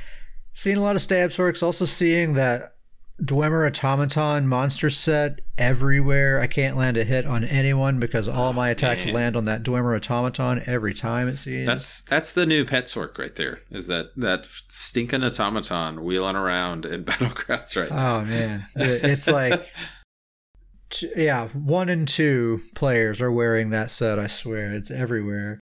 seeing 0.53 0.77
a 0.77 0.81
lot 0.81 0.95
of 0.95 1.01
Stamsorcs, 1.01 1.61
also 1.61 1.85
seeing 1.85 2.33
that 2.33 2.75
Dwemer 3.21 3.67
Automaton 3.67 4.47
monster 4.47 4.89
set 4.89 5.41
everywhere. 5.57 6.39
I 6.39 6.47
can't 6.47 6.75
land 6.75 6.97
a 6.97 7.03
hit 7.03 7.25
on 7.25 7.43
anyone 7.43 7.99
because 7.99 8.27
all 8.27 8.49
oh, 8.49 8.53
my 8.53 8.69
attacks 8.69 9.05
Man. 9.05 9.13
land 9.13 9.37
on 9.37 9.45
that 9.45 9.63
Dwemer 9.63 9.95
Automaton 9.95 10.63
every 10.65 10.93
time 10.93 11.27
it 11.27 11.37
seems. 11.37 11.67
That's 11.67 12.01
that's 12.03 12.33
the 12.33 12.45
new 12.45 12.65
pet 12.65 12.85
sork 12.85 13.17
right 13.17 13.35
there. 13.35 13.61
Is 13.69 13.87
that 13.87 14.07
that 14.17 14.47
stinking 14.69 15.23
automaton 15.23 16.03
wheeling 16.03 16.35
around 16.35 16.85
in 16.85 17.03
battlegrounds 17.05 17.75
right 17.75 17.91
now? 17.91 18.17
Oh 18.17 18.25
man, 18.25 18.67
it's 18.75 19.27
like. 19.27 19.67
yeah, 21.15 21.47
one 21.49 21.89
and 21.89 22.07
two 22.07 22.61
players 22.75 23.21
are 23.21 23.31
wearing 23.31 23.69
that 23.69 23.91
set. 23.91 24.19
I 24.19 24.27
swear, 24.27 24.73
it's 24.73 24.91
everywhere. 24.91 25.59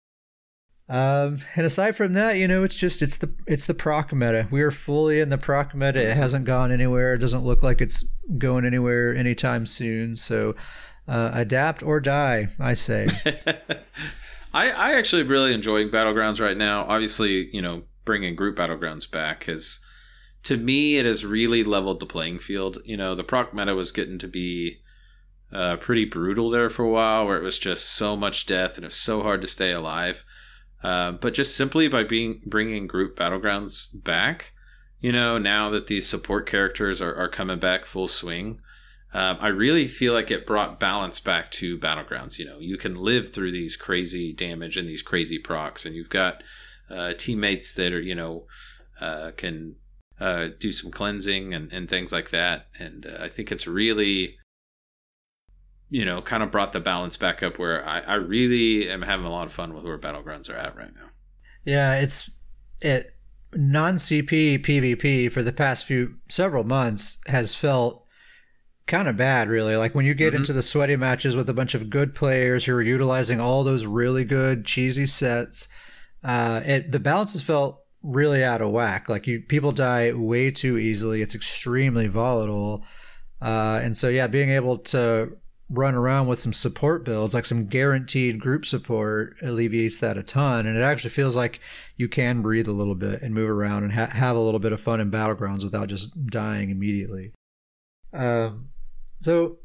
Um, 0.93 1.39
and 1.57 1.65
aside 1.65 1.97
from 1.97 2.13
that, 2.13 2.37
you 2.37 2.47
know, 2.47 2.65
it's 2.65 2.77
just 2.77 3.01
it's 3.01 3.17
the 3.17 3.33
it's 3.47 3.65
the 3.65 3.73
proc 3.73 4.13
meta. 4.13 4.47
We 4.51 4.61
are 4.61 4.71
fully 4.71 5.21
in 5.21 5.31
the 5.31 5.39
proc 5.39 5.75
meta. 5.75 6.03
It 6.03 6.15
hasn't 6.19 6.45
gone 6.45 6.71
anywhere. 6.71 7.15
It 7.15 7.19
doesn't 7.19 7.45
look 7.45 7.63
like 7.63 7.81
it's 7.81 8.05
going 8.37 8.67
anywhere 8.67 9.17
anytime 9.17 9.65
soon. 9.65 10.17
So, 10.17 10.55
uh, 11.09 11.31
adapt 11.33 11.83
or 11.83 11.99
die, 11.99 12.49
I 12.61 12.75
say. 12.75 13.09
I 14.53 14.71
I 14.71 14.93
actually 14.99 15.23
really 15.23 15.55
enjoying 15.55 15.89
battlegrounds 15.89 16.43
right 16.43 16.59
now. 16.59 16.83
Obviously, 16.83 17.49
you 17.57 17.63
know, 17.63 17.85
bringing 18.05 18.37
group 18.37 18.59
battlegrounds 18.59 19.11
back 19.11 19.45
has 19.45 19.81
to 20.43 20.59
me 20.59 20.99
it 20.99 21.07
has 21.07 21.25
really 21.25 21.65
leveled 21.65 22.01
the 22.01 22.07
playing 22.07 22.39
field. 22.39 22.77
You 22.85 22.99
know, 22.99 23.15
the 23.15 23.25
proc 23.25 23.55
meta 23.55 23.75
was 23.75 23.93
getting 23.93 24.19
to 24.19 24.29
be 24.29 24.83
uh, 25.51 25.77
pretty 25.77 26.05
brutal 26.05 26.51
there 26.51 26.69
for 26.69 26.85
a 26.85 26.91
while, 26.91 27.25
where 27.25 27.39
it 27.39 27.43
was 27.43 27.59
just 27.59 27.87
so 27.87 28.15
much 28.15 28.45
death 28.45 28.77
and 28.77 28.85
it 28.85 28.89
was 28.89 28.97
so 28.97 29.23
hard 29.23 29.41
to 29.41 29.47
stay 29.47 29.73
alive. 29.73 30.23
Uh, 30.83 31.13
but 31.13 31.35
just 31.35 31.57
simply 31.57 31.89
by 31.89 32.03
being 32.03 32.41
bringing 32.47 32.87
group 32.87 33.17
battlegrounds 33.17 33.89
back, 34.03 34.53
you 35.01 35.13
know, 35.13 35.39
now 35.39 35.71
that 35.71 35.87
these 35.87 36.07
support 36.07 36.47
characters 36.47 37.01
are, 37.01 37.15
are 37.15 37.29
coming 37.29 37.59
back 37.59 37.85
full 37.85 38.09
swing, 38.09 38.61
um, 39.15 39.37
I 39.41 39.49
really 39.49 39.87
feel 39.87 40.13
like 40.13 40.31
it 40.31 40.47
brought 40.47 40.81
balance 40.81 41.21
back 41.21 41.51
to 41.53 41.79
battlegrounds. 41.79 42.39
You 42.39 42.47
know, 42.47 42.59
you 42.59 42.77
can 42.77 42.95
live 42.97 43.33
through 43.33 43.53
these 43.53 43.77
crazy 43.77 44.33
damage 44.33 44.77
and 44.77 44.89
these 44.89 45.03
crazy 45.03 45.39
procs, 45.39 45.85
and 45.85 45.95
you've 45.95 46.09
got 46.09 46.43
uh, 46.91 47.13
teammates 47.15 47.75
that 47.75 47.93
are, 47.93 48.01
you 48.01 48.15
know, 48.15 48.47
uh, 49.01 49.33
can 49.37 49.77
uh, 50.21 50.49
do 50.59 50.73
some 50.73 50.91
cleansing 50.91 51.53
and, 51.53 51.73
and 51.73 51.91
things 51.91 52.13
like 52.13 52.31
that. 52.31 52.69
And 52.79 53.07
uh, 53.07 53.23
I 53.25 53.29
think 53.29 53.53
it's 53.53 53.67
really 53.67 54.39
you 55.93 56.07
know, 56.07 56.23
kind 56.23 56.43
of 56.43 56.51
brought 56.51 56.73
the 56.73 56.81
balance 56.81 57.19
back 57.19 57.43
up 57.43 57.59
where 57.59 57.87
I, 57.87 58.01
I 58.01 58.15
really 58.15 58.89
am 58.89 59.03
having 59.03 59.27
a 59.27 59.31
lot 59.31 59.47
of 59.47 59.53
fun 59.53 59.75
with 59.75 59.85
where 59.85 59.99
battlegrounds 59.99 60.49
are 60.49 60.57
at 60.57 60.75
right 60.75 60.95
now. 60.95 61.11
Yeah, 61.67 61.97
it's 61.97 62.31
it 62.81 63.15
non 63.55 63.97
CP 63.97 64.65
PvP 64.65 65.31
for 65.31 65.43
the 65.43 65.53
past 65.53 65.85
few 65.85 66.15
several 66.31 66.65
months 66.65 67.19
has 67.27 67.55
felt 67.55 68.07
kind 68.87 69.07
of 69.07 69.19
bad 69.19 69.51
really 69.51 69.77
like 69.77 69.95
when 69.95 70.07
you 70.07 70.15
get 70.15 70.29
mm-hmm. 70.29 70.39
into 70.39 70.55
the 70.55 70.63
sweaty 70.63 70.97
matches 70.97 71.37
with 71.37 71.49
a 71.51 71.55
bunch 71.55 71.75
of 71.75 71.91
good 71.91 72.15
players 72.15 72.65
who 72.65 72.75
are 72.75 72.83
utilizing 72.83 73.39
all 73.39 73.63
those 73.63 73.87
really 73.87 74.25
good 74.25 74.65
cheesy 74.65 75.07
sets 75.07 75.69
uh 76.25 76.61
it 76.65 76.91
the 76.91 76.99
balance 76.99 77.33
has 77.33 77.41
felt 77.41 77.81
really 78.03 78.43
out 78.43 78.61
of 78.61 78.73
whack 78.73 79.09
like 79.09 79.29
you 79.29 79.41
people 79.41 79.71
die 79.71 80.13
way 80.13 80.51
too 80.51 80.77
easily 80.79 81.23
it's 81.23 81.35
extremely 81.35 82.09
volatile 82.09 82.85
uh 83.41 83.81
and 83.85 83.97
so 83.97 84.09
yeah 84.09 84.27
being 84.27 84.51
able 84.51 84.77
to 84.79 85.37
run 85.73 85.95
around 85.95 86.27
with 86.27 86.39
some 86.39 86.53
support 86.53 87.05
builds, 87.05 87.35
like 87.35 87.47
some 87.47 87.67
guaranteed 87.67 88.39
group 88.39 88.67
support, 88.67 89.37
alleviates 89.43 89.99
that 89.99 90.19
a 90.19 90.23
ton. 90.23 90.67
And 90.67 90.77
it 90.77 90.83
actually 90.83 91.11
feels 91.11 91.35
like 91.35 91.61
you 91.97 92.09
can 92.09 92.43
breathe 92.43 92.69
a 92.69 92.73
little 92.73 92.95
bit 92.95 93.23
and 93.23 93.35
move 93.35 93.49
around 93.49 93.85
and 93.85 93.93
ha- 93.95 94.07
have 94.07 94.37
a 94.37 94.41
little 94.41 94.61
bit 94.61 94.73
of 94.73 94.81
fun 94.81 95.01
in 95.01 95.11
battlegrounds 95.11 95.65
without 95.65 95.89
just 95.89 96.27
dying 96.27 96.71
immediately. 96.71 97.33
Um, 98.13 98.69
so, 99.21 99.59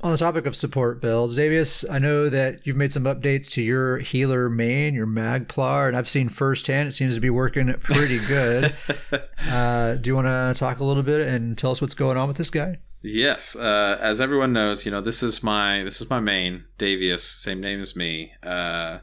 on 0.00 0.12
the 0.12 0.18
topic 0.18 0.46
of 0.46 0.54
support 0.54 1.00
builds, 1.00 1.38
Davius, 1.38 1.84
I 1.90 1.98
know 1.98 2.28
that 2.28 2.64
you've 2.64 2.76
made 2.76 2.92
some 2.92 3.04
updates 3.04 3.50
to 3.52 3.62
your 3.62 3.98
healer 3.98 4.48
main, 4.48 4.94
your 4.94 5.06
Magplar, 5.06 5.88
and 5.88 5.96
I've 5.96 6.08
seen 6.08 6.28
firsthand 6.28 6.88
it 6.88 6.92
seems 6.92 7.16
to 7.16 7.20
be 7.20 7.30
working 7.30 7.72
pretty 7.74 8.20
good. 8.26 8.74
uh, 9.48 9.94
do 9.94 10.10
you 10.10 10.14
want 10.14 10.26
to 10.26 10.54
talk 10.56 10.78
a 10.78 10.84
little 10.84 11.02
bit 11.02 11.22
and 11.22 11.58
tell 11.58 11.72
us 11.72 11.80
what's 11.80 11.94
going 11.94 12.16
on 12.16 12.28
with 12.28 12.36
this 12.36 12.50
guy? 12.50 12.78
Yes, 13.00 13.54
uh, 13.54 13.98
as 14.00 14.20
everyone 14.20 14.52
knows, 14.52 14.84
you 14.84 14.90
know 14.90 15.00
this 15.00 15.22
is 15.22 15.42
my 15.42 15.84
this 15.84 16.00
is 16.00 16.10
my 16.10 16.20
main 16.20 16.64
Davius, 16.78 17.20
same 17.20 17.60
name 17.60 17.80
as 17.80 17.94
me. 17.94 18.32
Uh, 18.42 18.98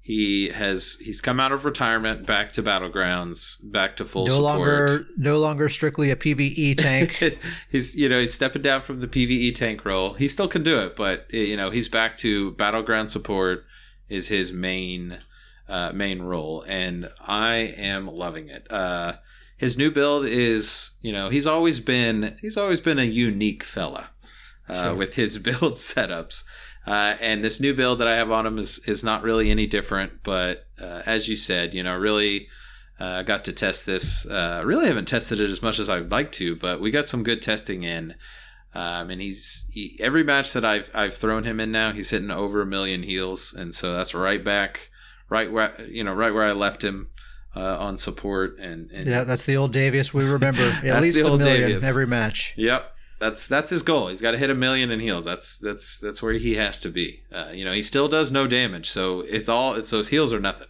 he 0.00 0.48
has 0.48 0.96
he's 1.02 1.20
come 1.20 1.38
out 1.38 1.52
of 1.52 1.66
retirement, 1.66 2.26
back 2.26 2.52
to 2.52 2.62
battlegrounds, 2.62 3.58
back 3.70 3.94
to 3.98 4.06
full 4.06 4.26
no 4.26 4.36
support. 4.36 4.58
longer 4.58 5.06
no 5.18 5.38
longer 5.38 5.68
strictly 5.68 6.10
a 6.10 6.16
PVE 6.16 6.78
tank. 6.78 7.38
he's 7.70 7.94
you 7.94 8.08
know 8.08 8.18
he's 8.18 8.32
stepping 8.32 8.62
down 8.62 8.80
from 8.80 9.00
the 9.00 9.06
PVE 9.06 9.54
tank 9.54 9.84
role. 9.84 10.14
He 10.14 10.26
still 10.26 10.48
can 10.48 10.62
do 10.62 10.80
it, 10.80 10.96
but 10.96 11.26
you 11.30 11.58
know 11.58 11.68
he's 11.70 11.88
back 11.88 12.16
to 12.18 12.52
battleground 12.52 13.10
support 13.10 13.66
is 14.08 14.28
his 14.28 14.50
main 14.50 15.18
uh, 15.68 15.92
main 15.92 16.22
role, 16.22 16.64
and 16.66 17.10
I 17.20 17.56
am 17.56 18.06
loving 18.06 18.48
it. 18.48 18.66
Uh, 18.72 19.16
his 19.58 19.76
new 19.76 19.90
build 19.90 20.24
is 20.24 20.92
you 21.02 21.12
know 21.12 21.28
he's 21.28 21.46
always 21.46 21.80
been 21.80 22.34
he's 22.40 22.56
always 22.56 22.80
been 22.80 22.98
a 22.98 23.04
unique 23.04 23.62
fella 23.62 24.10
uh, 24.68 24.84
sure. 24.84 24.94
with 24.94 25.14
his 25.16 25.36
build 25.48 25.74
setups. 25.74 26.44
Uh, 26.86 27.18
and 27.20 27.44
this 27.44 27.60
new 27.60 27.74
build 27.74 27.98
that 27.98 28.08
i 28.08 28.16
have 28.16 28.30
on 28.30 28.46
him 28.46 28.56
is 28.56 28.78
is 28.86 29.04
not 29.04 29.22
really 29.22 29.50
any 29.50 29.66
different 29.66 30.22
but 30.22 30.66
uh, 30.80 31.02
as 31.04 31.28
you 31.28 31.36
said 31.36 31.74
you 31.74 31.82
know 31.82 31.94
really 31.94 32.48
uh, 32.98 33.22
got 33.22 33.44
to 33.44 33.52
test 33.52 33.84
this 33.84 34.24
uh, 34.24 34.62
really 34.64 34.86
haven't 34.86 35.06
tested 35.06 35.38
it 35.38 35.50
as 35.50 35.60
much 35.60 35.78
as 35.78 35.90
i'd 35.90 36.10
like 36.10 36.32
to 36.32 36.56
but 36.56 36.80
we 36.80 36.90
got 36.90 37.04
some 37.04 37.22
good 37.22 37.42
testing 37.42 37.82
in. 37.82 38.14
Um, 38.74 39.10
and 39.10 39.20
he's 39.20 39.64
he, 39.70 39.98
every 39.98 40.22
match 40.22 40.52
that 40.52 40.64
I've 40.64 40.90
I've 40.94 41.14
thrown 41.14 41.44
him 41.44 41.58
in 41.58 41.72
now, 41.72 41.92
he's 41.92 42.10
hitting 42.10 42.30
over 42.30 42.60
a 42.60 42.66
million 42.66 43.02
heals, 43.02 43.54
and 43.54 43.74
so 43.74 43.94
that's 43.94 44.14
right 44.14 44.44
back, 44.44 44.90
right 45.30 45.50
where 45.50 45.74
you 45.88 46.04
know, 46.04 46.12
right 46.12 46.32
where 46.32 46.44
I 46.44 46.52
left 46.52 46.84
him 46.84 47.08
uh, 47.58 47.76
on 47.78 47.98
support 47.98 48.58
and, 48.58 48.90
and, 48.92 49.06
yeah, 49.06 49.24
that's 49.24 49.44
the 49.44 49.56
old 49.56 49.74
Davius 49.74 50.14
we 50.14 50.24
remember. 50.24 50.62
At 50.84 51.02
least 51.02 51.20
a 51.20 51.36
million 51.36 51.72
Davius. 51.72 51.84
every 51.84 52.06
match. 52.06 52.54
Yep, 52.56 52.94
that's 53.18 53.48
that's 53.48 53.70
his 53.70 53.82
goal. 53.82 54.08
He's 54.08 54.20
got 54.20 54.30
to 54.30 54.38
hit 54.38 54.48
a 54.48 54.54
million 54.54 54.90
in 54.90 55.00
heals. 55.00 55.24
That's 55.24 55.58
that's 55.58 55.98
that's 55.98 56.22
where 56.22 56.34
he 56.34 56.54
has 56.54 56.78
to 56.80 56.88
be. 56.88 57.24
Uh, 57.32 57.50
you 57.52 57.64
know, 57.64 57.72
he 57.72 57.82
still 57.82 58.08
does 58.08 58.30
no 58.30 58.46
damage, 58.46 58.88
so 58.88 59.20
it's 59.22 59.48
all 59.48 59.74
it's 59.74 59.90
those 59.90 60.08
heals 60.08 60.32
or 60.32 60.38
nothing. 60.38 60.68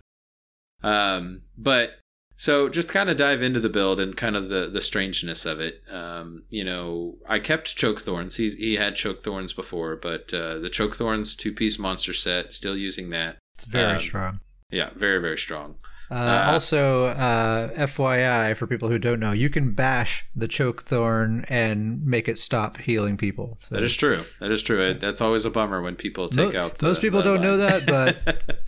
Um, 0.82 1.42
but 1.58 1.98
so 2.36 2.68
just 2.68 2.88
kind 2.88 3.10
of 3.10 3.16
dive 3.16 3.42
into 3.42 3.60
the 3.60 3.68
build 3.68 4.00
and 4.00 4.16
kind 4.16 4.36
of 4.36 4.48
the 4.48 4.70
the 4.72 4.80
strangeness 4.80 5.44
of 5.44 5.60
it. 5.60 5.82
Um, 5.90 6.44
you 6.48 6.64
know, 6.64 7.18
I 7.28 7.38
kept 7.38 7.76
choke 7.76 8.00
thorns. 8.00 8.36
He 8.36 8.48
he 8.48 8.76
had 8.76 8.96
choke 8.96 9.22
thorns 9.22 9.52
before, 9.52 9.96
but 9.96 10.32
uh, 10.32 10.58
the 10.58 10.70
choke 10.70 10.96
thorns 10.96 11.36
two 11.36 11.52
piece 11.52 11.78
monster 11.78 12.14
set, 12.14 12.52
still 12.52 12.76
using 12.76 13.10
that. 13.10 13.36
It's 13.56 13.64
very 13.64 13.94
um, 13.94 14.00
strong 14.00 14.40
Yeah, 14.70 14.90
very 14.94 15.20
very 15.20 15.36
strong. 15.36 15.74
Uh, 16.10 16.14
uh, 16.14 16.52
also, 16.52 17.06
uh, 17.06 17.68
FYI 17.74 18.56
for 18.56 18.66
people 18.66 18.88
who 18.88 18.98
don't 18.98 19.20
know, 19.20 19.32
you 19.32 19.50
can 19.50 19.72
bash 19.72 20.26
the 20.34 20.48
choke 20.48 20.82
thorn 20.82 21.44
and 21.48 22.04
make 22.04 22.28
it 22.28 22.38
stop 22.38 22.78
healing 22.78 23.16
people. 23.16 23.58
So. 23.60 23.74
That 23.74 23.84
is 23.84 23.94
true. 23.94 24.24
That 24.40 24.50
is 24.50 24.62
true. 24.62 24.82
It, 24.82 25.00
that's 25.00 25.20
always 25.20 25.44
a 25.44 25.50
bummer 25.50 25.82
when 25.82 25.96
people 25.96 26.28
take 26.28 26.54
out. 26.54 26.78
The, 26.78 26.86
most 26.86 27.02
people 27.02 27.22
don't 27.22 27.36
line. 27.36 27.44
know 27.44 27.56
that, 27.58 27.86
but 27.86 28.16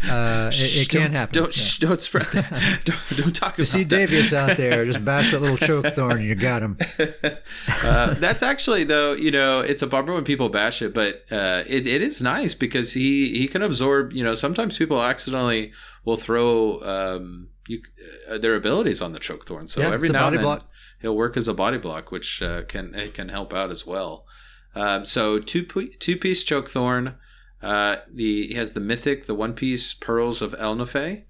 uh, 0.09 0.51
it, 0.53 0.83
it 0.83 0.89
can 0.91 1.13
happen. 1.13 1.33
Don't 1.33 1.57
yeah. 1.57 1.63
shh, 1.63 1.79
don't 1.79 2.01
spread 2.01 2.27
that. 2.27 2.81
don't, 2.85 3.17
don't 3.17 3.35
talk. 3.35 3.57
You 3.57 3.65
see 3.65 3.85
Davius 3.85 4.35
out 4.35 4.57
there, 4.57 4.85
just 4.85 5.05
bash 5.05 5.31
that 5.31 5.41
little 5.41 5.57
choke 5.57 5.87
thorn, 5.95 6.19
and 6.19 6.25
you 6.25 6.35
got 6.35 6.63
him. 6.63 6.79
Uh, 7.83 8.15
that's 8.15 8.43
actually 8.43 8.85
though, 8.85 9.13
you 9.13 9.31
know, 9.31 9.61
it's 9.61 9.83
a 9.83 9.87
bummer 9.87 10.15
when 10.15 10.25
people 10.25 10.49
bash 10.49 10.83
it, 10.83 10.93
but 10.93 11.25
uh, 11.31 11.63
it, 11.67 11.87
it 11.87 12.03
is 12.03 12.21
nice 12.21 12.55
because 12.55 12.93
he 12.93 13.39
he 13.39 13.49
can 13.49 13.63
absorb. 13.63 14.13
You 14.13 14.25
know, 14.25 14.35
sometimes 14.35 14.77
people 14.77 15.03
accidentally 15.03 15.73
will 16.05 16.17
throw 16.17 16.81
um, 16.83 17.30
you, 17.69 17.83
uh, 18.29 18.39
their 18.39 18.55
abilities 18.55 19.01
on 19.01 19.13
the 19.13 19.19
choke 19.19 19.47
thorn. 19.47 19.67
So 19.67 19.81
yeah, 19.81 19.93
every 19.93 20.09
now 20.09 20.27
and 20.27 20.37
then 20.37 20.43
block. 20.43 20.69
he'll 21.01 21.17
work 21.17 21.37
as 21.37 21.49
a 21.49 21.55
body 21.55 21.79
block, 21.79 22.11
which 22.11 22.43
uh, 22.43 22.63
can 22.63 22.95
it 22.95 23.15
can 23.15 23.29
help 23.29 23.53
out 23.53 23.71
as 23.71 23.87
well. 23.87 24.27
Um, 24.75 25.05
so 25.05 25.39
two 25.39 25.65
two 25.65 26.17
piece 26.17 26.45
choke 26.45 26.69
thorn. 26.69 27.17
Uh, 27.63 27.97
the 28.13 28.49
he 28.49 28.55
has 28.55 28.73
the 28.73 28.81
mythic, 28.81 29.27
the 29.27 29.35
one 29.35 29.55
piece 29.55 29.93
pearls 29.93 30.41
of 30.41 30.53
Ehlnofey, 30.53 31.25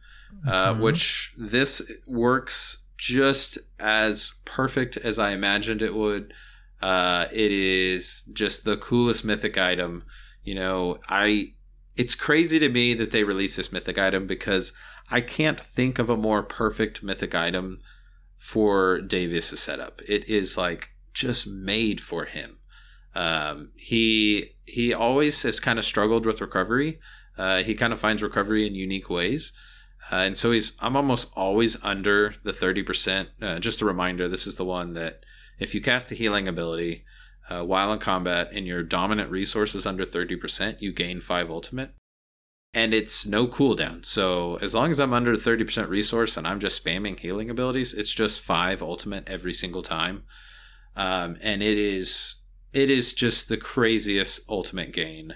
uh, 0.46 0.72
mm-hmm. 0.72 0.82
which 0.82 1.34
this 1.36 1.82
works 2.06 2.84
just 2.96 3.58
as 3.78 4.34
perfect 4.44 4.96
as 4.98 5.18
I 5.18 5.30
imagined 5.30 5.82
it 5.82 5.94
would. 5.94 6.32
Uh, 6.82 7.26
it 7.32 7.50
is 7.50 8.22
just 8.32 8.64
the 8.64 8.76
coolest 8.76 9.24
mythic 9.24 9.58
item. 9.58 10.04
You 10.44 10.54
know, 10.54 10.98
I 11.08 11.54
it's 11.96 12.14
crazy 12.14 12.58
to 12.58 12.68
me 12.68 12.94
that 12.94 13.10
they 13.10 13.24
released 13.24 13.56
this 13.56 13.72
mythic 13.72 13.98
item 13.98 14.26
because 14.26 14.72
I 15.10 15.20
can't 15.20 15.58
think 15.60 15.98
of 15.98 16.08
a 16.08 16.16
more 16.16 16.42
perfect 16.42 17.02
mythic 17.02 17.34
item 17.34 17.80
for 18.36 19.00
Davius' 19.00 19.58
setup. 19.58 20.00
It 20.08 20.28
is 20.28 20.56
like 20.56 20.90
just 21.12 21.46
made 21.46 22.00
for 22.00 22.24
him. 22.24 22.58
Um, 23.14 23.72
he 23.76 24.56
he 24.64 24.94
always 24.94 25.42
has 25.42 25.58
kind 25.58 25.78
of 25.78 25.84
struggled 25.84 26.24
with 26.24 26.40
recovery. 26.40 27.00
Uh, 27.36 27.62
he 27.62 27.74
kind 27.74 27.92
of 27.92 28.00
finds 28.00 28.22
recovery 28.22 28.66
in 28.66 28.74
unique 28.74 29.10
ways. 29.10 29.52
Uh, 30.10 30.16
and 30.16 30.36
so 30.36 30.52
he's 30.52 30.76
I'm 30.80 30.96
almost 30.96 31.32
always 31.36 31.82
under 31.84 32.36
the 32.44 32.52
30%. 32.52 33.26
Uh, 33.42 33.58
just 33.58 33.82
a 33.82 33.84
reminder, 33.84 34.28
this 34.28 34.46
is 34.46 34.54
the 34.54 34.64
one 34.64 34.94
that 34.94 35.24
if 35.58 35.74
you 35.74 35.80
cast 35.80 36.10
a 36.10 36.14
healing 36.14 36.48
ability, 36.48 37.04
uh, 37.48 37.64
while 37.64 37.92
in 37.92 37.98
combat 37.98 38.50
and 38.52 38.66
your 38.66 38.82
dominant 38.82 39.30
resource 39.30 39.74
is 39.74 39.86
under 39.86 40.06
30%, 40.06 40.80
you 40.80 40.92
gain 40.92 41.20
5 41.20 41.50
ultimate. 41.50 41.92
And 42.72 42.94
it's 42.94 43.26
no 43.26 43.48
cooldown. 43.48 44.04
So 44.04 44.56
as 44.62 44.74
long 44.74 44.90
as 44.90 45.00
I'm 45.00 45.12
under 45.12 45.34
30% 45.34 45.88
resource 45.88 46.36
and 46.36 46.46
I'm 46.46 46.60
just 46.60 46.84
spamming 46.84 47.18
healing 47.18 47.50
abilities, 47.50 47.92
it's 47.92 48.14
just 48.14 48.40
5 48.40 48.80
ultimate 48.80 49.28
every 49.28 49.52
single 49.52 49.82
time. 49.82 50.22
Um, 50.94 51.36
and 51.40 51.62
it 51.62 51.78
is 51.78 52.36
it 52.72 52.90
is 52.90 53.14
just 53.14 53.48
the 53.48 53.56
craziest 53.56 54.40
ultimate 54.48 54.92
gain 54.92 55.34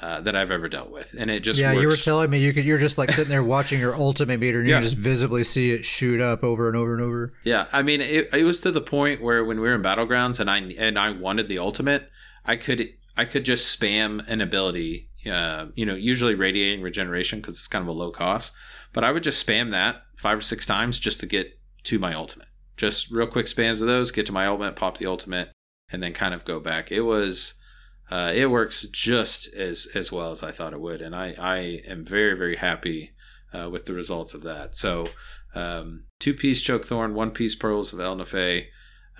uh, 0.00 0.20
that 0.22 0.34
I've 0.34 0.50
ever 0.50 0.68
dealt 0.68 0.90
with, 0.90 1.14
and 1.18 1.30
it 1.30 1.40
just 1.40 1.60
yeah. 1.60 1.72
Works. 1.72 1.82
You 1.82 1.88
were 1.88 1.96
telling 1.96 2.30
me 2.30 2.38
you 2.38 2.54
could. 2.54 2.64
You're 2.64 2.78
just 2.78 2.96
like 2.96 3.12
sitting 3.12 3.28
there 3.28 3.44
watching 3.44 3.78
your 3.78 3.94
ultimate 3.94 4.40
meter, 4.40 4.60
and 4.60 4.68
yeah. 4.68 4.78
you 4.78 4.84
just 4.84 4.96
visibly 4.96 5.44
see 5.44 5.72
it 5.72 5.84
shoot 5.84 6.20
up 6.20 6.42
over 6.42 6.68
and 6.68 6.76
over 6.76 6.94
and 6.94 7.02
over. 7.02 7.34
Yeah, 7.44 7.66
I 7.70 7.82
mean, 7.82 8.00
it, 8.00 8.32
it 8.32 8.44
was 8.44 8.60
to 8.62 8.70
the 8.70 8.80
point 8.80 9.20
where 9.20 9.44
when 9.44 9.60
we 9.60 9.68
were 9.68 9.74
in 9.74 9.82
battlegrounds, 9.82 10.40
and 10.40 10.50
I 10.50 10.58
and 10.78 10.98
I 10.98 11.10
wanted 11.10 11.48
the 11.48 11.58
ultimate, 11.58 12.08
I 12.46 12.56
could 12.56 12.88
I 13.14 13.26
could 13.26 13.44
just 13.44 13.78
spam 13.78 14.26
an 14.26 14.40
ability. 14.40 15.09
Uh, 15.30 15.66
you 15.74 15.84
know, 15.84 15.94
usually 15.94 16.34
radiating 16.34 16.82
regeneration 16.82 17.40
because 17.40 17.54
it's 17.54 17.68
kind 17.68 17.82
of 17.82 17.88
a 17.88 17.92
low 17.92 18.10
cost, 18.10 18.52
but 18.92 19.04
I 19.04 19.12
would 19.12 19.22
just 19.22 19.44
spam 19.46 19.70
that 19.70 20.02
five 20.16 20.38
or 20.38 20.42
six 20.42 20.66
times 20.66 20.98
just 20.98 21.20
to 21.20 21.26
get 21.26 21.58
to 21.84 21.98
my 21.98 22.14
ultimate. 22.14 22.48
Just 22.76 23.10
real 23.10 23.26
quick 23.26 23.46
spams 23.46 23.82
of 23.82 23.86
those, 23.86 24.10
get 24.10 24.24
to 24.26 24.32
my 24.32 24.46
ultimate, 24.46 24.76
pop 24.76 24.96
the 24.96 25.06
ultimate, 25.06 25.50
and 25.92 26.02
then 26.02 26.14
kind 26.14 26.32
of 26.32 26.46
go 26.46 26.58
back. 26.58 26.90
It 26.90 27.02
was 27.02 27.54
uh, 28.10 28.32
it 28.34 28.50
works 28.50 28.86
just 28.88 29.52
as 29.54 29.86
as 29.94 30.10
well 30.10 30.30
as 30.30 30.42
I 30.42 30.52
thought 30.52 30.72
it 30.72 30.80
would, 30.80 31.02
and 31.02 31.14
I 31.14 31.34
I 31.38 31.58
am 31.86 32.04
very 32.04 32.36
very 32.36 32.56
happy 32.56 33.12
uh, 33.52 33.68
with 33.70 33.84
the 33.84 33.94
results 33.94 34.34
of 34.34 34.42
that. 34.42 34.76
So 34.76 35.08
um, 35.54 36.04
two 36.18 36.34
piece 36.34 36.62
choke 36.62 36.86
thorn, 36.86 37.14
one 37.14 37.30
piece 37.30 37.54
pearls 37.54 37.92
of 37.92 38.00
El 38.00 38.16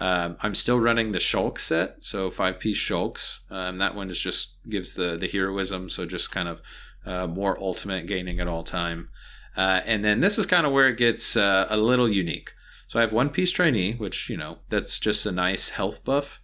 Um, 0.00 0.38
I'm 0.40 0.54
still 0.54 0.80
running 0.80 1.12
the 1.12 1.18
shulk 1.18 1.58
set, 1.58 1.98
so 2.00 2.30
five 2.30 2.58
piece 2.58 2.78
shulks. 2.78 3.40
Um, 3.50 3.78
that 3.78 3.94
one 3.94 4.08
is 4.08 4.18
just 4.18 4.54
gives 4.68 4.94
the 4.94 5.16
the 5.16 5.28
heroism, 5.28 5.90
so 5.90 6.06
just 6.06 6.30
kind 6.30 6.48
of 6.48 6.62
uh, 7.04 7.26
more 7.26 7.58
ultimate 7.60 8.06
gaining 8.06 8.40
at 8.40 8.48
all 8.48 8.62
time. 8.62 9.10
Uh, 9.56 9.82
and 9.84 10.02
then 10.02 10.20
this 10.20 10.38
is 10.38 10.46
kind 10.46 10.64
of 10.64 10.72
where 10.72 10.88
it 10.88 10.96
gets 10.96 11.36
uh, 11.36 11.66
a 11.68 11.76
little 11.76 12.08
unique. 12.08 12.54
So 12.88 12.98
I 12.98 13.02
have 13.02 13.12
one 13.12 13.28
piece 13.28 13.52
trainee, 13.52 13.92
which 13.92 14.30
you 14.30 14.38
know 14.38 14.58
that's 14.70 14.98
just 14.98 15.26
a 15.26 15.32
nice 15.32 15.70
health 15.70 16.02
buff. 16.02 16.40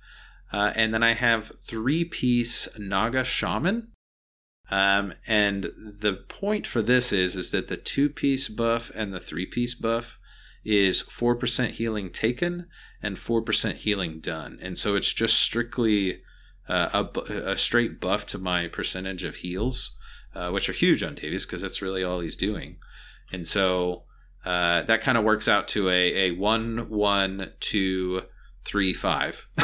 Uh, 0.52 0.72
and 0.76 0.92
then 0.92 1.02
I 1.02 1.14
have 1.14 1.50
three 1.58 2.04
piece 2.04 2.68
Naga 2.78 3.24
Shaman. 3.24 3.92
Um, 4.70 5.14
and 5.26 5.72
the 6.00 6.12
point 6.12 6.66
for 6.66 6.82
this 6.82 7.12
is 7.12 7.36
is 7.36 7.52
that 7.52 7.68
the 7.68 7.76
two 7.76 8.10
piece 8.10 8.48
buff 8.48 8.90
and 8.94 9.14
the 9.14 9.20
three 9.20 9.46
piece 9.46 9.74
buff 9.74 10.18
is 10.66 11.02
4% 11.04 11.70
healing 11.70 12.10
taken 12.10 12.66
and 13.06 13.16
4% 13.16 13.76
healing 13.76 14.18
done. 14.18 14.58
And 14.60 14.76
so 14.76 14.96
it's 14.96 15.12
just 15.12 15.38
strictly 15.38 16.22
uh, 16.68 17.04
a, 17.14 17.20
a, 17.52 17.56
straight 17.56 18.00
buff 18.00 18.26
to 18.26 18.38
my 18.38 18.66
percentage 18.66 19.22
of 19.22 19.36
heals, 19.36 19.96
uh, 20.34 20.50
which 20.50 20.68
are 20.68 20.72
huge 20.72 21.04
on 21.04 21.14
Davius 21.14 21.46
because 21.46 21.62
that's 21.62 21.80
really 21.80 22.02
all 22.02 22.18
he's 22.18 22.34
doing. 22.34 22.78
And 23.30 23.46
so 23.46 24.02
uh, 24.44 24.82
that 24.82 25.02
kind 25.02 25.16
of 25.16 25.22
works 25.22 25.46
out 25.46 25.68
to 25.68 25.88
a, 25.88 26.30
a 26.30 26.30
1 26.32 26.88
1 26.90 27.52
2 27.60 28.22
three 28.64 28.92
five, 28.92 29.46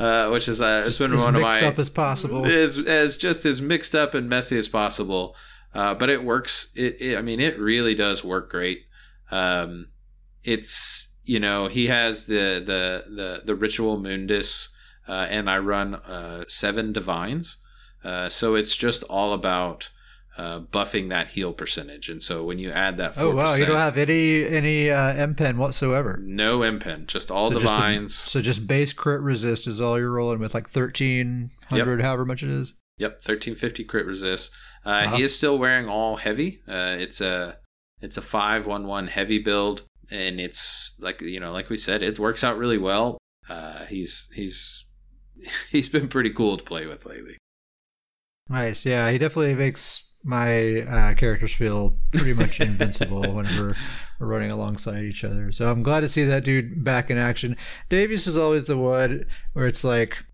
uh, 0.00 0.30
which 0.30 0.48
is 0.48 0.62
uh, 0.62 0.84
it's 0.86 0.98
been 0.98 1.12
as 1.12 1.22
one 1.22 1.36
of 1.36 1.42
my 1.42 1.60
up 1.60 1.78
as 1.78 1.90
possible, 1.90 2.46
as 2.46 2.78
as 2.78 3.18
just 3.18 3.44
as 3.44 3.60
mixed 3.60 3.94
up 3.94 4.14
and 4.14 4.26
messy 4.26 4.56
as 4.56 4.68
possible. 4.68 5.36
Uh, 5.74 5.92
but 5.92 6.08
it 6.08 6.24
works. 6.24 6.68
It, 6.74 6.98
it, 6.98 7.18
I 7.18 7.20
mean, 7.20 7.40
it 7.40 7.58
really 7.58 7.94
does 7.94 8.24
work 8.24 8.50
great. 8.50 8.86
Um, 9.30 9.88
it's 10.44 11.10
you 11.24 11.38
know 11.38 11.68
he 11.68 11.86
has 11.86 12.26
the 12.26 12.62
the 12.64 13.04
the 13.14 13.42
the 13.44 13.54
ritual 13.54 13.98
mundus, 13.98 14.68
uh, 15.08 15.26
and 15.30 15.48
I 15.48 15.58
run 15.58 15.94
uh, 15.94 16.44
seven 16.48 16.92
divines. 16.92 17.58
Uh, 18.04 18.28
so 18.28 18.54
it's 18.54 18.76
just 18.76 19.04
all 19.04 19.32
about 19.32 19.90
uh, 20.36 20.60
buffing 20.60 21.08
that 21.10 21.28
heal 21.28 21.52
percentage. 21.52 22.08
And 22.08 22.22
so 22.22 22.44
when 22.44 22.58
you 22.58 22.70
add 22.70 22.96
that, 22.96 23.14
4%, 23.14 23.20
oh 23.20 23.36
wow, 23.36 23.54
you 23.54 23.64
don't 23.64 23.76
have 23.76 23.98
any 23.98 24.46
any 24.46 24.90
uh, 24.90 25.14
MPen 25.14 25.56
whatsoever. 25.56 26.18
No 26.22 26.60
MPen, 26.60 27.06
just 27.06 27.30
all 27.30 27.52
so 27.52 27.58
divines. 27.58 28.12
Just 28.12 28.24
the, 28.24 28.30
so 28.30 28.40
just 28.40 28.66
base 28.66 28.92
crit 28.92 29.20
resist 29.20 29.66
is 29.66 29.80
all 29.80 29.98
you're 29.98 30.10
rolling 30.10 30.38
with, 30.38 30.54
like 30.54 30.68
thirteen 30.68 31.50
hundred, 31.66 31.98
yep. 31.98 32.06
however 32.06 32.24
much 32.24 32.42
it 32.42 32.50
is. 32.50 32.74
Yep, 32.98 33.22
thirteen 33.22 33.54
fifty 33.54 33.84
crit 33.84 34.06
resist. 34.06 34.50
Uh, 34.84 34.88
uh-huh. 34.88 35.16
He 35.16 35.22
is 35.22 35.36
still 35.36 35.58
wearing 35.58 35.88
all 35.88 36.16
heavy. 36.16 36.62
Uh, 36.66 36.96
it's 36.98 37.20
a 37.20 37.58
it's 38.00 38.16
a 38.16 38.22
five 38.22 38.66
one 38.66 38.86
one 38.86 39.08
heavy 39.08 39.38
build, 39.38 39.82
and 40.12 40.40
it's 40.40 40.94
like 41.00 41.20
you 41.22 41.40
know, 41.40 41.50
like 41.50 41.70
we 41.70 41.76
said, 41.76 42.02
it 42.02 42.18
works 42.18 42.44
out 42.44 42.58
really 42.58 42.78
well. 42.78 43.18
Uh, 43.48 43.86
he's 43.86 44.28
he's 44.34 44.84
he's 45.70 45.88
been 45.88 46.08
pretty 46.08 46.30
cool 46.30 46.56
to 46.56 46.64
play 46.64 46.86
with 46.86 47.06
lately. 47.06 47.38
Nice, 48.48 48.84
yeah. 48.84 49.10
He 49.10 49.18
definitely 49.18 49.54
makes 49.54 50.04
my 50.24 50.82
uh, 50.82 51.14
characters 51.14 51.54
feel 51.54 51.96
pretty 52.12 52.34
much 52.34 52.60
invincible 52.60 53.22
whenever 53.34 53.76
we're 54.20 54.26
running 54.26 54.50
alongside 54.50 55.02
each 55.02 55.24
other. 55.24 55.50
So 55.52 55.70
I'm 55.70 55.82
glad 55.82 56.00
to 56.00 56.08
see 56.08 56.24
that 56.24 56.44
dude 56.44 56.84
back 56.84 57.10
in 57.10 57.18
action. 57.18 57.56
Davius 57.90 58.26
is 58.26 58.36
always 58.36 58.66
the 58.66 58.76
one 58.76 59.24
where 59.52 59.66
it's 59.66 59.84
like, 59.84 60.24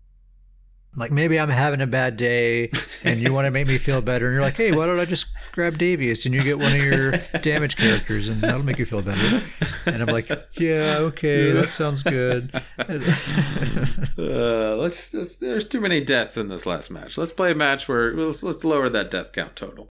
like 0.95 1.11
maybe 1.11 1.39
I'm 1.39 1.49
having 1.49 1.81
a 1.81 1.87
bad 1.87 2.17
day 2.17 2.71
and 3.03 3.19
you 3.19 3.31
want 3.31 3.45
to 3.45 3.51
make 3.51 3.67
me 3.67 3.77
feel 3.77 4.01
better, 4.01 4.25
and 4.25 4.33
you're 4.33 4.43
like, 4.43 4.57
hey, 4.57 4.71
why 4.71 4.85
don't 4.85 4.99
I 4.99 5.05
just 5.05 5.27
grab 5.59 5.77
Davius 5.77 6.25
and 6.25 6.33
you 6.33 6.41
get 6.41 6.57
one 6.57 6.73
of 6.73 6.81
your 6.81 7.11
damage 7.41 7.75
characters 7.75 8.29
and 8.29 8.39
that'll 8.39 8.63
make 8.63 8.77
you 8.77 8.85
feel 8.85 9.01
better. 9.01 9.43
And 9.85 10.01
I'm 10.01 10.07
like, 10.07 10.29
yeah, 10.53 10.99
okay, 10.99 11.51
that 11.51 11.67
sounds 11.67 12.01
good. 12.01 12.49
uh, 12.79 14.77
let's, 14.77 15.13
let's, 15.13 15.35
There's 15.35 15.67
too 15.67 15.81
many 15.81 15.99
deaths 15.99 16.37
in 16.37 16.47
this 16.47 16.65
last 16.65 16.89
match. 16.89 17.17
Let's 17.17 17.33
play 17.33 17.51
a 17.51 17.55
match 17.55 17.89
where 17.89 18.13
let's 18.13 18.41
let's 18.41 18.63
lower 18.63 18.87
that 18.87 19.11
death 19.11 19.33
count 19.33 19.57
total. 19.57 19.89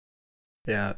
Yeah. 0.66 0.94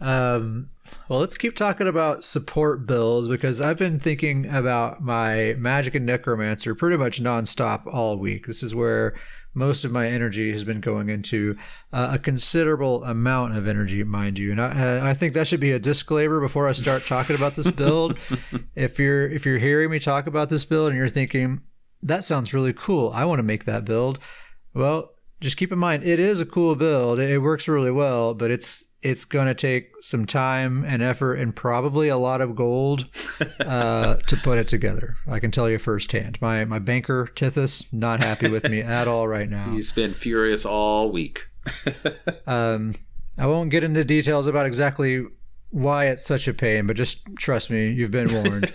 Um. 0.00 0.70
Well, 1.10 1.18
let's 1.18 1.36
keep 1.36 1.54
talking 1.54 1.86
about 1.86 2.24
support 2.24 2.86
builds 2.86 3.28
because 3.28 3.60
I've 3.60 3.76
been 3.76 4.00
thinking 4.00 4.46
about 4.46 5.02
my 5.02 5.54
Magicka 5.58 6.00
Necromancer 6.00 6.74
pretty 6.74 6.96
much 6.96 7.22
nonstop 7.22 7.82
all 7.92 8.16
week. 8.16 8.46
This 8.46 8.62
is 8.62 8.74
where 8.74 9.14
most 9.54 9.84
of 9.84 9.92
my 9.92 10.06
energy 10.06 10.52
has 10.52 10.64
been 10.64 10.80
going 10.80 11.08
into 11.08 11.56
uh, 11.92 12.10
a 12.12 12.18
considerable 12.18 13.02
amount 13.04 13.56
of 13.56 13.66
energy, 13.66 14.04
mind 14.04 14.38
you. 14.38 14.52
And 14.52 14.60
I, 14.60 14.68
uh, 14.68 15.00
I 15.04 15.14
think 15.14 15.34
that 15.34 15.48
should 15.48 15.60
be 15.60 15.72
a 15.72 15.78
disclaimer 15.78 16.40
before 16.40 16.68
I 16.68 16.72
start 16.72 17.02
talking 17.02 17.36
about 17.36 17.56
this 17.56 17.70
build. 17.70 18.18
if 18.74 18.98
you're 18.98 19.28
if 19.28 19.44
you're 19.44 19.58
hearing 19.58 19.90
me 19.90 19.98
talk 19.98 20.26
about 20.26 20.48
this 20.48 20.64
build 20.64 20.90
and 20.90 20.98
you're 20.98 21.08
thinking 21.08 21.62
that 22.02 22.24
sounds 22.24 22.54
really 22.54 22.72
cool, 22.72 23.10
I 23.14 23.24
want 23.24 23.38
to 23.38 23.44
make 23.44 23.64
that 23.64 23.84
build. 23.84 24.18
Well, 24.74 25.12
just 25.40 25.56
keep 25.56 25.70
in 25.72 25.78
mind 25.78 26.04
it 26.04 26.18
is 26.18 26.40
a 26.40 26.46
cool 26.46 26.74
build. 26.74 27.18
It 27.18 27.38
works 27.38 27.68
really 27.68 27.90
well, 27.90 28.34
but 28.34 28.50
it's 28.50 28.86
it's 29.02 29.24
gonna 29.24 29.54
take 29.54 29.90
some 30.00 30.26
time 30.26 30.84
and 30.84 31.02
effort 31.02 31.34
and 31.34 31.54
probably 31.54 32.08
a 32.08 32.16
lot 32.16 32.40
of 32.40 32.56
gold 32.56 33.06
uh, 33.60 34.16
to 34.26 34.36
put 34.36 34.58
it 34.58 34.66
together. 34.66 35.16
I 35.26 35.38
can 35.38 35.50
tell 35.50 35.70
you 35.70 35.78
firsthand. 35.78 36.40
My 36.40 36.64
my 36.64 36.78
banker 36.78 37.28
Tythis 37.34 37.92
not 37.92 38.22
happy 38.22 38.50
with 38.50 38.68
me 38.68 38.80
at 38.80 39.06
all 39.06 39.28
right 39.28 39.48
now. 39.48 39.72
He's 39.72 39.92
been 39.92 40.14
furious 40.14 40.64
all 40.64 41.10
week. 41.10 41.48
um, 42.46 42.94
I 43.38 43.46
won't 43.46 43.70
get 43.70 43.84
into 43.84 44.04
details 44.04 44.46
about 44.46 44.66
exactly 44.66 45.26
why 45.70 46.06
it's 46.06 46.24
such 46.24 46.48
a 46.48 46.54
pain, 46.54 46.86
but 46.86 46.96
just 46.96 47.24
trust 47.36 47.70
me, 47.70 47.88
you've 47.88 48.10
been 48.10 48.32
warned. 48.32 48.72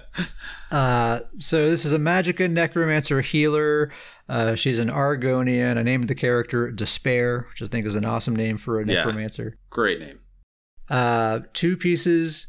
uh, 0.70 1.20
so 1.38 1.68
this 1.68 1.84
is 1.84 1.92
a 1.92 1.98
Magicka 1.98 2.50
Necromancer 2.50 3.20
healer. 3.20 3.90
Uh, 4.28 4.54
she's 4.54 4.78
an 4.78 4.88
Argonian. 4.88 5.76
I 5.76 5.82
named 5.82 6.08
the 6.08 6.14
character 6.14 6.70
Despair, 6.70 7.46
which 7.50 7.62
I 7.62 7.66
think 7.66 7.86
is 7.86 7.94
an 7.94 8.04
awesome 8.04 8.34
name 8.34 8.56
for 8.56 8.80
a 8.80 8.84
necromancer. 8.84 9.56
Yeah. 9.56 9.66
Great 9.70 10.00
name. 10.00 10.18
Uh, 10.88 11.40
two 11.52 11.76
pieces, 11.76 12.48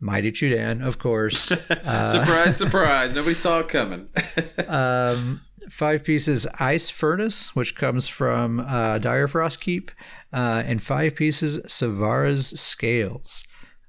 Mighty 0.00 0.32
Chudan, 0.32 0.84
of 0.84 0.98
course. 0.98 1.52
Uh, 1.52 2.06
surprise, 2.10 2.56
surprise. 2.56 3.14
Nobody 3.14 3.34
saw 3.34 3.60
it 3.60 3.68
coming. 3.68 4.08
um, 4.68 5.42
five 5.68 6.04
pieces 6.04 6.46
Ice 6.58 6.88
Furnace, 6.90 7.54
which 7.54 7.74
comes 7.74 8.06
from 8.08 8.60
uh, 8.60 8.98
Dire 8.98 9.28
Frost 9.28 9.60
Keep, 9.60 9.90
uh, 10.32 10.62
and 10.64 10.82
five 10.82 11.14
pieces 11.14 11.60
Savara's 11.66 12.48
Scales. 12.60 13.44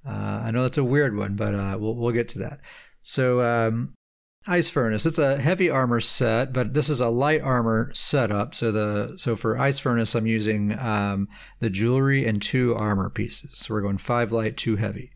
Uh, 0.06 0.42
I 0.46 0.52
know 0.52 0.64
that's 0.64 0.78
a 0.78 0.84
weird 0.84 1.16
one, 1.16 1.36
but 1.36 1.54
uh, 1.54 1.78
we'll 1.80 1.96
we'll 1.96 2.12
get 2.12 2.28
to 2.30 2.40
that. 2.40 2.60
So 3.04 3.42
um, 3.42 3.94
Ice 4.48 4.70
Furnace, 4.70 5.06
it's 5.06 5.20
a 5.20 5.38
heavy 5.38 5.70
armor 5.70 6.02
set, 6.02 6.52
but 6.52 6.74
this 6.74 6.90
is 6.90 7.00
a 7.00 7.10
light 7.10 7.42
armor 7.42 7.92
setup. 7.94 8.56
So 8.56 8.72
the 8.72 9.14
so 9.18 9.36
for 9.36 9.58
Ice 9.58 9.78
Furnace, 9.78 10.16
I'm 10.16 10.26
using 10.26 10.78
um, 10.80 11.28
the 11.60 11.70
jewelry 11.70 12.26
and 12.26 12.42
two 12.42 12.74
armor 12.76 13.10
pieces. 13.10 13.58
So 13.58 13.74
we're 13.74 13.82
going 13.82 14.00
five 14.00 14.32
light, 14.32 14.58
two 14.58 14.78
heavy. 14.78 15.12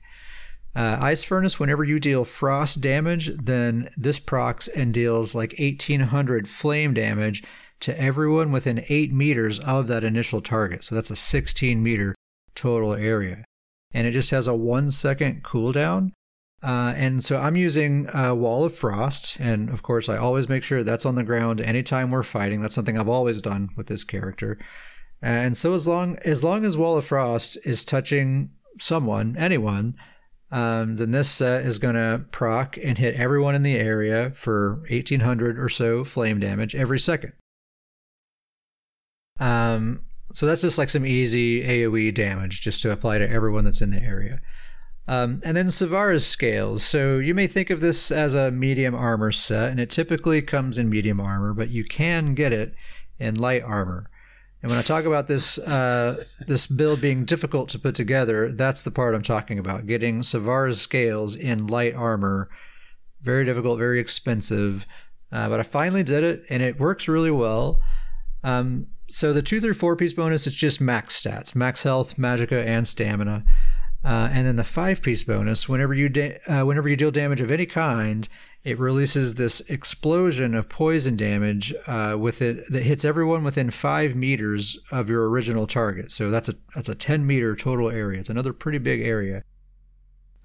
Uh, 0.75 0.97
Ice 0.99 1.23
Furnace, 1.23 1.59
whenever 1.59 1.83
you 1.83 1.99
deal 1.99 2.23
frost 2.23 2.81
damage, 2.81 3.31
then 3.35 3.89
this 3.97 4.19
procs 4.19 4.67
and 4.67 4.93
deals 4.93 5.33
like 5.33 5.55
1800 5.57 6.47
flame 6.47 6.93
damage 6.93 7.43
to 7.79 7.99
everyone 7.99 8.51
within 8.51 8.85
8 8.89 9.11
meters 9.11 9.59
of 9.59 9.87
that 9.87 10.03
initial 10.03 10.41
target. 10.41 10.83
So 10.83 10.93
that's 10.93 11.09
a 11.09 11.15
16 11.15 11.81
meter 11.81 12.13
total 12.53 12.93
area. 12.93 13.45
And 13.91 14.05
it 14.05 14.11
just 14.11 14.29
has 14.31 14.47
a 14.47 14.53
one 14.53 14.91
second 14.91 15.43
cooldown. 15.43 16.11
Uh, 16.65 16.95
and 16.97 17.23
so 17.23 17.37
I'm 17.37 17.55
using 17.55 18.09
uh, 18.09 18.33
Wall 18.33 18.63
of 18.63 18.73
Frost. 18.73 19.37
And 19.39 19.69
of 19.69 19.83
course, 19.83 20.09
I 20.09 20.17
always 20.17 20.49
make 20.49 20.63
sure 20.63 20.83
that's 20.83 21.05
on 21.05 21.13
the 21.13 21.23
ground 21.23 21.61
anytime 21.61 22.09
we're 22.09 22.23
fighting. 22.23 22.59
That's 22.59 22.73
something 22.73 22.97
I've 22.97 23.07
always 23.07 23.39
done 23.39 23.69
with 23.77 23.85
this 23.85 24.03
character. 24.03 24.57
And 25.21 25.55
so 25.55 25.75
as 25.75 25.87
long 25.87 26.17
as 26.25 26.43
long 26.43 26.65
as 26.65 26.75
Wall 26.75 26.97
of 26.97 27.05
Frost 27.05 27.59
is 27.65 27.85
touching 27.85 28.49
someone, 28.79 29.35
anyone, 29.37 29.93
um, 30.51 30.95
then 30.95 31.11
this 31.11 31.29
set 31.29 31.67
is 31.67 31.77
going 31.77 31.93
to 31.93 32.25
proc 32.31 32.77
and 32.83 32.97
hit 32.97 33.13
everyone 33.13 33.53
in 33.53 33.61
the 33.61 33.75
area 33.75 34.31
for 34.31 34.77
1800 34.89 35.59
or 35.59 35.69
so 35.69 36.03
flame 36.03 36.39
damage 36.39 36.73
every 36.73 36.99
second. 36.99 37.33
Um, 39.39 40.05
so 40.33 40.47
that's 40.47 40.63
just 40.63 40.79
like 40.79 40.89
some 40.89 41.05
easy 41.05 41.63
AoE 41.63 42.11
damage 42.15 42.61
just 42.61 42.81
to 42.81 42.91
apply 42.91 43.19
to 43.19 43.29
everyone 43.29 43.65
that's 43.65 43.81
in 43.81 43.91
the 43.91 44.01
area. 44.01 44.41
Um, 45.07 45.41
and 45.45 45.55
then 45.55 45.67
Savara's 45.67 46.25
scales. 46.25 46.83
So 46.83 47.19
you 47.19 47.35
may 47.35 47.47
think 47.47 47.69
of 47.69 47.79
this 47.79 48.11
as 48.11 48.33
a 48.33 48.49
medium 48.51 48.95
armor 48.95 49.31
set, 49.31 49.69
and 49.69 49.79
it 49.79 49.91
typically 49.91 50.41
comes 50.41 50.77
in 50.77 50.89
medium 50.89 51.19
armor, 51.19 51.53
but 51.53 51.69
you 51.69 51.83
can 51.83 52.33
get 52.33 52.51
it 52.51 52.73
in 53.19 53.35
light 53.35 53.63
armor. 53.63 54.09
And 54.61 54.71
when 54.71 54.79
I 54.79 54.83
talk 54.83 55.05
about 55.05 55.27
this 55.27 55.59
uh, 55.59 56.23
this 56.47 56.65
build 56.65 56.99
being 56.99 57.23
difficult 57.23 57.69
to 57.69 57.79
put 57.79 57.93
together, 57.93 58.51
that's 58.51 58.81
the 58.81 58.89
part 58.89 59.13
I'm 59.13 59.21
talking 59.21 59.59
about. 59.59 59.85
Getting 59.85 60.23
Savara's 60.23 60.81
scales 60.81 61.35
in 61.35 61.67
light 61.67 61.93
armor, 61.93 62.49
very 63.21 63.45
difficult, 63.45 63.77
very 63.77 63.99
expensive. 63.99 64.87
Uh, 65.31 65.49
but 65.49 65.59
I 65.59 65.63
finally 65.63 66.01
did 66.01 66.23
it, 66.23 66.45
and 66.49 66.63
it 66.63 66.79
works 66.79 67.07
really 67.07 67.29
well. 67.29 67.79
Um, 68.43 68.87
so 69.07 69.33
the 69.33 69.43
two 69.43 69.61
through 69.61 69.75
four 69.75 69.95
piece 69.95 70.13
bonus 70.13 70.47
is 70.47 70.55
just 70.55 70.81
max 70.81 71.21
stats, 71.21 71.53
max 71.53 71.83
health, 71.83 72.17
magicka, 72.17 72.65
and 72.65 72.87
stamina. 72.87 73.43
Uh, 74.05 74.29
and 74.31 74.45
then 74.45 74.55
the 74.55 74.63
five 74.63 75.01
piece 75.01 75.23
bonus, 75.23 75.67
whenever 75.67 75.91
you 75.91 76.07
da- 76.07 76.37
uh, 76.47 76.63
whenever 76.63 76.87
you 76.87 76.95
deal 76.95 77.09
damage 77.09 77.41
of 77.41 77.49
any 77.49 77.65
kind, 77.65 78.29
it 78.63 78.77
releases 78.77 79.33
this 79.33 79.61
explosion 79.61 80.53
of 80.53 80.69
poison 80.69 81.15
damage 81.15 81.73
uh, 81.87 82.15
with 82.19 82.39
it 82.39 82.69
that 82.69 82.83
hits 82.83 83.03
everyone 83.03 83.43
within 83.43 83.71
five 83.71 84.15
meters 84.15 84.77
of 84.91 85.09
your 85.09 85.27
original 85.27 85.65
target. 85.65 86.11
So 86.11 86.29
that's 86.29 86.47
a 86.47 86.53
that's 86.75 86.87
a 86.87 86.93
ten 86.93 87.25
meter 87.25 87.55
total 87.55 87.89
area. 87.89 88.19
It's 88.19 88.29
another 88.29 88.53
pretty 88.53 88.77
big 88.77 89.01
area. 89.01 89.43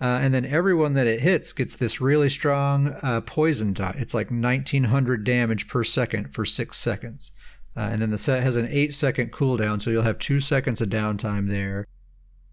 Uh, 0.00 0.20
and 0.22 0.32
then 0.32 0.46
everyone 0.46 0.94
that 0.94 1.06
it 1.06 1.20
hits 1.20 1.52
gets 1.52 1.76
this 1.76 2.00
really 2.00 2.30
strong 2.30 2.96
uh, 3.02 3.20
poison 3.20 3.74
dot. 3.74 3.96
It's 3.96 4.14
like 4.14 4.30
1900 4.30 5.22
damage 5.22 5.68
per 5.68 5.84
second 5.84 6.32
for 6.32 6.46
six 6.46 6.78
seconds. 6.78 7.32
Uh, 7.76 7.90
and 7.92 8.00
then 8.00 8.08
the 8.08 8.16
set 8.16 8.42
has 8.42 8.56
an 8.56 8.66
eight 8.70 8.94
second 8.94 9.32
cooldown, 9.32 9.82
so 9.82 9.90
you'll 9.90 10.02
have 10.02 10.18
two 10.18 10.40
seconds 10.40 10.80
of 10.80 10.88
downtime 10.88 11.50
there. 11.50 11.86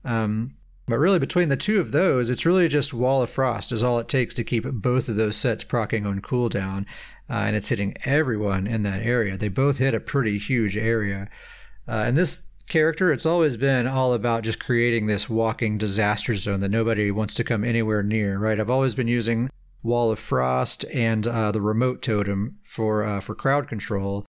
Um, 0.03 0.56
but 0.87 0.97
really, 0.97 1.19
between 1.19 1.49
the 1.49 1.57
two 1.57 1.79
of 1.79 1.91
those, 1.91 2.29
it's 2.29 2.45
really 2.45 2.67
just 2.67 2.93
Wall 2.93 3.21
of 3.21 3.29
Frost 3.29 3.71
is 3.71 3.83
all 3.83 3.99
it 3.99 4.07
takes 4.07 4.33
to 4.35 4.43
keep 4.43 4.63
both 4.65 5.09
of 5.09 5.15
those 5.15 5.35
sets 5.35 5.63
procking 5.63 6.05
on 6.05 6.21
cooldown, 6.21 6.85
uh, 7.29 7.43
and 7.45 7.55
it's 7.55 7.69
hitting 7.69 7.95
everyone 8.05 8.65
in 8.67 8.83
that 8.83 9.01
area. 9.01 9.37
They 9.37 9.49
both 9.49 9.79
hit 9.79 9.93
a 9.93 9.99
pretty 9.99 10.37
huge 10.37 10.77
area, 10.77 11.29
uh, 11.87 12.03
and 12.07 12.15
this 12.17 12.47
character, 12.67 13.11
it's 13.11 13.25
always 13.25 13.57
been 13.57 13.87
all 13.87 14.13
about 14.13 14.43
just 14.43 14.59
creating 14.59 15.07
this 15.07 15.29
walking 15.29 15.77
disaster 15.77 16.35
zone 16.35 16.59
that 16.59 16.71
nobody 16.71 17.11
wants 17.11 17.33
to 17.35 17.43
come 17.43 17.63
anywhere 17.63 18.03
near. 18.03 18.37
Right? 18.37 18.59
I've 18.59 18.69
always 18.69 18.95
been 18.95 19.07
using 19.07 19.49
Wall 19.83 20.11
of 20.11 20.19
Frost 20.19 20.85
and 20.93 21.25
uh, 21.25 21.51
the 21.51 21.61
Remote 21.61 22.01
Totem 22.01 22.59
for 22.63 23.03
uh, 23.03 23.19
for 23.19 23.35
crowd 23.35 23.67
control. 23.67 24.25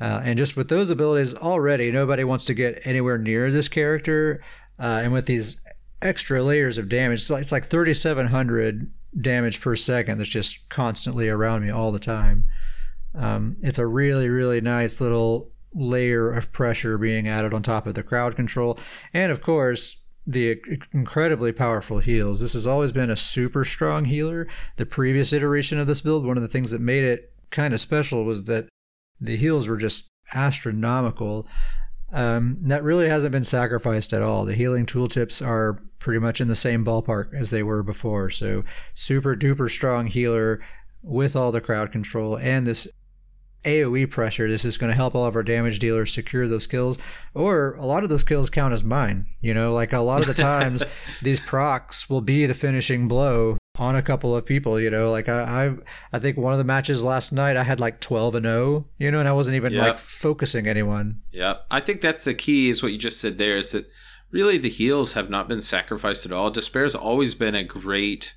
Uh, 0.00 0.22
and 0.24 0.38
just 0.38 0.56
with 0.56 0.68
those 0.68 0.88
abilities 0.88 1.34
already, 1.34 1.92
nobody 1.92 2.24
wants 2.24 2.46
to 2.46 2.54
get 2.54 2.80
anywhere 2.86 3.18
near 3.18 3.50
this 3.50 3.68
character. 3.68 4.42
Uh, 4.78 5.02
and 5.04 5.12
with 5.12 5.26
these 5.26 5.60
extra 6.02 6.42
layers 6.42 6.78
of 6.78 6.88
damage, 6.88 7.20
it's 7.20 7.30
like, 7.30 7.42
it's 7.42 7.52
like 7.52 7.66
3,700 7.66 8.90
damage 9.18 9.60
per 9.60 9.76
second 9.76 10.18
that's 10.18 10.30
just 10.30 10.68
constantly 10.68 11.28
around 11.28 11.62
me 11.62 11.70
all 11.70 11.92
the 11.92 11.98
time. 11.98 12.44
Um, 13.14 13.56
it's 13.60 13.78
a 13.78 13.86
really, 13.86 14.28
really 14.28 14.60
nice 14.60 15.00
little 15.00 15.50
layer 15.74 16.32
of 16.32 16.52
pressure 16.52 16.98
being 16.98 17.28
added 17.28 17.54
on 17.54 17.62
top 17.62 17.86
of 17.86 17.94
the 17.94 18.02
crowd 18.02 18.36
control. 18.36 18.78
And 19.12 19.30
of 19.32 19.40
course, 19.40 20.02
the 20.26 20.60
incredibly 20.92 21.52
powerful 21.52 21.98
heals. 21.98 22.40
This 22.40 22.52
has 22.52 22.66
always 22.66 22.92
been 22.92 23.10
a 23.10 23.16
super 23.16 23.64
strong 23.64 24.04
healer. 24.04 24.46
The 24.76 24.86
previous 24.86 25.32
iteration 25.32 25.78
of 25.78 25.86
this 25.86 26.00
build, 26.00 26.24
one 26.24 26.36
of 26.36 26.42
the 26.42 26.48
things 26.48 26.70
that 26.70 26.80
made 26.80 27.04
it 27.04 27.32
kind 27.50 27.74
of 27.74 27.80
special 27.80 28.24
was 28.24 28.44
that 28.44 28.68
the 29.20 29.36
heals 29.36 29.66
were 29.66 29.76
just 29.76 30.08
astronomical. 30.34 31.46
Um, 32.12 32.58
that 32.62 32.82
really 32.82 33.08
hasn't 33.08 33.32
been 33.32 33.44
sacrificed 33.44 34.12
at 34.12 34.22
all. 34.22 34.44
The 34.44 34.54
healing 34.54 34.86
tooltips 34.86 35.44
are 35.46 35.80
pretty 35.98 36.18
much 36.18 36.40
in 36.40 36.48
the 36.48 36.56
same 36.56 36.84
ballpark 36.84 37.32
as 37.34 37.50
they 37.50 37.62
were 37.62 37.82
before. 37.82 38.30
So, 38.30 38.64
super 38.94 39.36
duper 39.36 39.70
strong 39.70 40.06
healer 40.06 40.60
with 41.02 41.36
all 41.36 41.52
the 41.52 41.60
crowd 41.60 41.92
control 41.92 42.36
and 42.36 42.66
this 42.66 42.88
AoE 43.64 44.10
pressure. 44.10 44.48
This 44.48 44.64
is 44.64 44.78
going 44.78 44.90
to 44.90 44.96
help 44.96 45.14
all 45.14 45.26
of 45.26 45.36
our 45.36 45.42
damage 45.42 45.78
dealers 45.78 46.12
secure 46.12 46.48
those 46.48 46.66
kills, 46.66 46.98
or 47.34 47.74
a 47.74 47.84
lot 47.84 48.02
of 48.02 48.08
those 48.08 48.24
kills 48.24 48.50
count 48.50 48.72
as 48.72 48.82
mine. 48.82 49.26
You 49.40 49.54
know, 49.54 49.72
like 49.72 49.92
a 49.92 50.00
lot 50.00 50.20
of 50.22 50.26
the 50.26 50.34
times, 50.42 50.82
these 51.22 51.40
procs 51.40 52.08
will 52.08 52.22
be 52.22 52.46
the 52.46 52.54
finishing 52.54 53.08
blow 53.08 53.58
on 53.80 53.96
a 53.96 54.02
couple 54.02 54.36
of 54.36 54.44
people. 54.44 54.78
You 54.78 54.90
know, 54.90 55.10
like 55.10 55.28
I, 55.28 55.66
I, 55.66 55.76
I 56.12 56.18
think 56.20 56.36
one 56.36 56.52
of 56.52 56.58
the 56.58 56.64
matches 56.64 57.02
last 57.02 57.32
night, 57.32 57.56
I 57.56 57.64
had 57.64 57.80
like 57.80 57.98
twelve 57.98 58.36
and 58.36 58.44
zero. 58.44 58.86
You 58.98 59.10
know, 59.10 59.18
and 59.18 59.28
I 59.28 59.32
wasn't 59.32 59.56
even 59.56 59.74
like 59.74 59.98
focusing 59.98 60.68
anyone. 60.68 61.22
Yeah, 61.32 61.56
I 61.70 61.80
think 61.80 62.02
that's 62.02 62.22
the 62.22 62.34
key. 62.34 62.68
Is 62.68 62.82
what 62.82 62.92
you 62.92 62.98
just 62.98 63.20
said 63.20 63.38
there. 63.38 63.56
Is 63.56 63.72
that 63.72 63.90
really 64.30 64.58
the 64.58 64.68
heals 64.68 65.14
have 65.14 65.30
not 65.30 65.48
been 65.48 65.62
sacrificed 65.62 66.26
at 66.26 66.32
all. 66.32 66.50
Despair's 66.50 66.94
always 66.94 67.34
been 67.34 67.54
a 67.54 67.64
great, 67.64 68.34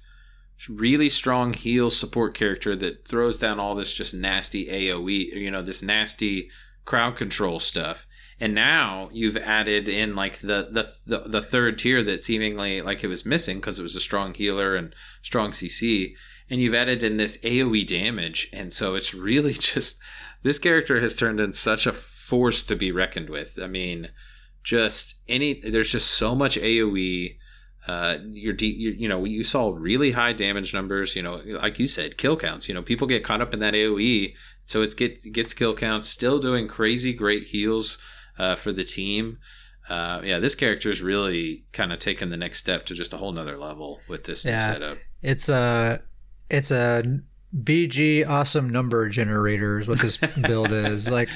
really 0.68 1.10
strong 1.10 1.54
heal 1.54 1.92
support 1.92 2.34
character 2.34 2.76
that 2.78 3.08
throws 3.08 3.38
down 3.38 3.60
all 3.60 3.76
this 3.76 3.94
just 3.94 4.14
nasty 4.14 4.68
AOE. 4.68 5.36
You 5.36 5.52
know, 5.52 5.62
this 5.62 5.84
nasty 5.84 6.50
crowd 6.86 7.18
control 7.18 7.60
stuff. 7.60 8.08
And 8.40 8.56
now 8.56 9.10
you've 9.12 9.38
added 9.38 9.88
in 9.88 10.16
like 10.16 10.40
the 10.40 10.68
the 10.72 10.94
the, 11.06 11.30
the 11.30 11.42
third 11.42 11.78
tier 11.78 12.04
that 12.04 12.24
seemingly 12.24 12.82
like 12.82 13.04
it 13.04 13.08
was 13.08 13.26
missing 13.26 13.58
because 13.58 13.80
it 13.80 13.84
was 13.84 13.96
a 13.96 14.02
strong 14.02 14.34
healer 14.34 14.76
and 14.76 14.94
strong 15.22 15.52
CC. 15.52 16.16
And 16.50 16.62
you've 16.62 16.74
added 16.74 17.04
in 17.04 17.18
this 17.18 17.38
AoE 17.38 17.88
damage, 17.88 18.50
and 18.52 18.74
so 18.74 18.96
it's 18.96 19.14
really 19.14 19.54
just 19.72 20.00
this 20.42 20.60
character 20.60 21.00
has 21.00 21.16
turned 21.16 21.40
in 21.40 21.54
such 21.54 21.88
a 21.88 21.94
force 21.94 22.64
to 22.64 22.76
be 22.76 22.92
reckoned 22.92 23.30
with. 23.30 23.60
I 23.62 23.68
mean, 23.68 24.10
just 24.64 25.22
any 25.28 25.60
there's 25.60 25.92
just 25.92 26.12
so 26.12 26.36
much 26.36 26.58
AoE. 26.58 27.38
uh, 27.88 28.18
your, 28.32 28.54
D, 28.54 28.68
you, 28.68 28.92
you 28.92 29.10
know, 29.10 29.26
you 29.26 29.44
saw 29.44 29.74
really 29.76 30.12
high 30.12 30.34
damage 30.34 30.74
numbers. 30.74 31.16
You 31.16 31.24
know, 31.24 31.42
like 31.46 31.80
you 31.80 31.88
said, 31.88 32.18
kill 32.18 32.38
counts. 32.38 32.68
You 32.68 32.74
know, 32.74 32.82
people 32.82 33.08
get 33.08 33.24
caught 33.24 33.42
up 33.42 33.54
in 33.54 33.60
that 33.60 33.74
AOE, 33.74 34.34
so 34.66 34.82
it's 34.82 34.94
get 34.94 35.32
gets 35.32 35.54
kill 35.54 35.76
counts. 35.76 36.10
Still 36.10 36.40
doing 36.40 36.68
crazy 36.68 37.14
great 37.14 37.44
heals 37.48 37.98
uh, 38.38 38.56
for 38.56 38.72
the 38.72 38.84
team. 38.84 39.38
Uh, 39.90 40.22
yeah, 40.24 40.40
this 40.40 40.56
character 40.56 40.90
is 40.90 41.02
really 41.02 41.66
kind 41.74 41.92
of 41.92 42.00
taken 42.00 42.30
the 42.30 42.38
next 42.38 42.60
step 42.60 42.86
to 42.86 42.94
just 42.94 43.12
a 43.14 43.18
whole 43.18 43.32
nother 43.34 43.58
level 43.58 44.00
with 44.08 44.24
this 44.24 44.46
Yeah. 44.46 44.68
new 44.68 44.74
setup. 44.74 44.98
It's 45.22 45.50
a 45.50 46.02
it's 46.50 46.72
a 46.72 47.04
BG 47.56 48.28
awesome 48.28 48.70
number 48.70 49.10
generator 49.10 49.80
is 49.80 49.88
what 49.88 50.00
this 50.00 50.18
build 50.42 50.72
is. 50.72 51.10
Like 51.10 51.30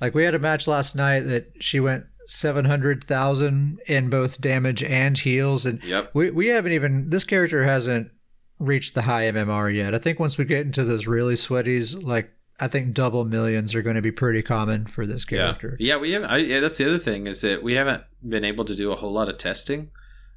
like 0.00 0.14
we 0.14 0.24
had 0.24 0.34
a 0.34 0.38
match 0.38 0.66
last 0.66 0.94
night 0.96 1.20
that 1.20 1.52
she 1.60 1.80
went 1.80 2.04
seven 2.26 2.64
hundred 2.64 3.04
thousand 3.04 3.80
in 3.86 4.10
both 4.10 4.40
damage 4.40 4.82
and 4.82 5.16
heals, 5.16 5.64
and 5.66 5.82
Yep. 5.84 6.10
we 6.14 6.30
we 6.30 6.48
haven't 6.48 6.72
even 6.72 7.10
this 7.10 7.24
character 7.24 7.64
hasn't 7.64 8.10
reached 8.58 8.94
the 8.94 9.02
high 9.02 9.24
MMR 9.30 9.74
yet. 9.74 9.94
I 9.94 9.98
think 9.98 10.18
once 10.18 10.36
we 10.38 10.44
get 10.44 10.66
into 10.66 10.84
those 10.84 11.06
really 11.06 11.34
sweaties, 11.34 12.02
like 12.02 12.30
I 12.60 12.68
think 12.68 12.94
double 12.94 13.24
millions 13.24 13.74
are 13.74 13.82
going 13.82 13.96
to 13.96 14.02
be 14.02 14.12
pretty 14.12 14.42
common 14.42 14.86
for 14.86 15.06
this 15.06 15.24
character. 15.24 15.76
Yeah, 15.80 15.94
yeah, 15.94 16.00
we 16.00 16.12
haven't. 16.12 16.30
I, 16.30 16.36
yeah, 16.38 16.60
that's 16.60 16.76
the 16.76 16.86
other 16.86 16.98
thing 16.98 17.26
is 17.26 17.40
that 17.40 17.62
we 17.62 17.74
haven't 17.74 18.04
been 18.26 18.44
able 18.44 18.64
to 18.66 18.76
do 18.76 18.92
a 18.92 18.96
whole 18.96 19.12
lot 19.12 19.28
of 19.28 19.38
testing, 19.38 19.90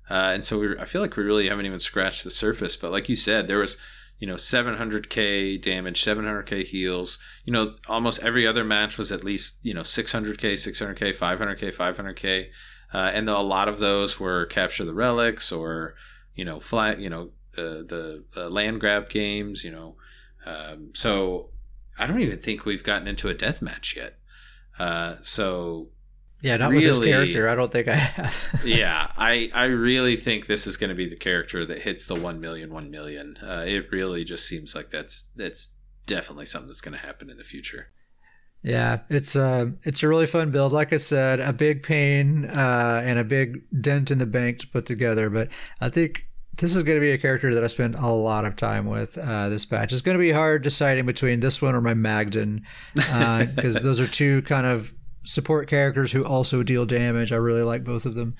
uh, 0.10 0.32
and 0.34 0.44
so 0.44 0.60
we. 0.60 0.78
I 0.80 0.86
feel 0.86 1.02
like 1.02 1.16
we 1.16 1.24
really 1.24 1.48
haven't 1.48 1.68
even 1.68 1.80
scratched 1.80 2.24
the 2.24 2.32
surface. 2.32 2.76
But 2.76 2.92
like 2.92 3.08
you 3.08 3.16
said, 3.16 3.48
there 3.48 3.60
was, 3.60 3.78
you 4.18 4.26
know, 4.26 4.34
700k 4.34 5.62
damage, 5.62 6.04
700k 6.04 6.64
heals. 6.64 7.20
You 7.46 7.54
know, 7.54 7.76
almost 7.88 8.24
every 8.24 8.48
other 8.48 8.64
match 8.64 8.98
was 8.98 9.12
at 9.12 9.24
least 9.24 9.60
you 9.62 9.76
know 9.76 9.82
600k, 9.82 10.54
600k, 10.54 11.16
500k, 11.16 11.72
500k, 11.72 12.48
uh, 12.96 13.12
and 13.14 13.30
a 13.30 13.40
lot 13.40 13.70
of 13.70 13.78
those 13.78 14.20
were 14.20 14.48
capture 14.48 14.86
the 14.86 14.94
relics 14.94 15.52
or 15.52 15.94
you 16.34 16.46
know 16.46 16.60
fly, 16.60 16.96
you 16.96 17.12
know, 17.12 17.30
uh, 17.60 17.86
the 17.86 18.24
the 18.34 18.50
land 18.50 18.80
grab 18.80 19.08
games. 19.08 19.64
You 19.64 19.72
know, 19.72 19.96
um, 20.48 20.94
so 20.96 21.52
I 21.98 22.08
don't 22.08 22.22
even 22.22 22.40
think 22.40 22.66
we've 22.66 22.84
gotten 22.84 23.08
into 23.08 23.30
a 23.30 23.34
death 23.34 23.62
match 23.62 23.96
yet. 23.96 24.18
Uh, 24.78 25.16
so 25.22 25.90
Yeah, 26.42 26.58
not 26.58 26.72
with 26.72 26.84
this 26.84 27.00
character. 27.00 27.50
I 27.50 27.56
don't 27.56 27.72
think 27.72 27.88
I 27.88 27.96
have. 27.96 28.62
yeah, 28.66 29.12
I 29.18 29.50
I 29.54 29.66
really 29.66 30.16
think 30.16 30.46
this 30.46 30.68
is 30.68 30.78
going 30.78 30.90
to 30.90 30.96
be 30.96 31.10
the 31.10 31.16
character 31.16 31.66
that 31.66 31.80
hits 31.80 32.08
the 32.08 32.16
1 32.16 32.40
million 32.40 32.74
1 32.74 32.92
million. 32.92 33.38
Uh, 33.38 33.66
it 33.68 33.92
really 33.92 34.24
just 34.24 34.48
seems 34.48 34.76
like 34.76 34.92
that's 34.92 35.26
that's 35.36 35.70
definitely 36.06 36.46
something 36.46 36.68
that's 36.68 36.82
going 36.82 36.98
to 36.98 37.06
happen 37.06 37.30
in 37.30 37.38
the 37.38 37.44
future. 37.44 37.88
Yeah, 38.62 39.02
it's 39.10 39.36
a 39.36 39.74
it's 39.84 40.04
a 40.04 40.08
really 40.08 40.26
fun 40.26 40.52
build. 40.52 40.74
Like 40.74 40.92
I 40.92 40.98
said, 40.98 41.40
a 41.40 41.54
big 41.54 41.84
pain 41.84 42.46
uh, 42.46 43.02
and 43.04 43.20
a 43.20 43.24
big 43.24 43.62
dent 43.82 44.12
in 44.12 44.18
the 44.18 44.26
bank 44.26 44.60
to 44.60 44.68
put 44.68 44.86
together. 44.86 45.30
But 45.30 45.50
I 45.80 45.90
think 45.90 46.27
this 46.58 46.76
is 46.76 46.84
going 46.84 46.98
to 46.98 47.02
be 47.02 47.12
a 47.12 47.18
character 47.18 47.54
that 47.54 47.64
I 47.64 47.68
spend 47.68 47.96
a 47.96 48.08
lot 48.08 48.46
of 48.46 48.56
time 48.56 48.88
with 48.88 49.18
uh, 49.18 49.50
this 49.50 49.66
patch. 49.66 49.94
It's 49.94 50.02
going 50.02 50.18
to 50.18 50.22
be 50.22 50.32
hard 50.32 50.64
deciding 50.64 51.06
between 51.06 51.40
this 51.40 51.62
one 51.62 51.76
or 51.76 51.82
my 51.82 51.94
Magden 51.94 52.66
because 52.96 53.76
those 53.82 54.02
are 54.02 54.08
two 54.08 54.42
kind 54.44 54.66
of 54.66 54.94
support 55.24 55.68
characters 55.68 56.12
who 56.12 56.26
also 56.26 56.64
deal 56.64 56.86
damage. 56.86 57.32
I 57.32 57.36
really 57.36 57.62
like 57.62 57.84
both 57.84 58.06
of 58.06 58.16
them. 58.16 58.36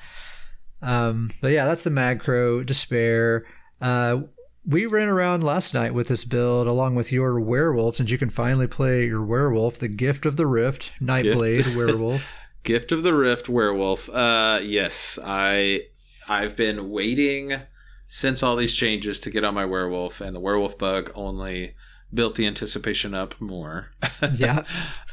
Um, 0.82 1.32
but 1.42 1.52
yeah, 1.52 1.66
that's 1.66 1.84
the 1.84 1.90
Magcrow 1.90 2.66
Despair. 2.66 3.46
Uh, 3.80 4.22
we 4.66 4.86
ran 4.86 5.08
around 5.08 5.44
last 5.44 5.74
night 5.74 5.94
with 5.94 6.08
this 6.08 6.24
build 6.24 6.68
along 6.68 6.96
with 6.96 7.12
your 7.12 7.40
werewolf, 7.40 7.96
since 7.96 8.12
you 8.12 8.18
can 8.18 8.30
finally 8.30 8.68
play 8.68 9.06
your 9.06 9.24
werewolf, 9.24 9.80
the 9.80 9.88
Gift 9.88 10.26
of 10.26 10.38
the 10.38 10.46
Rift, 10.46 10.92
Nightblade 11.02 11.76
werewolf. 11.78 12.34
Gift 12.64 12.92
of 12.92 13.04
the 13.04 13.14
Rift 13.14 13.48
werewolf. 13.48 14.10
Uh, 14.10 14.60
yes, 14.62 15.18
I 15.24 15.84
I've 16.28 16.56
been 16.56 16.90
waiting 16.90 17.62
since 18.08 18.42
all 18.44 18.56
these 18.56 18.76
changes 18.76 19.20
to 19.22 19.30
get 19.30 19.44
on 19.44 19.54
my 19.54 19.66
werewolf, 19.66 20.22
and 20.22 20.36
the 20.36 20.40
werewolf 20.40 20.78
bug 20.78 21.12
only 21.16 21.76
built 22.14 22.36
the 22.36 22.46
anticipation 22.48 23.14
up 23.14 23.40
more. 23.42 23.90
Yeah. 24.36 24.64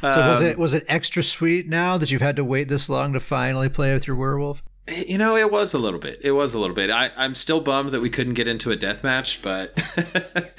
So 0.00 0.08
was 0.28 0.40
Um, 0.40 0.46
it 0.46 0.58
was 0.58 0.74
it 0.74 0.84
extra 0.88 1.22
sweet 1.22 1.68
now 1.68 1.98
that 1.98 2.10
you've 2.10 2.22
had 2.22 2.36
to 2.36 2.44
wait 2.44 2.68
this 2.68 2.88
long 2.88 3.12
to 3.12 3.20
finally 3.20 3.68
play 3.68 3.92
with 3.92 4.06
your 4.06 4.16
werewolf? 4.16 4.62
You 4.88 5.16
know, 5.18 5.34
it 5.36 5.50
was 5.50 5.72
a 5.74 5.78
little 5.78 5.98
bit. 6.00 6.20
It 6.22 6.32
was 6.32 6.52
a 6.54 6.58
little 6.58 6.74
bit. 6.76 6.90
I, 6.90 7.10
I'm 7.16 7.34
still 7.34 7.60
bummed 7.62 7.90
that 7.92 8.00
we 8.02 8.10
couldn't 8.10 8.34
get 8.34 8.46
into 8.48 8.70
a 8.70 8.76
death 8.76 9.02
match, 9.02 9.40
but 9.42 9.72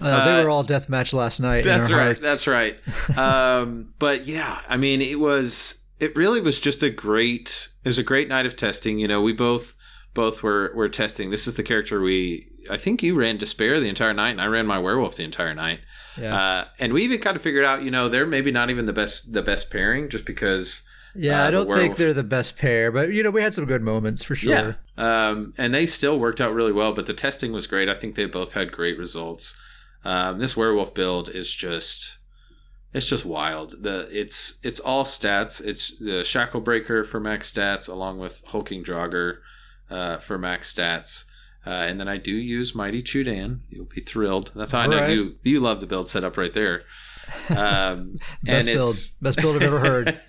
Uh, 0.00 0.24
they 0.36 0.42
were 0.44 0.50
all 0.50 0.62
death 0.62 0.88
match 0.88 1.12
last 1.12 1.40
night. 1.40 1.64
that's 1.64 1.90
right. 1.90 2.20
That's 2.20 2.46
right. 2.46 2.76
um, 3.16 3.94
but 3.98 4.26
yeah, 4.26 4.60
I 4.68 4.76
mean, 4.76 5.00
it 5.00 5.20
was. 5.20 5.80
It 5.98 6.16
really 6.16 6.40
was 6.40 6.58
just 6.60 6.82
a 6.82 6.90
great. 6.90 7.68
It 7.84 7.88
was 7.88 7.98
a 7.98 8.02
great 8.02 8.28
night 8.28 8.46
of 8.46 8.56
testing. 8.56 8.98
You 8.98 9.08
know, 9.08 9.20
we 9.22 9.32
both 9.32 9.76
both 10.14 10.42
were 10.42 10.72
were 10.74 10.88
testing. 10.88 11.30
This 11.30 11.46
is 11.46 11.54
the 11.54 11.62
character 11.62 12.00
we. 12.00 12.46
I 12.68 12.76
think 12.76 13.02
you 13.02 13.14
ran 13.14 13.38
despair 13.38 13.80
the 13.80 13.88
entire 13.88 14.12
night, 14.12 14.30
and 14.30 14.40
I 14.40 14.46
ran 14.46 14.66
my 14.66 14.78
werewolf 14.78 15.16
the 15.16 15.24
entire 15.24 15.54
night. 15.54 15.80
Yeah. 16.16 16.36
Uh, 16.36 16.64
and 16.78 16.92
we 16.92 17.04
even 17.04 17.20
kind 17.20 17.36
of 17.36 17.42
figured 17.42 17.64
out, 17.64 17.82
you 17.82 17.90
know, 17.90 18.08
they're 18.08 18.26
maybe 18.26 18.50
not 18.50 18.68
even 18.68 18.86
the 18.86 18.92
best 18.92 19.32
the 19.32 19.42
best 19.42 19.70
pairing, 19.70 20.08
just 20.08 20.24
because. 20.24 20.82
Yeah, 21.14 21.42
uh, 21.42 21.48
I 21.48 21.50
don't 21.50 21.66
think 21.66 21.96
they're 21.96 22.14
the 22.14 22.22
best 22.22 22.56
pair, 22.56 22.92
but 22.92 23.12
you 23.12 23.24
know, 23.24 23.30
we 23.30 23.42
had 23.42 23.52
some 23.52 23.64
good 23.64 23.82
moments 23.82 24.22
for 24.22 24.36
sure. 24.36 24.76
Yeah. 24.96 25.28
Um, 25.28 25.54
and 25.58 25.74
they 25.74 25.86
still 25.86 26.20
worked 26.20 26.40
out 26.40 26.54
really 26.54 26.70
well, 26.70 26.92
but 26.92 27.06
the 27.06 27.14
testing 27.14 27.52
was 27.52 27.66
great. 27.66 27.88
I 27.88 27.94
think 27.94 28.14
they 28.14 28.26
both 28.26 28.52
had 28.52 28.70
great 28.70 28.96
results. 28.96 29.56
Um, 30.04 30.38
this 30.38 30.56
werewolf 30.56 30.94
build 30.94 31.28
is 31.28 31.52
just 31.52 32.18
it's 32.92 33.08
just 33.08 33.24
wild. 33.24 33.82
The 33.82 34.08
it's 34.12 34.58
it's 34.62 34.80
all 34.80 35.04
stats. 35.04 35.64
It's 35.64 35.98
the 35.98 36.24
shackle 36.24 36.60
breaker 36.60 37.04
for 37.04 37.18
max 37.18 37.52
stats 37.52 37.88
along 37.88 38.18
with 38.18 38.42
hulking 38.46 38.84
Draugr 38.84 39.38
uh, 39.90 40.18
for 40.18 40.38
max 40.38 40.72
stats. 40.72 41.24
Uh, 41.66 41.70
and 41.70 42.00
then 42.00 42.08
I 42.08 42.16
do 42.16 42.32
use 42.32 42.74
Mighty 42.74 43.02
Chudan. 43.02 43.60
You'll 43.68 43.84
be 43.84 44.00
thrilled. 44.00 44.50
That's 44.54 44.72
how 44.72 44.80
I 44.80 44.86
know 44.86 44.96
Alright. 44.96 45.10
you 45.12 45.36
you 45.42 45.60
love 45.60 45.80
the 45.80 45.86
build 45.86 46.08
setup 46.08 46.36
right 46.38 46.52
there. 46.54 46.84
Um, 47.50 48.18
Best 48.42 48.66
and 48.66 48.76
build, 48.76 48.90
it's- 48.90 49.10
best 49.20 49.38
build 49.40 49.56
I've 49.56 49.62
ever 49.62 49.78
heard. 49.78 50.20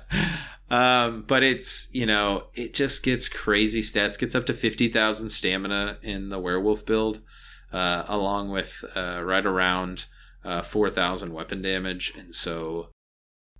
um, 0.70 1.24
but 1.26 1.42
it's 1.42 1.88
you 1.92 2.06
know 2.06 2.44
it 2.54 2.74
just 2.74 3.02
gets 3.02 3.28
crazy 3.28 3.80
stats. 3.80 4.18
Gets 4.18 4.34
up 4.34 4.46
to 4.46 4.54
fifty 4.54 4.88
thousand 4.88 5.30
stamina 5.30 5.98
in 6.02 6.28
the 6.28 6.38
werewolf 6.38 6.86
build, 6.86 7.20
uh, 7.72 8.04
along 8.06 8.50
with 8.50 8.84
uh, 8.94 9.20
right 9.24 9.44
around 9.44 10.06
uh, 10.44 10.62
four 10.62 10.90
thousand 10.90 11.32
weapon 11.32 11.60
damage, 11.60 12.12
and 12.16 12.34
so 12.34 12.90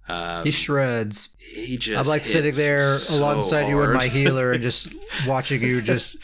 um, 0.09 0.45
He 0.45 0.51
shreds. 0.51 1.29
he 1.39 1.77
just 1.77 1.99
I'm 2.07 2.11
like 2.11 2.25
sitting 2.25 2.55
there 2.55 2.95
so 2.95 3.19
alongside 3.23 3.69
you 3.69 3.81
and 3.83 3.93
my 3.95 4.07
healer 4.07 4.53
and 4.53 4.63
just 4.63 4.95
watching 5.27 5.63
you 5.63 5.81
just 5.83 6.17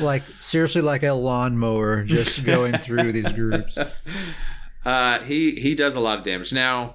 like 0.00 0.22
seriously 0.40 0.82
like 0.82 1.02
a 1.02 1.12
lawnmower 1.12 2.04
just 2.04 2.44
going 2.44 2.76
through 2.78 3.12
these 3.12 3.32
groups. 3.32 3.78
Uh, 4.84 5.18
he 5.24 5.50
he 5.56 5.74
does 5.74 5.96
a 5.96 6.00
lot 6.00 6.16
of 6.16 6.24
damage. 6.24 6.52
Now, 6.52 6.94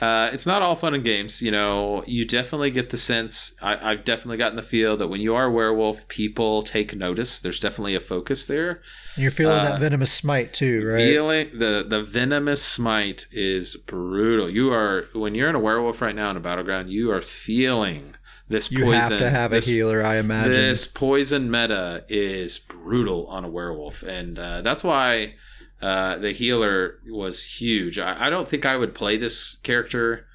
uh, 0.00 0.30
it's 0.32 0.46
not 0.46 0.62
all 0.62 0.74
fun 0.76 0.94
and 0.94 1.02
games. 1.02 1.42
You 1.42 1.50
know, 1.50 2.04
you 2.06 2.24
definitely 2.24 2.70
get 2.70 2.90
the 2.90 2.96
sense. 2.96 3.54
I, 3.60 3.90
I've 3.92 4.04
definitely 4.04 4.36
gotten 4.36 4.56
the 4.56 4.62
feel 4.62 4.96
that 4.96 5.08
when 5.08 5.20
you 5.20 5.34
are 5.34 5.46
a 5.46 5.50
werewolf, 5.50 6.06
people 6.08 6.62
take 6.62 6.94
notice. 6.94 7.40
There's 7.40 7.58
definitely 7.58 7.94
a 7.96 8.00
focus 8.00 8.46
there. 8.46 8.80
And 9.16 9.22
you're 9.22 9.30
feeling 9.30 9.58
Uh, 9.58 9.64
that 9.70 9.80
venomous 9.80 10.12
smite 10.12 10.52
too, 10.54 10.86
right? 10.86 10.96
Feeling 10.96 11.48
the 11.58 11.84
the 11.88 12.02
venomous 12.02 12.62
smite 12.62 13.26
is 13.32 13.76
brutal. 13.76 14.50
You 14.50 14.72
are 14.72 15.06
when 15.14 15.34
you're 15.34 15.48
in 15.48 15.56
a 15.56 15.60
werewolf 15.60 16.00
right 16.00 16.14
now 16.14 16.30
in 16.30 16.36
a 16.36 16.40
battleground, 16.40 16.90
you 16.90 17.10
are 17.10 17.20
feeling 17.22 18.14
this 18.48 18.68
poison. 18.68 18.86
you 18.86 18.92
have 18.94 19.18
to 19.18 19.30
have 19.30 19.52
a 19.52 19.56
this 19.56 19.66
healer, 19.66 20.02
I 20.02 20.16
imagine. 20.16 20.52
this 20.52 20.86
poison 20.86 21.50
meta 21.50 22.04
is 22.08 22.58
brutal 22.58 23.26
on 23.26 23.44
a 23.44 23.48
werewolf, 23.48 24.02
and 24.02 24.38
uh, 24.38 24.62
that's 24.62 24.82
why 24.82 25.34
uh, 25.80 26.18
the 26.18 26.32
healer 26.32 26.98
was 27.08 27.44
huge. 27.44 27.98
I, 27.98 28.26
I 28.26 28.30
don't 28.30 28.48
think 28.48 28.66
I 28.66 28.76
would 28.76 28.94
play 28.94 29.16
this 29.16 29.56
character 29.56 30.26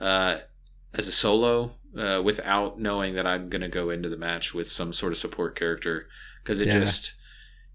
uh, 0.00 0.38
as 0.94 1.08
a 1.08 1.12
solo 1.12 1.72
uh, 1.96 2.20
without 2.24 2.78
knowing 2.80 3.14
that 3.14 3.26
I'm 3.26 3.48
going 3.48 3.62
to 3.62 3.68
go 3.68 3.90
into 3.90 4.08
the 4.08 4.16
match 4.16 4.54
with 4.54 4.68
some 4.68 4.92
sort 4.92 5.12
of 5.12 5.18
support 5.18 5.56
character 5.56 6.08
because 6.42 6.60
it 6.60 6.68
Yeah. 6.68 6.80
just. 6.80 7.14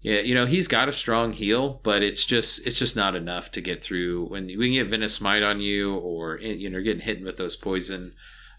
Yeah, 0.02 0.20
you 0.20 0.34
know 0.36 0.46
he's 0.46 0.68
got 0.68 0.88
a 0.88 0.92
strong 0.92 1.32
heal, 1.32 1.80
but 1.82 2.02
it's 2.02 2.24
just 2.24 2.64
it's 2.64 2.78
just 2.78 2.94
not 2.94 3.16
enough 3.16 3.50
to 3.52 3.60
get 3.60 3.82
through 3.82 4.26
when 4.26 4.46
we 4.46 4.74
get 4.74 4.86
Venomous 4.86 5.14
Smite 5.14 5.42
on 5.42 5.60
you, 5.60 5.96
or 5.96 6.38
you 6.38 6.70
know 6.70 6.80
getting 6.82 7.00
hit 7.02 7.24
with 7.24 7.38
those 7.38 7.56
poison. 7.56 8.12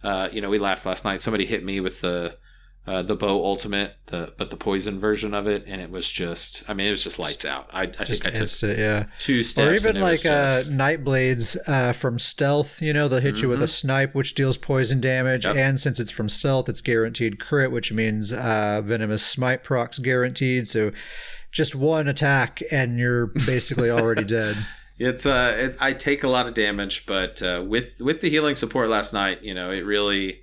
Uh, 0.03 0.27
you 0.31 0.41
know, 0.41 0.49
we 0.49 0.59
laughed 0.59 0.85
last 0.85 1.05
night. 1.05 1.21
Somebody 1.21 1.45
hit 1.45 1.63
me 1.63 1.79
with 1.79 2.01
the 2.01 2.37
uh, 2.87 3.01
the 3.03 3.15
bow 3.15 3.43
ultimate, 3.43 3.95
the 4.07 4.33
but 4.37 4.49
the 4.49 4.55
poison 4.55 4.97
version 4.99 5.33
of 5.33 5.45
it, 5.45 5.65
and 5.67 5.81
it 5.81 5.91
was 5.91 6.09
just. 6.09 6.63
I 6.69 6.73
mean, 6.73 6.87
it 6.87 6.91
was 6.91 7.03
just 7.03 7.19
lights 7.19 7.43
out. 7.43 7.69
I, 7.73 7.81
I 7.81 7.85
just 8.05 8.23
think 8.23 8.27
I 8.27 8.29
took 8.31 8.41
instant, 8.41 8.79
yeah. 8.79 9.05
two 9.19 9.43
steps, 9.43 9.69
Or 9.69 9.73
even 9.75 9.97
it 9.97 10.01
like 10.01 10.25
uh, 10.25 10.47
just- 10.47 10.73
night 10.73 11.03
blades 11.03 11.57
uh, 11.67 11.91
from 11.91 12.17
stealth. 12.17 12.81
You 12.81 12.93
know, 12.93 13.07
they'll 13.07 13.19
hit 13.19 13.41
you 13.41 13.49
with 13.49 13.61
a 13.61 13.67
snipe, 13.67 14.15
which 14.15 14.33
deals 14.35 14.57
poison 14.57 15.01
damage, 15.01 15.45
Yep. 15.45 15.55
and 15.57 15.81
since 15.81 15.99
it's 15.99 16.11
from 16.11 16.29
stealth, 16.29 16.69
it's 16.69 16.81
guaranteed 16.81 17.39
crit, 17.39 17.71
which 17.71 17.91
means 17.91 18.31
uh, 18.31 18.81
venomous 18.83 19.25
smite 19.25 19.63
procs 19.63 19.99
guaranteed. 19.99 20.67
So 20.67 20.91
just 21.51 21.75
one 21.75 22.07
attack, 22.07 22.61
and 22.71 22.97
you're 22.97 23.27
basically 23.45 23.89
already 23.89 24.23
dead. 24.37 24.57
It's 24.99 25.25
uh, 25.27 25.55
it, 25.59 25.77
I 25.79 25.93
take 25.93 26.23
a 26.23 26.27
lot 26.27 26.47
of 26.47 26.53
damage, 26.53 27.05
but 27.05 27.41
uh, 27.43 27.63
with 27.67 27.99
with 27.99 28.21
the 28.21 28.29
healing 28.29 28.55
support 28.55 28.89
last 28.89 29.13
night, 29.13 29.43
you 29.43 29.53
know, 29.53 29.69
it 29.71 29.81
really, 29.85 30.41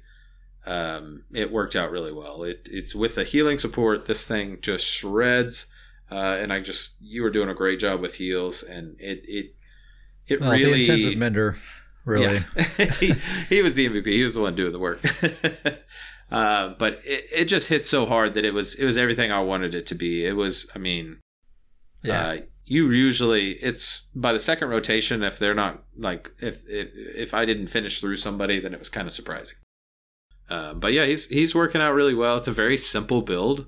um, 0.66 1.24
it 1.32 1.52
worked 1.52 1.76
out 1.76 1.90
really 1.90 2.12
well. 2.12 2.42
It, 2.42 2.68
it's 2.70 2.94
with 2.94 3.14
the 3.16 3.24
healing 3.24 3.58
support, 3.58 4.06
this 4.06 4.26
thing 4.26 4.58
just 4.60 4.84
shreds. 4.86 5.66
Uh, 6.10 6.36
and 6.40 6.52
I 6.52 6.60
just 6.60 6.96
you 7.00 7.22
were 7.22 7.30
doing 7.30 7.48
a 7.48 7.54
great 7.54 7.80
job 7.80 8.00
with 8.00 8.14
heals, 8.14 8.62
and 8.62 8.96
it 9.00 9.22
it 9.26 9.54
it 10.26 10.40
well, 10.40 10.52
really 10.52 10.84
the 10.84 10.92
intensive 10.92 11.18
mender, 11.18 11.56
really. 12.04 12.44
Yeah. 12.56 12.84
he, 13.00 13.14
he 13.48 13.62
was 13.62 13.74
the 13.74 13.88
MVP. 13.88 14.06
He 14.06 14.22
was 14.22 14.34
the 14.34 14.40
one 14.40 14.54
doing 14.54 14.72
the 14.72 14.78
work. 14.78 15.00
uh, 16.30 16.74
but 16.78 17.00
it, 17.04 17.24
it 17.34 17.44
just 17.46 17.68
hit 17.68 17.84
so 17.86 18.06
hard 18.06 18.34
that 18.34 18.44
it 18.44 18.54
was 18.54 18.74
it 18.74 18.84
was 18.84 18.96
everything 18.96 19.32
I 19.32 19.40
wanted 19.40 19.74
it 19.74 19.86
to 19.86 19.94
be. 19.94 20.24
It 20.24 20.36
was, 20.36 20.70
I 20.74 20.78
mean, 20.78 21.18
yeah. 22.02 22.26
Uh, 22.26 22.36
you 22.66 22.90
usually 22.90 23.52
it's 23.52 24.08
by 24.14 24.32
the 24.32 24.40
second 24.40 24.68
rotation 24.68 25.22
if 25.22 25.38
they're 25.38 25.54
not 25.54 25.82
like 25.98 26.30
if 26.40 26.66
if 26.68 26.88
if 26.94 27.34
I 27.34 27.44
didn't 27.44 27.66
finish 27.68 28.00
through 28.00 28.16
somebody, 28.16 28.60
then 28.60 28.72
it 28.72 28.78
was 28.78 28.88
kind 28.88 29.06
of 29.06 29.12
surprising. 29.12 29.56
Uh, 30.48 30.74
but 30.74 30.92
yeah, 30.92 31.06
he's 31.06 31.28
he's 31.28 31.54
working 31.54 31.80
out 31.80 31.94
really 31.94 32.14
well. 32.14 32.36
It's 32.36 32.48
a 32.48 32.52
very 32.52 32.76
simple 32.76 33.22
build. 33.22 33.66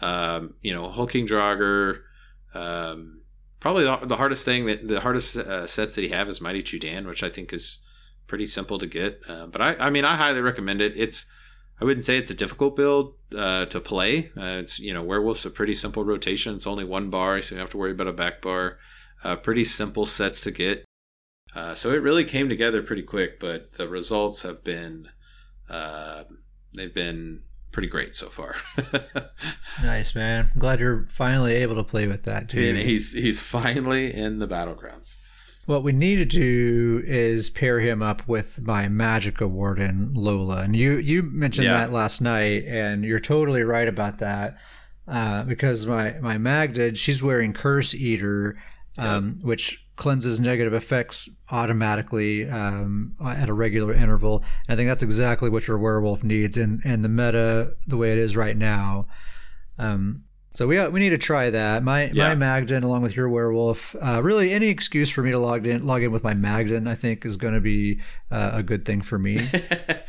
Um, 0.00 0.54
you 0.62 0.72
know, 0.72 0.88
hulking 0.88 1.26
Draugr. 1.26 2.00
Um, 2.54 3.22
probably 3.60 3.84
the, 3.84 3.98
the, 4.04 4.16
hardest 4.16 4.44
thing 4.44 4.66
that 4.66 4.86
the 4.86 5.00
hardest 5.00 5.36
uh, 5.36 5.66
sets 5.66 5.94
that 5.94 6.02
he 6.02 6.08
have 6.08 6.28
is 6.28 6.40
Mighty 6.40 6.62
Chudan, 6.62 7.06
which 7.06 7.22
I 7.22 7.30
think 7.30 7.52
is 7.52 7.78
pretty 8.26 8.46
simple 8.46 8.78
to 8.78 8.86
get. 8.86 9.20
Uh, 9.28 9.46
but 9.46 9.62
I, 9.62 9.74
I 9.76 9.90
mean, 9.90 10.04
I 10.04 10.16
highly 10.16 10.40
recommend 10.40 10.80
it. 10.80 10.92
It's 10.96 11.24
I 11.80 11.84
wouldn't 11.84 12.04
say 12.04 12.18
it's 12.18 12.30
a 12.30 12.34
difficult 12.34 12.76
build 12.76 13.14
uh, 13.36 13.66
to 13.66 13.80
play. 13.80 14.30
Uh, 14.36 14.60
it's 14.60 14.78
you 14.78 14.94
know, 14.94 15.02
Werewolf's 15.02 15.46
a 15.46 15.50
pretty 15.50 15.74
simple 15.74 16.04
rotation. 16.04 16.54
It's 16.54 16.66
only 16.66 16.84
one 16.84 17.10
bar, 17.10 17.40
so 17.40 17.54
you 17.54 17.58
don't 17.58 17.64
have 17.64 17.70
to 17.70 17.78
worry 17.78 17.92
about 17.92 18.08
a 18.08 18.12
back 18.12 18.42
bar. 18.42 18.78
Pretty 19.42 19.64
simple 19.64 20.04
sets 20.04 20.40
to 20.42 20.50
get. 20.50 20.84
So 21.74 21.92
it 21.92 22.02
really 22.02 22.24
came 22.24 22.48
together 22.48 22.82
pretty 22.82 23.02
quick, 23.02 23.38
but 23.38 23.74
the 23.74 23.88
results 23.88 24.42
have 24.42 24.64
been 24.64 25.08
uh, 25.68 26.24
they've 26.74 26.94
been 26.94 27.42
pretty 27.72 27.88
great 27.88 28.14
so 28.14 28.28
far. 28.28 28.56
nice, 29.82 30.14
man. 30.14 30.50
I'm 30.54 30.60
glad 30.60 30.80
you're 30.80 31.06
finally 31.08 31.54
able 31.54 31.76
to 31.76 31.84
play 31.84 32.06
with 32.06 32.24
that 32.24 32.48
too. 32.48 32.62
And 32.62 32.78
he's 32.78 33.12
he's 33.12 33.42
finally 33.42 34.14
in 34.14 34.38
the 34.38 34.46
battlegrounds. 34.46 35.16
What 35.64 35.84
we 35.84 35.92
need 35.92 36.16
to 36.16 36.24
do 36.24 37.02
is 37.06 37.48
pair 37.48 37.78
him 37.80 38.02
up 38.02 38.26
with 38.26 38.60
my 38.62 38.86
Magicka 38.86 39.48
Warden 39.48 40.12
Lola, 40.12 40.62
and 40.62 40.76
you 40.76 40.96
you 40.96 41.22
mentioned 41.22 41.66
yeah. 41.66 41.78
that 41.78 41.92
last 41.92 42.20
night, 42.20 42.64
and 42.66 43.04
you're 43.04 43.20
totally 43.20 43.62
right 43.62 43.88
about 43.88 44.18
that. 44.18 44.58
Uh, 45.06 45.44
because 45.44 45.86
my 45.86 46.12
my 46.20 46.38
Magda, 46.38 46.94
she's 46.94 47.22
wearing 47.22 47.52
Curse 47.52 47.94
Eater, 47.94 48.56
um, 48.98 49.36
yep. 49.38 49.46
which 49.46 49.81
cleanses 49.96 50.40
negative 50.40 50.72
effects 50.72 51.28
automatically 51.50 52.48
um, 52.48 53.14
at 53.24 53.48
a 53.48 53.52
regular 53.52 53.92
interval. 53.92 54.42
I 54.68 54.76
think 54.76 54.88
that's 54.88 55.02
exactly 55.02 55.50
what 55.50 55.68
your 55.68 55.78
werewolf 55.78 56.24
needs 56.24 56.56
in, 56.56 56.80
in 56.84 57.02
the 57.02 57.08
meta 57.08 57.74
the 57.86 57.96
way 57.96 58.12
it 58.12 58.18
is 58.18 58.36
right 58.36 58.56
now. 58.56 59.06
Um, 59.78 60.24
so 60.54 60.66
we 60.66 60.86
we 60.88 61.00
need 61.00 61.10
to 61.10 61.18
try 61.18 61.48
that. 61.48 61.82
My 61.82 62.10
yeah. 62.10 62.28
my 62.28 62.34
Magden 62.34 62.84
along 62.84 63.02
with 63.02 63.16
your 63.16 63.28
werewolf. 63.28 63.96
Uh, 64.00 64.20
really, 64.22 64.52
any 64.52 64.68
excuse 64.68 65.08
for 65.08 65.22
me 65.22 65.30
to 65.30 65.38
log 65.38 65.66
in 65.66 65.86
log 65.86 66.02
in 66.02 66.12
with 66.12 66.22
my 66.22 66.34
Magden, 66.34 66.86
I 66.86 66.94
think, 66.94 67.24
is 67.24 67.36
going 67.36 67.54
to 67.54 67.60
be 67.60 68.00
uh, 68.30 68.50
a 68.54 68.62
good 68.62 68.84
thing 68.84 69.00
for 69.00 69.18
me. 69.18 69.38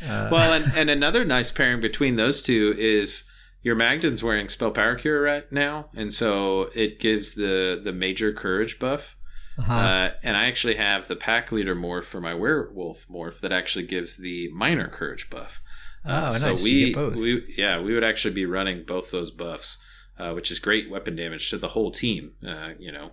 uh, 0.06 0.28
well, 0.30 0.52
and, 0.52 0.70
and 0.76 0.90
another 0.90 1.24
nice 1.24 1.50
pairing 1.50 1.80
between 1.80 2.16
those 2.16 2.42
two 2.42 2.74
is 2.76 3.24
your 3.62 3.74
Magden's 3.74 4.22
wearing 4.22 4.50
spell 4.50 4.70
power 4.70 4.96
cure 4.96 5.22
right 5.22 5.50
now, 5.50 5.88
and 5.96 6.12
so 6.12 6.68
it 6.74 7.00
gives 7.00 7.34
the 7.34 7.80
the 7.82 7.92
major 7.92 8.30
courage 8.32 8.78
buff. 8.78 9.16
Uh-huh. 9.58 9.72
Uh, 9.72 10.10
and 10.22 10.36
I 10.36 10.46
actually 10.46 10.76
have 10.76 11.06
the 11.06 11.16
pack 11.16 11.52
leader 11.52 11.76
morph 11.76 12.04
for 12.04 12.20
my 12.20 12.34
werewolf 12.34 13.06
morph 13.08 13.40
that 13.40 13.52
actually 13.52 13.86
gives 13.86 14.16
the 14.16 14.48
minor 14.52 14.88
courage 14.88 15.30
buff. 15.30 15.62
Uh, 16.04 16.30
oh, 16.32 16.36
so 16.36 16.50
nice. 16.50 16.64
we, 16.64 16.94
we 16.94 17.54
yeah 17.56 17.80
we 17.80 17.94
would 17.94 18.04
actually 18.04 18.34
be 18.34 18.44
running 18.44 18.84
both 18.84 19.10
those 19.10 19.30
buffs, 19.30 19.78
uh, 20.18 20.32
which 20.32 20.50
is 20.50 20.58
great 20.58 20.90
weapon 20.90 21.16
damage 21.16 21.48
to 21.50 21.56
the 21.56 21.68
whole 21.68 21.90
team. 21.90 22.32
Uh, 22.46 22.70
you 22.78 22.92
know, 22.92 23.12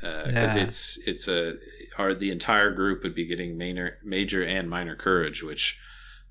because 0.00 0.54
uh, 0.54 0.58
yeah. 0.58 0.64
it's 0.64 0.98
it's 1.06 1.28
a 1.28 1.56
our 1.98 2.14
the 2.14 2.30
entire 2.30 2.70
group 2.70 3.02
would 3.02 3.14
be 3.14 3.26
getting 3.26 3.58
major 3.58 3.98
major 4.02 4.42
and 4.42 4.70
minor 4.70 4.96
courage, 4.96 5.42
which 5.42 5.78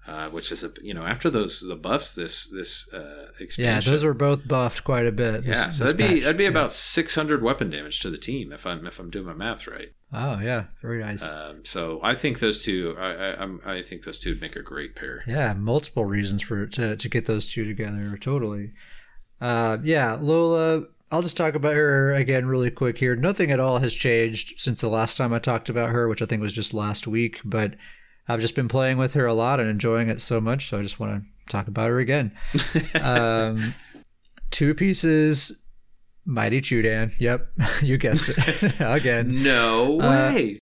uh, 0.08 0.30
which 0.30 0.52
is 0.52 0.64
a 0.64 0.72
you 0.82 0.94
know 0.94 1.06
after 1.06 1.30
those 1.30 1.62
the 1.62 1.76
buffs 1.76 2.14
this 2.14 2.48
this 2.48 2.92
uh, 2.92 3.28
expansion. 3.40 3.64
Yeah, 3.64 3.92
those 3.92 4.04
were 4.04 4.14
both 4.14 4.48
buffed 4.48 4.84
quite 4.84 5.06
a 5.06 5.12
bit. 5.12 5.46
This, 5.46 5.60
yeah, 5.60 5.70
so 5.70 5.84
that'd 5.84 5.98
be 5.98 6.22
that'd 6.22 6.38
be 6.38 6.46
yeah. 6.46 6.50
about 6.50 6.72
six 6.72 7.16
hundred 7.16 7.44
weapon 7.44 7.70
damage 7.70 8.00
to 8.02 8.10
the 8.10 8.18
team 8.18 8.52
if 8.52 8.66
I'm 8.66 8.86
if 8.88 9.00
I'm 9.00 9.10
doing 9.10 9.26
my 9.26 9.34
math 9.34 9.68
right. 9.68 9.94
Oh 10.12 10.40
yeah, 10.40 10.66
very 10.82 11.02
nice. 11.02 11.24
Um, 11.24 11.64
so 11.64 12.00
I 12.04 12.16
think 12.16 12.40
those 12.40 12.64
two, 12.64 12.96
I, 13.00 13.44
I, 13.44 13.78
I 13.78 13.82
think 13.82 14.04
those 14.04 14.20
two 14.20 14.32
would 14.32 14.42
make 14.42 14.56
a 14.56 14.62
great 14.62 14.96
pair. 14.96 15.24
Yeah, 15.26 15.54
multiple 15.54 16.06
reasons 16.06 16.42
for 16.42 16.66
to 16.66 16.96
to 16.96 17.10
get 17.10 17.28
those 17.28 17.46
two 17.46 17.66
together. 17.66 18.18
Totally. 18.20 18.72
Uh, 19.40 19.78
yeah, 19.84 20.18
Lola. 20.20 20.86
I'll 21.14 21.22
just 21.22 21.36
talk 21.36 21.56
about 21.56 21.74
her 21.74 22.14
again 22.14 22.46
really 22.46 22.72
quick 22.72 22.98
here. 22.98 23.18
Nothing 23.18 23.52
at 23.52 23.60
all 23.60 23.80
has 23.80 23.94
changed 23.94 24.54
since 24.58 24.80
the 24.80 24.88
last 24.88 25.18
time 25.18 25.34
I 25.34 25.40
talked 25.40 25.68
about 25.68 25.90
her, 25.90 26.08
which 26.08 26.22
I 26.22 26.26
think 26.26 26.42
was 26.42 26.54
just 26.54 26.74
last 26.74 27.06
week. 27.06 27.42
But 27.44 27.76
I've 28.28 28.42
just 28.42 28.56
been 28.56 28.68
playing 28.68 28.98
with 28.98 29.14
her 29.14 29.26
a 29.26 29.34
lot 29.34 29.60
and 29.60 29.70
enjoying 29.70 30.10
it 30.10 30.22
so 30.22 30.40
much. 30.40 30.70
So 30.70 30.80
I 30.80 30.84
just 30.84 31.00
want 31.00 31.24
to 31.24 31.52
talk 31.52 31.68
about 31.68 31.90
her 31.90 32.00
again. 32.00 32.32
um, 33.02 33.74
two 34.52 34.74
pieces, 34.74 35.64
Mighty 36.26 36.62
Chudan. 36.62 37.12
Yep, 37.20 37.48
you 37.82 37.98
guessed 37.98 38.30
it 38.30 38.76
again. 38.80 39.44
No 39.44 40.00
uh, 40.00 40.10
way. 40.10 40.60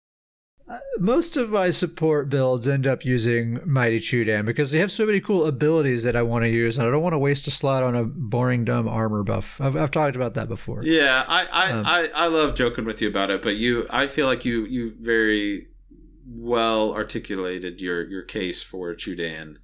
Uh, 0.69 0.79
most 0.99 1.37
of 1.37 1.49
my 1.49 1.69
support 1.69 2.27
builds 2.27 2.67
end 2.67 2.85
up 2.85 3.05
using 3.05 3.59
Mighty 3.65 4.01
Chudan 4.01 4.45
because 4.45 4.71
they 4.71 4.79
have 4.79 4.91
so 4.91 5.05
many 5.05 5.21
cool 5.21 5.45
abilities 5.45 6.03
that 6.03 6.17
I 6.17 6.23
want 6.23 6.43
to 6.43 6.49
use, 6.49 6.77
and 6.77 6.85
I 6.85 6.91
don't 6.91 7.01
want 7.01 7.13
to 7.13 7.19
waste 7.19 7.47
a 7.47 7.51
slot 7.51 7.83
on 7.83 7.95
a 7.95 8.03
boring, 8.03 8.65
dumb 8.65 8.85
armor 8.85 9.23
buff. 9.23 9.61
I've, 9.61 9.77
I've 9.77 9.91
talked 9.91 10.17
about 10.17 10.33
that 10.33 10.49
before. 10.49 10.83
Yeah, 10.83 11.23
I 11.25 11.45
I, 11.45 11.71
um, 11.71 11.85
I 11.85 12.09
I 12.13 12.27
love 12.27 12.55
joking 12.55 12.83
with 12.83 13.01
you 13.01 13.07
about 13.07 13.29
it, 13.29 13.41
but 13.41 13.55
you, 13.55 13.87
I 13.89 14.07
feel 14.07 14.27
like 14.27 14.43
you 14.43 14.65
you 14.65 14.93
very 14.99 15.67
well 16.29 16.93
articulated 16.93 17.79
your 17.81 18.07
your 18.07 18.23
case 18.23 18.61
for 18.61 18.93
Chudan. 18.93 19.57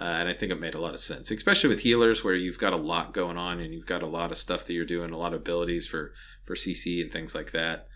Uh, 0.00 0.04
and 0.04 0.28
I 0.30 0.32
think 0.32 0.50
it 0.50 0.58
made 0.58 0.72
a 0.72 0.80
lot 0.80 0.94
of 0.94 1.00
sense, 1.00 1.30
especially 1.30 1.68
with 1.68 1.80
healers 1.80 2.24
where 2.24 2.34
you've 2.34 2.58
got 2.58 2.72
a 2.72 2.76
lot 2.76 3.12
going 3.12 3.36
on 3.36 3.60
and 3.60 3.74
you've 3.74 3.86
got 3.86 4.02
a 4.02 4.06
lot 4.06 4.30
of 4.30 4.38
stuff 4.38 4.64
that 4.64 4.72
you're 4.72 4.86
doing, 4.86 5.10
a 5.10 5.18
lot 5.18 5.34
of 5.34 5.40
abilities 5.42 5.86
for 5.86 6.14
for 6.44 6.54
CC 6.54 7.02
and 7.02 7.12
things 7.12 7.34
like 7.34 7.52
that. 7.52 7.86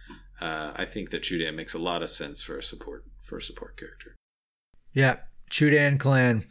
Uh, 0.41 0.73
I 0.77 0.85
think 0.85 1.11
that 1.11 1.23
Chudan 1.23 1.55
makes 1.55 1.73
a 1.73 1.79
lot 1.79 2.03
of 2.03 2.11
sense 2.11 2.43
for 2.43 2.59
a 2.59 2.63
support 2.63 3.05
for 3.23 3.39
a 3.39 3.43
support 3.43 3.79
character. 3.79 4.17
Yeah, 4.93 5.17
Chudan 5.51 5.99
clan. 5.99 6.45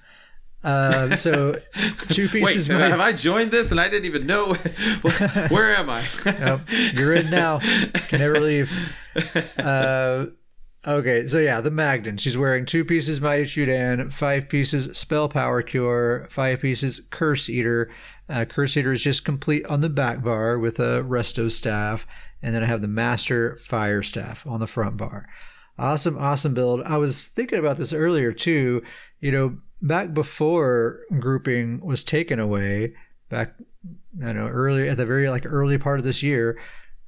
Uh, 0.64 1.16
so 1.16 1.60
two 2.10 2.28
pieces. 2.30 2.68
Wait, 2.70 2.80
have 2.80 3.00
I 3.00 3.12
joined 3.12 3.52
this 3.52 3.70
and 3.70 3.80
I 3.80 3.90
didn't 3.90 4.06
even 4.06 4.26
know? 4.26 4.54
Where 5.50 5.76
am 5.76 5.90
I? 5.90 6.04
nope, 6.26 6.62
you're 6.94 7.14
in 7.14 7.30
now. 7.30 7.60
Can 8.08 8.20
never 8.20 8.40
leave. 8.40 8.72
Okay, 10.86 11.28
so 11.28 11.40
yeah, 11.40 11.62
the 11.62 11.72
Magden. 11.72 12.18
She's 12.18 12.38
wearing 12.38 12.66
two 12.66 12.84
pieces 12.84 13.22
Mighty 13.22 13.46
Chudan, 13.46 14.12
five 14.12 14.50
pieces 14.50 14.98
Spell 14.98 15.30
Power 15.30 15.62
Cure, 15.62 16.28
five 16.30 16.60
pieces 16.60 17.00
Curse 17.10 17.50
Eater. 17.50 17.90
Uh, 18.28 18.44
Curse 18.44 18.76
Eater 18.76 18.92
is 18.92 19.04
just 19.04 19.24
complete 19.24 19.66
on 19.68 19.80
the 19.80 19.90
back 19.90 20.22
bar 20.22 20.60
with 20.60 20.80
a 20.80 21.02
Resto 21.02 21.50
staff, 21.50 22.06
and 22.42 22.54
then 22.54 22.64
I 22.64 22.66
have 22.66 22.82
the 22.82 22.90
Master 22.90 23.56
Fire 23.56 24.02
Staff 24.02 24.46
on 24.46 24.60
the 24.60 24.68
front 24.68 24.98
bar. 24.98 25.30
Awesome, 25.80 26.18
awesome 26.18 26.54
build. 26.54 26.82
I 26.84 26.98
was 26.98 27.28
thinking 27.28 27.60
about 27.60 27.78
this 27.78 27.94
earlier 27.94 28.34
too. 28.34 28.84
You 29.22 29.32
know, 29.32 29.58
back 29.82 30.14
before 30.14 31.00
grouping 31.18 31.80
was 31.80 32.04
taken 32.04 32.40
away, 32.40 32.94
back 33.30 33.56
I 34.22 34.34
know 34.34 34.48
early 34.48 34.90
at 34.90 34.98
the 34.98 35.06
very 35.06 35.30
like 35.30 35.46
early 35.46 35.78
part 35.78 36.00
of 36.00 36.06
this 36.06 36.22
year, 36.22 36.60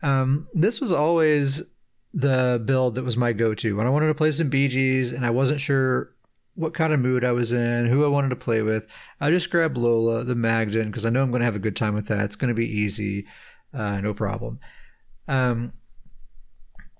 um, 0.01 0.47
this 0.53 0.79
was 0.79 0.93
always 0.93 1.61
the 2.15 2.61
build 2.63 2.95
that 2.95 3.03
was 3.03 3.17
my 3.17 3.33
go-to 3.33 3.75
when 3.75 3.85
I 3.85 3.89
wanted 3.89 4.07
to 4.07 4.15
play 4.15 4.31
some 4.31 4.49
BGs 4.49 5.13
and 5.13 5.25
I 5.25 5.31
wasn't 5.31 5.59
sure 5.59 6.15
what 6.53 6.73
kind 6.73 6.93
of 6.93 7.01
mood 7.01 7.25
I 7.25 7.33
was 7.33 7.51
in, 7.51 7.87
who 7.87 8.05
I 8.05 8.07
wanted 8.07 8.29
to 8.29 8.37
play 8.37 8.61
with. 8.61 8.87
I 9.19 9.29
just 9.29 9.49
grabbed 9.49 9.77
Lola, 9.77 10.23
the 10.23 10.35
Magden, 10.35 10.87
because 10.87 11.05
I 11.05 11.09
know 11.09 11.21
I'm 11.21 11.29
going 11.29 11.41
to 11.41 11.45
have 11.45 11.57
a 11.57 11.59
good 11.59 11.75
time 11.75 11.93
with 11.93 12.07
that. 12.07 12.23
It's 12.23 12.37
going 12.37 12.47
to 12.47 12.55
be 12.55 12.65
easy, 12.65 13.27
uh, 13.73 13.99
no 13.99 14.13
problem. 14.13 14.61
Um, 15.27 15.73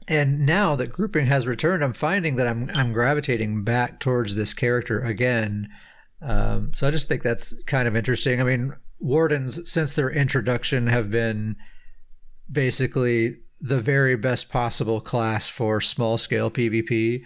and 0.10 0.46
now 0.46 0.76
that 0.76 0.92
grouping 0.92 1.28
has 1.28 1.48
returned, 1.48 1.82
I'm 1.82 1.94
finding 1.94 2.36
that 2.36 2.48
I'm 2.48 2.70
I'm 2.76 2.92
gravitating 2.92 3.64
back 3.64 4.00
towards 4.00 4.36
this 4.36 4.54
character 4.54 5.00
again. 5.00 5.70
Um, 6.22 6.74
so 6.76 6.88
I 6.88 6.92
just 6.92 7.08
think 7.08 7.24
that's 7.24 7.56
kind 7.64 7.88
of 7.88 7.96
interesting. 7.96 8.40
I 8.40 8.44
mean, 8.44 8.74
wardens 9.00 9.72
since 9.72 9.94
their 9.94 10.10
introduction 10.10 10.88
have 10.88 11.10
been 11.10 11.56
basically 12.52 13.38
the 13.66 13.80
very 13.80 14.16
best 14.16 14.50
possible 14.50 15.02
class 15.02 15.50
for 15.50 15.82
small 15.82 16.20
scale 16.20 16.52
PvP. 16.52 17.24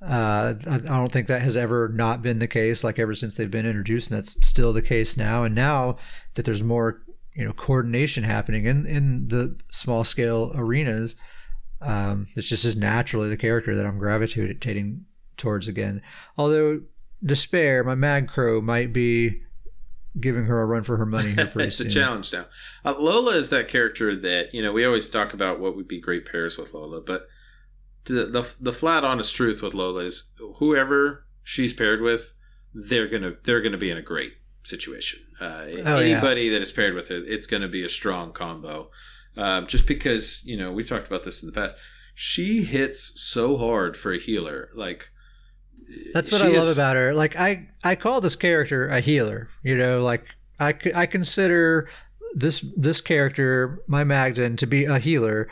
Uh, 0.00 0.54
I 0.70 0.78
don't 0.78 1.10
think 1.10 1.26
that 1.26 1.42
has 1.42 1.56
ever 1.56 1.88
not 1.88 2.22
been 2.22 2.38
the 2.38 2.46
case, 2.46 2.84
like 2.84 2.98
ever 2.98 3.12
since 3.12 3.34
they've 3.34 3.50
been 3.50 3.66
introduced, 3.66 4.10
and 4.10 4.18
that's 4.18 4.46
still 4.46 4.72
the 4.72 4.82
case 4.82 5.16
now. 5.16 5.42
And 5.42 5.54
now 5.54 5.96
that 6.34 6.44
there's 6.44 6.62
more, 6.62 7.02
you 7.34 7.44
know, 7.44 7.52
coordination 7.52 8.22
happening 8.22 8.66
in 8.66 8.86
in 8.86 9.28
the 9.28 9.58
small 9.70 10.04
scale 10.04 10.52
arenas, 10.54 11.16
um, 11.80 12.28
it's 12.36 12.48
just 12.48 12.64
as 12.64 12.76
naturally 12.76 13.28
the 13.28 13.36
character 13.36 13.74
that 13.74 13.84
I'm 13.84 13.98
gravitating 13.98 15.06
towards 15.36 15.66
again. 15.66 16.02
Although 16.38 16.82
Despair, 17.22 17.82
my 17.82 17.96
Mag 17.96 18.28
Crow, 18.28 18.60
might 18.60 18.92
be 18.92 19.42
giving 20.18 20.46
her 20.46 20.60
a 20.60 20.66
run 20.66 20.82
for 20.82 20.96
her 20.96 21.06
money 21.06 21.30
here 21.32 21.46
pretty 21.52 21.68
it's 21.68 21.76
soon. 21.78 21.86
a 21.86 21.90
challenge 21.90 22.32
now. 22.32 22.46
Uh, 22.84 22.94
Lola 22.98 23.32
is 23.36 23.50
that 23.50 23.68
character 23.68 24.16
that 24.16 24.52
you 24.54 24.62
know 24.62 24.72
we 24.72 24.84
always 24.84 25.08
talk 25.08 25.32
about 25.34 25.60
what 25.60 25.76
would 25.76 25.86
be 25.88 26.00
great 26.00 26.26
pairs 26.26 26.58
with 26.58 26.74
Lola, 26.74 27.00
but 27.00 27.28
the 28.04 28.26
the, 28.26 28.54
the 28.60 28.72
flat 28.72 29.04
honest 29.04 29.34
truth 29.34 29.62
with 29.62 29.74
Lola 29.74 30.04
is 30.04 30.30
whoever 30.56 31.26
she's 31.42 31.72
paired 31.72 32.00
with, 32.00 32.32
they're 32.74 33.08
gonna 33.08 33.34
they're 33.44 33.60
gonna 33.60 33.78
be 33.78 33.90
in 33.90 33.98
a 33.98 34.02
great 34.02 34.34
situation. 34.64 35.20
Uh, 35.40 35.66
Oh, 35.84 35.96
anybody 35.98 36.48
that 36.50 36.62
is 36.62 36.72
paired 36.72 36.94
with 36.94 37.08
her, 37.08 37.16
it's 37.16 37.46
gonna 37.46 37.68
be 37.68 37.84
a 37.84 37.88
strong 37.88 38.32
combo. 38.32 38.90
Uh, 39.36 39.60
just 39.62 39.86
because 39.86 40.42
you 40.44 40.56
know 40.56 40.72
we've 40.72 40.88
talked 40.88 41.06
about 41.06 41.24
this 41.24 41.42
in 41.42 41.46
the 41.48 41.52
past, 41.52 41.76
she 42.14 42.62
hits 42.64 43.20
so 43.20 43.56
hard 43.56 43.96
for 43.96 44.12
a 44.12 44.18
healer. 44.18 44.70
Like 44.74 45.10
That's 46.12 46.30
what 46.32 46.42
I 46.42 46.48
love 46.48 46.68
is- 46.68 46.76
about 46.76 46.96
her. 46.96 47.14
Like 47.14 47.36
I, 47.36 47.68
I 47.84 47.94
call 47.94 48.20
this 48.20 48.36
character 48.36 48.88
a 48.88 49.00
healer. 49.00 49.48
You 49.62 49.76
know, 49.76 50.02
like 50.02 50.24
I, 50.58 50.74
I 50.94 51.06
consider 51.06 51.88
this 52.34 52.64
this 52.76 53.00
character, 53.00 53.82
my 53.86 54.04
Magden, 54.04 54.56
to 54.56 54.66
be 54.66 54.84
a 54.84 54.98
healer, 54.98 55.48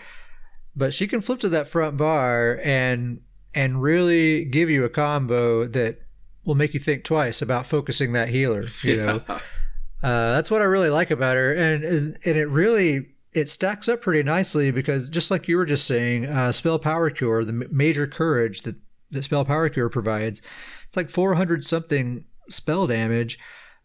but 0.76 0.94
she 0.94 1.06
can 1.06 1.20
flip 1.20 1.40
to 1.40 1.48
that 1.48 1.68
front 1.68 1.96
bar 1.96 2.60
and 2.62 3.20
and 3.54 3.82
really 3.82 4.44
give 4.44 4.70
you 4.70 4.84
a 4.84 4.88
combo 4.88 5.66
that 5.66 6.00
will 6.44 6.54
make 6.54 6.74
you 6.74 6.80
think 6.80 7.04
twice 7.04 7.42
about 7.42 7.66
focusing 7.66 8.12
that 8.12 8.28
healer. 8.28 8.64
You 8.82 8.96
know, 8.96 9.22
uh, 9.28 9.40
that's 10.02 10.50
what 10.50 10.62
I 10.62 10.66
really 10.66 10.90
like 10.90 11.10
about 11.10 11.36
her, 11.36 11.52
and 11.52 11.84
and 11.84 12.18
it 12.24 12.48
really 12.48 13.14
it 13.32 13.48
stacks 13.48 13.88
up 13.88 14.00
pretty 14.00 14.22
nicely 14.22 14.70
because 14.70 15.10
just 15.10 15.30
like 15.30 15.48
you 15.48 15.56
were 15.56 15.66
just 15.66 15.86
saying, 15.86 16.26
uh, 16.26 16.52
spell 16.52 16.78
power 16.78 17.10
cure, 17.10 17.44
the 17.44 17.52
major 17.52 18.06
courage 18.06 18.62
that 18.62 18.76
that 19.10 19.22
spell 19.24 19.44
power 19.44 19.68
cure 19.68 19.88
provides, 19.88 20.42
it's 20.86 20.96
like 20.96 21.08
four 21.10 21.34
hundred 21.34 21.64
something 21.64 22.24
spell 22.48 22.86
damage. 22.86 23.38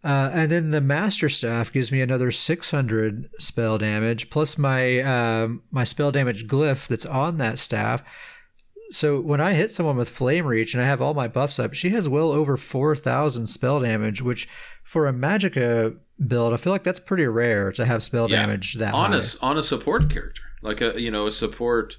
Uh, 0.05 0.29
and 0.33 0.51
then 0.51 0.71
the 0.71 0.81
master 0.81 1.29
staff 1.29 1.71
gives 1.71 1.89
me 1.89 2.01
another 2.01 2.29
600 2.29 3.29
spell 3.39 3.77
damage 3.77 4.29
plus 4.29 4.57
my 4.57 4.99
um, 4.99 5.63
my 5.71 5.85
spell 5.85 6.11
damage 6.11 6.45
glyph 6.45 6.87
that's 6.87 7.05
on 7.05 7.37
that 7.37 7.57
staff 7.57 8.03
so 8.89 9.19
when 9.21 9.39
I 9.41 9.53
hit 9.53 9.71
someone 9.71 9.95
with 9.97 10.09
Flame 10.09 10.45
Reach 10.45 10.73
and 10.73 10.83
I 10.83 10.85
have 10.85 11.01
all 11.01 11.13
my 11.15 11.27
buffs 11.27 11.57
up, 11.57 11.73
she 11.73 11.89
has 11.91 12.07
well 12.07 12.31
over 12.31 12.57
4,000 12.57 13.47
spell 13.47 13.79
damage, 13.79 14.21
which 14.21 14.47
for 14.83 15.07
a 15.07 15.13
Magicka 15.13 15.97
build, 16.27 16.53
I 16.53 16.57
feel 16.57 16.71
like 16.73 16.83
that's 16.83 16.99
pretty 16.99 17.25
rare 17.25 17.71
to 17.71 17.85
have 17.85 18.03
spell 18.03 18.29
Yeah. 18.29 18.41
damage 18.41 18.75
that 18.75 18.93
on 18.93 19.13
high. 19.13 19.19
a 19.19 19.23
on 19.41 19.57
a 19.57 19.63
support 19.63 20.11
character, 20.11 20.41
like 20.61 20.79
a 20.81 20.99
you 21.01 21.09
know 21.09 21.25
a 21.27 21.31
support. 21.31 21.97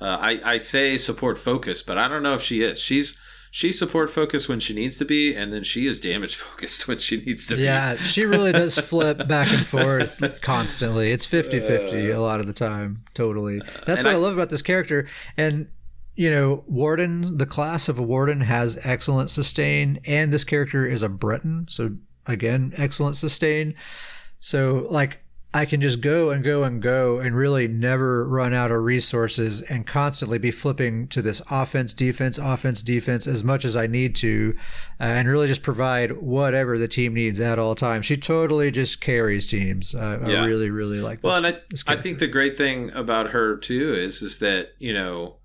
Uh, 0.00 0.04
I 0.20 0.40
I 0.44 0.58
say 0.58 0.96
support 0.96 1.38
focus, 1.38 1.82
but 1.82 1.96
I 1.98 2.08
don't 2.08 2.22
know 2.22 2.34
if 2.34 2.42
she 2.42 2.60
is. 2.62 2.78
She's 2.78 3.18
she's 3.50 3.78
support 3.78 4.10
focused 4.10 4.48
when 4.48 4.60
she 4.60 4.74
needs 4.74 4.98
to 4.98 5.04
be, 5.06 5.34
and 5.34 5.52
then 5.52 5.62
she 5.62 5.86
is 5.86 5.98
damage 6.00 6.34
focused 6.46 6.86
when 6.86 6.98
she 6.98 7.18
needs 7.22 7.46
to 7.46 7.56
be. 7.56 7.62
Yeah, 7.62 7.96
she 7.96 8.24
really 8.26 8.52
does 8.52 8.78
flip 8.90 9.26
back 9.26 9.48
and 9.50 9.66
forth 9.66 10.20
constantly. 10.42 11.12
It's 11.12 11.24
50 11.24 11.60
50 11.60 12.10
a 12.10 12.20
lot 12.20 12.40
of 12.40 12.46
the 12.46 12.52
time, 12.52 13.04
totally. 13.14 13.60
That's 13.86 14.02
Uh, 14.02 14.08
what 14.08 14.14
I, 14.14 14.18
I- 14.18 14.20
love 14.20 14.34
about 14.34 14.50
this 14.50 14.60
character. 14.62 15.06
And, 15.38 15.68
you 16.14 16.30
know, 16.30 16.64
Warden, 16.66 17.38
the 17.38 17.46
class 17.46 17.88
of 17.88 17.98
a 17.98 18.02
Warden 18.02 18.42
has 18.42 18.78
excellent 18.84 19.30
sustain, 19.30 20.00
and 20.06 20.30
this 20.32 20.44
character 20.44 20.84
is 20.86 21.00
a 21.02 21.08
Breton. 21.08 21.66
So, 21.70 21.96
again, 22.26 22.74
excellent 22.76 23.16
sustain. 23.16 23.74
So, 24.40 24.86
like, 24.90 25.22
I 25.54 25.64
can 25.64 25.80
just 25.80 26.02
go 26.02 26.30
and 26.30 26.44
go 26.44 26.64
and 26.64 26.82
go 26.82 27.18
and 27.18 27.34
really 27.34 27.66
never 27.66 28.28
run 28.28 28.52
out 28.52 28.70
of 28.70 28.82
resources 28.82 29.62
and 29.62 29.86
constantly 29.86 30.36
be 30.38 30.50
flipping 30.50 31.08
to 31.08 31.22
this 31.22 31.40
offense, 31.50 31.94
defense, 31.94 32.36
offense, 32.36 32.82
defense 32.82 33.26
as 33.26 33.42
much 33.42 33.64
as 33.64 33.74
I 33.74 33.86
need 33.86 34.14
to, 34.16 34.54
uh, 35.00 35.04
and 35.04 35.28
really 35.28 35.46
just 35.46 35.62
provide 35.62 36.18
whatever 36.18 36.76
the 36.76 36.88
team 36.88 37.14
needs 37.14 37.40
at 37.40 37.58
all 37.58 37.74
times. 37.74 38.04
She 38.04 38.18
totally 38.18 38.70
just 38.70 39.00
carries 39.00 39.46
teams. 39.46 39.94
I 39.94 40.16
Yeah. 40.28 40.44
really, 40.44 40.68
really 40.68 41.00
like 41.00 41.22
this. 41.22 41.28
Well, 41.30 41.42
and 41.42 41.46
I, 41.46 41.60
I 41.86 41.96
think 41.96 42.18
the 42.18 42.26
great 42.26 42.58
thing 42.58 42.90
about 42.92 43.30
her 43.30 43.56
too 43.56 43.94
is 43.94 44.20
is 44.20 44.40
that 44.40 44.72
you 44.78 44.92
know, 44.92 45.36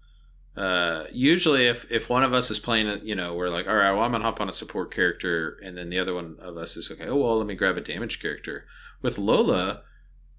uh, 0.57 1.05
usually 1.13 1.67
if 1.67 1.89
if 1.89 2.09
one 2.09 2.23
of 2.23 2.33
us 2.33 2.51
is 2.51 2.59
playing, 2.59 2.87
it, 2.87 3.03
you 3.03 3.15
know, 3.15 3.33
we're 3.35 3.49
like, 3.49 3.67
all 3.67 3.75
right, 3.75 3.91
well, 3.91 4.01
I'm 4.01 4.11
gonna 4.11 4.25
hop 4.25 4.41
on 4.41 4.49
a 4.49 4.53
support 4.53 4.93
character, 4.93 5.57
and 5.63 5.77
then 5.77 5.89
the 5.89 5.99
other 5.99 6.13
one 6.13 6.35
of 6.41 6.57
us 6.57 6.75
is 6.75 6.91
okay. 6.91 7.07
Oh 7.07 7.15
well, 7.15 7.37
let 7.37 7.47
me 7.47 7.55
grab 7.55 7.77
a 7.77 7.81
damage 7.81 8.21
character. 8.21 8.65
With 9.01 9.17
Lola, 9.17 9.83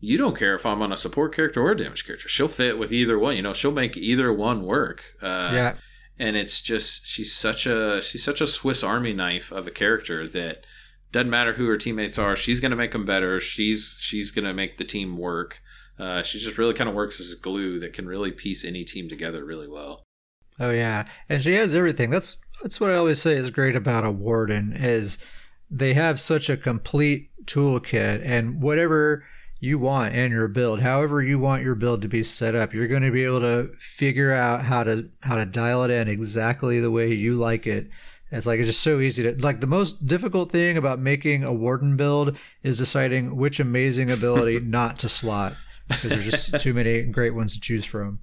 you 0.04 0.18
don't 0.18 0.36
care 0.36 0.56
if 0.56 0.66
I'm 0.66 0.82
on 0.82 0.92
a 0.92 0.96
support 0.96 1.32
character 1.32 1.62
or 1.62 1.70
a 1.70 1.76
damage 1.76 2.04
character. 2.04 2.28
She'll 2.28 2.48
fit 2.48 2.76
with 2.76 2.92
either 2.92 3.16
one. 3.20 3.36
You 3.36 3.42
know, 3.42 3.52
she'll 3.52 3.70
make 3.70 3.96
either 3.96 4.32
one 4.32 4.64
work. 4.64 5.14
Uh, 5.22 5.50
yeah, 5.52 5.74
and 6.18 6.36
it's 6.36 6.60
just 6.60 7.06
she's 7.06 7.32
such 7.32 7.66
a 7.66 8.02
she's 8.02 8.24
such 8.24 8.40
a 8.40 8.46
Swiss 8.48 8.82
Army 8.82 9.12
knife 9.12 9.52
of 9.52 9.68
a 9.68 9.70
character 9.70 10.26
that 10.26 10.66
doesn't 11.12 11.30
matter 11.30 11.52
who 11.52 11.68
her 11.68 11.78
teammates 11.78 12.18
are. 12.18 12.34
She's 12.34 12.58
gonna 12.58 12.74
make 12.74 12.90
them 12.90 13.06
better. 13.06 13.38
She's 13.38 13.96
she's 14.00 14.32
gonna 14.32 14.52
make 14.52 14.76
the 14.76 14.84
team 14.84 15.16
work. 15.16 15.62
Uh, 16.00 16.24
she 16.24 16.40
just 16.40 16.58
really 16.58 16.74
kind 16.74 16.90
of 16.90 16.96
works 16.96 17.20
as 17.20 17.32
a 17.32 17.36
glue 17.36 17.78
that 17.78 17.92
can 17.92 18.08
really 18.08 18.32
piece 18.32 18.64
any 18.64 18.82
team 18.82 19.08
together 19.08 19.44
really 19.44 19.68
well. 19.68 20.02
Oh 20.58 20.70
yeah, 20.70 21.06
and 21.28 21.40
she 21.40 21.54
has 21.54 21.76
everything. 21.76 22.10
That's 22.10 22.44
that's 22.60 22.80
what 22.80 22.90
I 22.90 22.96
always 22.96 23.22
say 23.22 23.34
is 23.34 23.50
great 23.50 23.76
about 23.76 24.04
a 24.04 24.10
warden 24.10 24.72
is 24.72 25.18
they 25.70 25.94
have 25.94 26.18
such 26.18 26.50
a 26.50 26.56
complete 26.56 27.30
toolkit 27.44 28.20
and 28.24 28.60
whatever 28.60 29.24
you 29.62 29.78
want 29.78 30.12
in 30.12 30.32
your 30.32 30.48
build, 30.48 30.80
however 30.80 31.22
you 31.22 31.38
want 31.38 31.62
your 31.62 31.76
build 31.76 32.02
to 32.02 32.08
be 32.08 32.24
set 32.24 32.56
up, 32.56 32.74
you're 32.74 32.88
going 32.88 33.04
to 33.04 33.12
be 33.12 33.24
able 33.24 33.38
to 33.38 33.70
figure 33.78 34.32
out 34.32 34.64
how 34.64 34.82
to 34.82 35.08
how 35.20 35.36
to 35.36 35.46
dial 35.46 35.84
it 35.84 35.90
in 35.90 36.08
exactly 36.08 36.80
the 36.80 36.90
way 36.90 37.14
you 37.14 37.34
like 37.34 37.64
it. 37.64 37.88
It's 38.32 38.44
like 38.44 38.58
it's 38.58 38.70
just 38.70 38.82
so 38.82 38.98
easy 38.98 39.22
to 39.22 39.40
like 39.40 39.60
the 39.60 39.68
most 39.68 40.04
difficult 40.04 40.50
thing 40.50 40.76
about 40.76 40.98
making 40.98 41.44
a 41.44 41.52
warden 41.52 41.96
build 41.96 42.36
is 42.64 42.76
deciding 42.76 43.36
which 43.36 43.60
amazing 43.60 44.10
ability 44.10 44.58
not 44.64 44.98
to 44.98 45.08
slot 45.08 45.52
because 45.86 46.10
there's 46.10 46.24
just 46.24 46.60
too 46.60 46.74
many 46.74 47.02
great 47.02 47.32
ones 47.36 47.54
to 47.54 47.60
choose 47.60 47.84
from. 47.84 48.18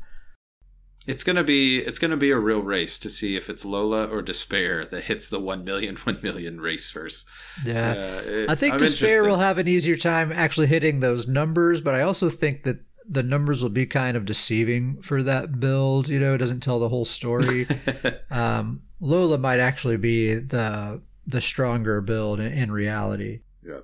It's 1.10 1.24
gonna 1.24 1.44
be 1.44 1.78
it's 1.80 2.00
gonna 2.00 2.18
be 2.18 2.32
a 2.32 2.38
real 2.38 2.62
race 2.62 3.00
to 3.00 3.10
see 3.10 3.36
if 3.36 3.50
it's 3.50 3.66
Lola 3.66 4.06
or 4.06 4.22
Despair 4.22 4.86
that 4.86 5.06
hits 5.06 5.30
the 5.30 5.40
1 5.40 5.64
million 5.64 5.96
1 6.04 6.20
million 6.22 6.62
race 6.62 6.90
first. 6.90 7.28
Yeah. 7.66 7.92
Uh, 7.92 8.22
it- 8.26 8.50
I 8.50 8.56
think 8.56 8.74
I'm 8.74 8.80
Despair 8.80 9.10
interested. 9.10 9.30
will 9.30 9.38
have 9.40 9.58
an 9.58 9.68
easier 9.68 9.98
time 9.98 10.32
actually 10.32 10.68
hitting 10.68 11.00
those 11.00 11.28
numbers, 11.28 11.82
but 11.82 11.96
I 11.96 12.02
also 12.02 12.30
think 12.30 12.64
that 12.64 12.80
the 13.12 13.24
numbers 13.24 13.64
will 13.64 13.72
be 13.72 13.88
kind 13.88 14.16
of 14.16 14.24
deceiving 14.26 15.02
for 15.02 15.24
that 15.24 15.60
build. 15.60 16.10
You 16.10 16.20
know, 16.20 16.36
it 16.36 16.38
doesn't 16.38 16.60
tell 16.62 16.78
the 16.80 16.90
whole 16.90 17.06
story. 17.06 17.68
um, 18.32 18.84
Lola 19.00 19.38
might 19.40 19.60
actually 19.60 19.98
be 19.98 20.36
the 20.36 21.02
the 21.26 21.42
stronger 21.42 22.02
build 22.02 22.40
in, 22.40 22.52
in 22.54 22.72
reality. 22.72 23.42
Yeah. 23.66 23.80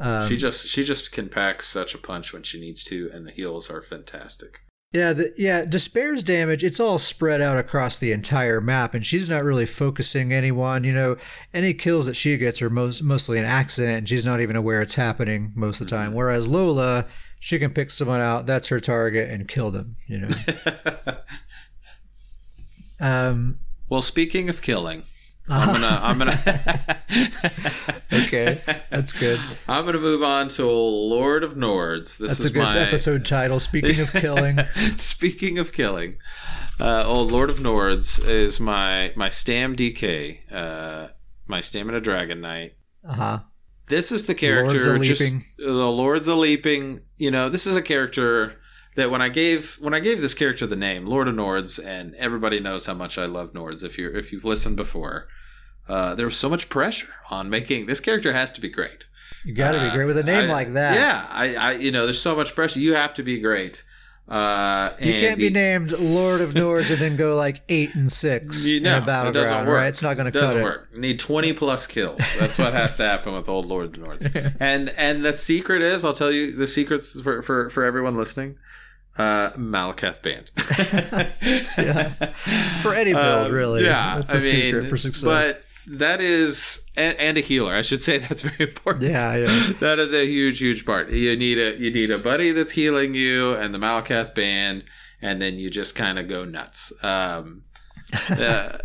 Um, 0.00 0.28
she 0.28 0.36
just 0.36 0.66
she 0.66 0.82
just 0.82 1.12
can 1.12 1.28
pack 1.28 1.62
such 1.62 1.94
a 1.94 1.98
punch 1.98 2.32
when 2.32 2.42
she 2.42 2.58
needs 2.58 2.82
to, 2.84 3.10
and 3.12 3.26
the 3.26 3.30
heals 3.30 3.70
are 3.70 3.82
fantastic. 3.82 4.60
Yeah, 4.94 5.12
the, 5.12 5.34
yeah. 5.36 5.64
Despair's 5.64 6.22
damage, 6.22 6.62
it's 6.62 6.78
all 6.78 7.00
spread 7.00 7.40
out 7.40 7.58
across 7.58 7.98
the 7.98 8.12
entire 8.12 8.60
map, 8.60 8.94
and 8.94 9.04
she's 9.04 9.28
not 9.28 9.42
really 9.42 9.66
focusing 9.66 10.32
anyone. 10.32 10.84
You 10.84 10.92
know, 10.92 11.16
any 11.52 11.74
kills 11.74 12.06
that 12.06 12.14
she 12.14 12.36
gets 12.36 12.62
are 12.62 12.70
most, 12.70 13.02
mostly 13.02 13.40
an 13.40 13.44
accident, 13.44 13.98
and 13.98 14.08
she's 14.08 14.24
not 14.24 14.40
even 14.40 14.54
aware 14.54 14.80
it's 14.80 14.94
happening 14.94 15.50
most 15.56 15.80
of 15.80 15.88
the 15.88 15.90
time. 15.90 16.14
Whereas 16.14 16.46
Lola, 16.46 17.06
she 17.40 17.58
can 17.58 17.72
pick 17.72 17.90
someone 17.90 18.20
out, 18.20 18.46
that's 18.46 18.68
her 18.68 18.78
target, 18.78 19.28
and 19.28 19.48
kill 19.48 19.72
them. 19.72 19.96
You 20.06 20.20
know. 20.20 20.28
um, 23.00 23.58
well, 23.88 24.00
speaking 24.00 24.48
of 24.48 24.62
killing, 24.62 25.02
I'm 25.48 25.66
gonna 25.74 26.00
I'm 26.02 26.18
gonna 26.18 27.00
okay, 28.12 28.60
that's 28.90 29.12
good. 29.12 29.40
I'm 29.68 29.84
gonna 29.84 29.98
move 30.00 30.22
on 30.22 30.48
to 30.50 30.66
Lord 30.66 31.44
of 31.44 31.54
Nords. 31.54 32.16
This 32.18 32.30
That's 32.30 32.40
is 32.40 32.46
a 32.46 32.52
good 32.54 32.62
my 32.62 32.78
episode 32.78 33.26
title. 33.26 33.60
Speaking 33.60 34.00
of 34.00 34.10
killing, 34.12 34.58
Speaking 34.96 35.58
of 35.58 35.72
killing, 35.72 36.16
uh, 36.80 37.02
old 37.06 37.30
Lord 37.30 37.50
of 37.50 37.58
Nords 37.58 38.26
is 38.26 38.58
my 38.58 39.12
my 39.16 39.28
Stam 39.28 39.76
DK, 39.76 40.38
uh, 40.50 41.08
my 41.46 41.60
Stamina 41.60 42.00
Dragon 42.00 42.40
Knight. 42.40 42.74
uh 43.06 43.12
huh. 43.12 43.38
This 43.86 44.10
is 44.10 44.26
the 44.26 44.34
character. 44.34 44.78
Lords 44.78 45.04
a 45.04 45.06
just- 45.06 45.20
Leaping. 45.20 45.44
the 45.58 45.72
Lords 45.90 46.26
a 46.26 46.34
leaping. 46.34 47.00
You 47.18 47.30
know, 47.30 47.50
this 47.50 47.66
is 47.66 47.76
a 47.76 47.82
character 47.82 48.58
that 48.96 49.10
when 49.10 49.20
I 49.22 49.28
gave 49.28 49.74
when 49.80 49.94
I 49.94 50.00
gave 50.00 50.20
this 50.20 50.34
character 50.34 50.66
the 50.66 50.76
name 50.76 51.06
Lord 51.06 51.28
of 51.28 51.34
Nords, 51.34 51.84
and 51.84 52.14
everybody 52.16 52.60
knows 52.60 52.86
how 52.86 52.94
much 52.94 53.18
I 53.18 53.26
love 53.26 53.52
Nords. 53.52 53.82
If 53.84 53.98
you 53.98 54.08
if 54.16 54.32
you've 54.32 54.44
listened 54.44 54.76
before, 54.76 55.28
uh, 55.88 56.14
there 56.14 56.26
was 56.26 56.36
so 56.36 56.48
much 56.48 56.68
pressure 56.68 57.12
on 57.30 57.50
making 57.50 57.86
this 57.86 58.00
character 58.00 58.32
has 58.32 58.52
to 58.52 58.60
be 58.60 58.68
great. 58.68 59.06
You 59.44 59.54
got 59.54 59.72
to 59.72 59.78
Uh, 59.78 59.90
be 59.90 59.96
great 59.96 60.06
with 60.06 60.18
a 60.18 60.22
name 60.22 60.48
I- 60.50 60.52
like 60.52 60.72
that. 60.74 60.94
Yeah, 60.94 61.26
I, 61.30 61.54
I, 61.54 61.72
you 61.72 61.90
know, 61.90 62.04
there's 62.04 62.20
so 62.20 62.34
much 62.34 62.54
pressure. 62.54 62.78
You 62.78 62.94
have 62.94 63.12
to 63.14 63.22
be 63.22 63.40
great. 63.40 63.84
Uh, 64.26 64.94
You 65.00 65.12
can't 65.20 65.36
be 65.36 65.50
named 65.50 65.90
Lord 65.90 66.40
of 66.40 66.54
Nords 66.54 66.88
and 66.90 66.98
then 66.98 67.16
go 67.16 67.36
like 67.36 67.60
eight 67.68 67.94
and 67.94 68.10
six 68.10 68.66
You 68.66 68.78
in 68.78 68.84
know, 68.84 68.94
a 68.94 68.98
it 69.02 69.06
battleground, 69.06 69.34
doesn't 69.50 69.66
work. 69.66 69.76
right? 69.76 69.86
It's 69.88 70.00
not 70.00 70.14
going 70.16 70.24
to 70.24 70.32
cut 70.32 70.40
doesn't 70.46 70.56
it. 70.58 70.62
work. 70.62 70.88
You 70.94 71.00
need 71.02 71.18
20 71.18 71.52
plus 71.52 71.86
kills. 71.86 72.22
That's 72.38 72.56
what 72.56 72.72
has 72.72 72.96
to 72.96 73.02
happen 73.02 73.34
with 73.34 73.50
old 73.50 73.66
Lord 73.66 73.84
of 73.84 73.92
Nords. 74.02 74.54
And 74.60 74.88
and 74.96 75.22
the 75.22 75.34
secret 75.34 75.82
is, 75.82 76.06
I'll 76.06 76.14
tell 76.14 76.32
you 76.32 76.52
the 76.52 76.66
secrets 76.66 77.20
for 77.20 77.42
for, 77.42 77.68
for 77.68 77.84
everyone 77.84 78.16
listening. 78.16 78.56
Uh, 79.16 79.50
Malacath 79.52 80.22
band. 80.22 80.50
Yeah. 81.78 82.08
For 82.80 82.92
any 82.94 83.12
build, 83.12 83.46
Um, 83.46 83.52
really. 83.52 83.84
Yeah, 83.84 84.16
That's 84.16 84.30
I 84.30 84.38
the 84.38 84.44
mean, 84.44 84.62
secret 84.62 84.88
for 84.88 84.96
success. 84.96 85.24
But 85.24 85.64
that 85.86 86.20
is 86.20 86.80
and, 86.96 87.16
and, 87.18 87.36
a 87.38 87.40
healer. 87.40 87.74
I 87.74 87.82
should 87.82 88.02
say 88.02 88.18
that's 88.24 88.42
very 88.42 88.68
important. 88.68 89.04
Yeah, 89.04 89.36
yeah. 89.36 89.72
that 89.80 89.98
is 89.98 90.12
a 90.12 90.26
huge, 90.26 90.58
huge 90.58 90.84
part. 90.84 91.10
You 91.10 91.36
need 91.36 91.58
a 91.58 91.76
you 91.76 91.90
need 91.90 92.10
a 92.10 92.18
buddy 92.18 92.52
that's 92.52 92.72
healing 92.72 93.14
you 93.14 93.54
and 93.54 93.74
the 93.74 93.78
Malacath 93.78 94.34
band, 94.34 94.84
and 95.20 95.40
then 95.40 95.58
you 95.58 95.70
just 95.70 95.94
kind 95.94 96.18
of 96.18 96.28
go 96.28 96.44
nuts. 96.44 96.92
Um, 97.02 97.62
uh, 98.30 98.78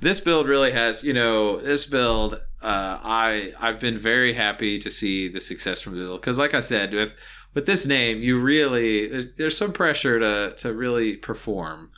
this 0.00 0.20
build 0.20 0.48
really 0.48 0.72
has, 0.72 1.02
you 1.04 1.12
know, 1.12 1.60
this 1.60 1.84
build. 1.84 2.34
Uh, 2.62 2.98
I 3.02 3.52
I've 3.60 3.78
been 3.78 3.98
very 3.98 4.32
happy 4.32 4.78
to 4.80 4.90
see 4.90 5.28
the 5.28 5.40
success 5.40 5.80
from 5.80 5.94
the 5.94 6.00
build 6.00 6.20
because, 6.20 6.38
like 6.38 6.54
I 6.54 6.60
said, 6.60 6.92
with 6.94 7.14
with 7.54 7.66
this 7.66 7.86
name, 7.86 8.22
you 8.22 8.38
really 8.38 9.06
there's, 9.08 9.34
there's 9.36 9.56
some 9.56 9.72
pressure 9.72 10.18
to 10.18 10.54
to 10.58 10.72
really 10.72 11.16
perform. 11.16 11.90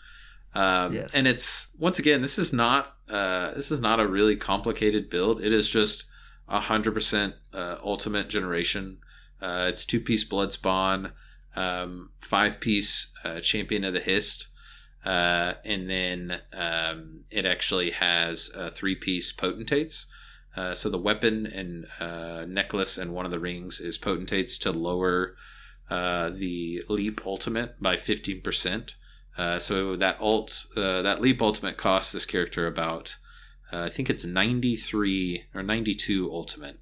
Um, 0.55 0.95
yes. 0.95 1.15
And 1.15 1.27
it's 1.27 1.69
once 1.79 1.99
again, 1.99 2.23
this 2.23 2.39
is 2.39 2.53
not 2.53 2.95
uh, 3.11 3.53
this 3.55 3.71
is 3.71 3.81
not 3.81 4.01
a 4.01 4.07
really 4.07 4.37
complicated 4.37 5.11
build. 5.11 5.43
It 5.43 5.53
is 5.53 5.69
just 5.69 6.05
a 6.49 6.61
hundred 6.61 6.95
percent 6.95 7.35
uh, 7.53 7.77
ultimate 7.83 8.29
generation. 8.29 8.99
Uh, 9.41 9.67
it's 9.69 9.85
two 9.85 10.01
piece 10.01 10.25
blood 10.25 10.53
spawn, 10.53 11.13
um, 11.55 12.11
five 12.21 12.59
piece 12.61 13.13
uh, 13.25 13.41
champion 13.41 13.85
of 13.85 13.93
the 13.93 14.01
hist, 14.01 14.49
uh, 15.05 15.55
and 15.65 15.91
then 15.91 16.41
um, 16.53 17.21
it 17.31 17.45
actually 17.45 17.91
has 17.91 18.51
uh, 18.55 18.71
three 18.71 18.95
piece 18.95 19.33
potentates. 19.33 20.07
So 20.75 20.89
the 20.89 20.99
weapon 20.99 21.47
and 21.47 21.87
necklace 22.53 22.99
and 22.99 23.13
one 23.13 23.25
of 23.25 23.31
the 23.31 23.39
rings 23.39 23.81
is 23.81 23.99
potentates 23.99 24.59
to 24.59 24.73
lower 24.73 25.37
the 25.91 26.83
leap 26.89 27.27
ultimate 27.27 27.81
by 27.81 27.97
fifteen 27.97 28.41
percent. 28.41 28.97
Uh, 29.39 29.59
so 29.59 29.97
that 29.97 30.19
alt, 30.21 30.67
uh, 30.77 31.03
that 31.03 31.21
leap 31.21 31.43
ultimate 31.43 31.77
costs 31.77 32.13
this 32.13 32.25
character 32.25 32.67
about, 32.67 33.17
uh, 33.73 33.83
I 33.83 33.91
think 33.91 34.09
it's 34.09 34.25
93 34.25 35.45
or 35.55 35.63
92 35.63 36.31
ultimate. 36.33 36.79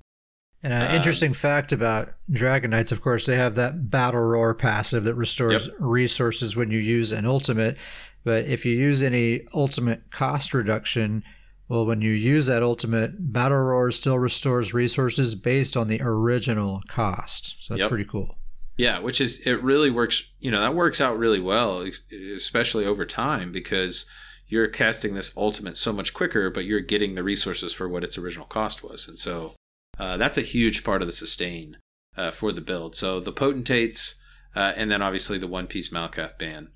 And 0.63 0.73
an 0.73 0.91
um, 0.91 0.95
interesting 0.95 1.35
fact 1.35 1.73
about 1.73 2.15
Dragon 2.31 2.71
Knights, 2.71 2.93
of 2.93 3.01
course, 3.01 3.27
they 3.27 3.37
have 3.37 3.55
that 3.57 3.91
Battle 3.91 4.21
Roar 4.21 4.55
passive 4.55 5.05
that 5.05 5.15
restores 5.15 5.67
yep. 5.67 5.77
resources 5.79 6.57
when 6.57 6.71
you 6.71 6.79
use 6.79 7.13
an 7.13 7.27
ultimate. 7.27 7.77
But 8.23 8.47
if 8.47 8.65
you 8.65 8.75
use 8.75 9.03
any 9.03 9.43
ultimate 9.53 10.11
cost 10.11 10.55
reduction, 10.55 11.25
well, 11.69 11.87
when 11.87 12.03
you 12.03 12.11
use 12.11 12.47
that 12.47 12.63
ultimate, 12.63 13.33
Battle 13.33 13.59
Roar 13.59 13.91
still 13.91 14.19
restores 14.19 14.75
resources 14.75 15.35
based 15.35 15.77
on 15.77 15.89
the 15.89 16.01
original 16.03 16.83
cost. 16.89 17.57
So 17.65 17.75
that's 17.75 17.83
yep. 17.83 17.89
pretty 17.89 18.05
cool. 18.05 18.37
Yeah, 18.77 18.99
which 18.99 19.21
is 19.21 19.41
it 19.47 19.63
really 19.63 19.91
works. 19.91 20.25
You 20.41 20.51
know 20.51 20.61
that 20.61 20.75
works 20.75 21.01
out 21.01 21.17
really 21.17 21.41
well, 21.41 21.87
especially 22.35 22.85
over 22.85 23.07
time 23.07 23.53
because 23.53 24.07
you're 24.49 24.69
casting 24.69 25.15
this 25.15 25.33
ultimate 25.37 25.77
so 25.77 25.93
much 25.93 26.13
quicker, 26.13 26.51
but 26.51 26.65
you're 26.65 26.81
getting 26.81 27.15
the 27.15 27.23
resources 27.23 27.73
for 27.73 27.89
what 27.89 28.05
its 28.05 28.19
original 28.19 28.47
cost 28.47 28.83
was, 28.83 29.07
and 29.09 29.19
so 29.19 29.55
uh, 29.99 30.17
that's 30.17 30.39
a 30.39 30.43
huge 30.43 30.83
part 30.83 31.03
of 31.03 31.07
the 31.09 31.13
sustain 31.13 31.77
uh, 32.17 32.31
for 32.31 32.51
the 32.53 32.61
build. 32.61 32.97
So 32.97 33.21
the 33.21 33.33
potentates, 33.33 34.17
uh, 34.57 34.73
and 34.77 34.91
then 34.91 35.03
obviously 35.03 35.39
the 35.39 35.47
one 35.47 35.69
piece 35.69 35.91
Malacath 35.91 36.37
band, 36.37 36.71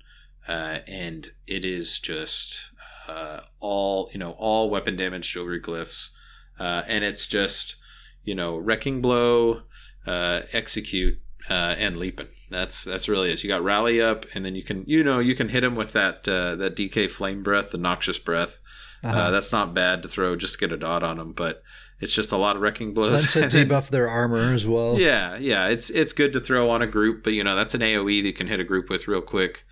uh, 0.47 0.79
and 0.87 1.31
it 1.47 1.65
is 1.65 1.99
just 1.99 2.68
uh, 3.09 3.41
all 3.59 4.09
you 4.13 4.19
know 4.19 4.31
all 4.31 4.69
weapon 4.69 4.95
damage 4.95 5.31
jewelry 5.31 5.61
glyphs, 5.61 6.09
uh, 6.59 6.83
and 6.87 7.03
it's 7.03 7.27
just 7.27 7.75
you 8.23 8.35
know 8.35 8.57
wrecking 8.57 9.01
blow, 9.01 9.63
execute 10.05 11.19
uh, 11.49 11.75
and 11.77 11.97
leaping. 11.97 12.27
That's 12.49 12.83
that's 12.83 13.09
really 13.09 13.31
it. 13.31 13.43
You 13.43 13.49
got 13.49 13.63
rally 13.63 14.01
up, 14.01 14.25
and 14.33 14.45
then 14.45 14.55
you 14.55 14.63
can 14.63 14.83
you 14.87 15.03
know 15.03 15.19
you 15.19 15.35
can 15.35 15.49
hit 15.49 15.63
him 15.63 15.75
with 15.75 15.93
that 15.93 16.27
uh, 16.27 16.55
that 16.55 16.75
DK 16.75 17.09
flame 17.09 17.43
breath, 17.43 17.71
the 17.71 17.77
noxious 17.77 18.19
breath. 18.19 18.59
Uh, 19.03 19.07
uh-huh. 19.07 19.19
Uh, 19.19 19.31
that's 19.31 19.51
not 19.51 19.73
bad 19.73 20.03
to 20.03 20.09
throw 20.09 20.35
just 20.35 20.59
get 20.59 20.71
a 20.71 20.77
dot 20.77 21.03
on 21.03 21.17
them, 21.17 21.31
but 21.31 21.63
it's 22.01 22.13
just 22.13 22.31
a 22.31 22.37
lot 22.37 22.55
of 22.55 22.61
wrecking 22.61 22.93
blows. 22.93 23.35
And 23.35 23.51
to 23.51 23.65
debuff 23.65 23.89
their 23.89 24.09
armor 24.09 24.53
as 24.53 24.67
well. 24.67 24.99
Yeah, 24.99 25.37
yeah, 25.37 25.67
it's 25.67 25.89
it's 25.89 26.13
good 26.13 26.33
to 26.33 26.41
throw 26.41 26.69
on 26.69 26.81
a 26.81 26.87
group, 26.87 27.23
but 27.23 27.33
you 27.33 27.43
know 27.43 27.55
that's 27.55 27.73
an 27.73 27.81
AOE 27.81 28.21
that 28.21 28.27
you 28.27 28.33
can 28.33 28.47
hit 28.47 28.59
a 28.59 28.65
group 28.65 28.89
with 28.89 29.07
real 29.07 29.21
quick. 29.21 29.65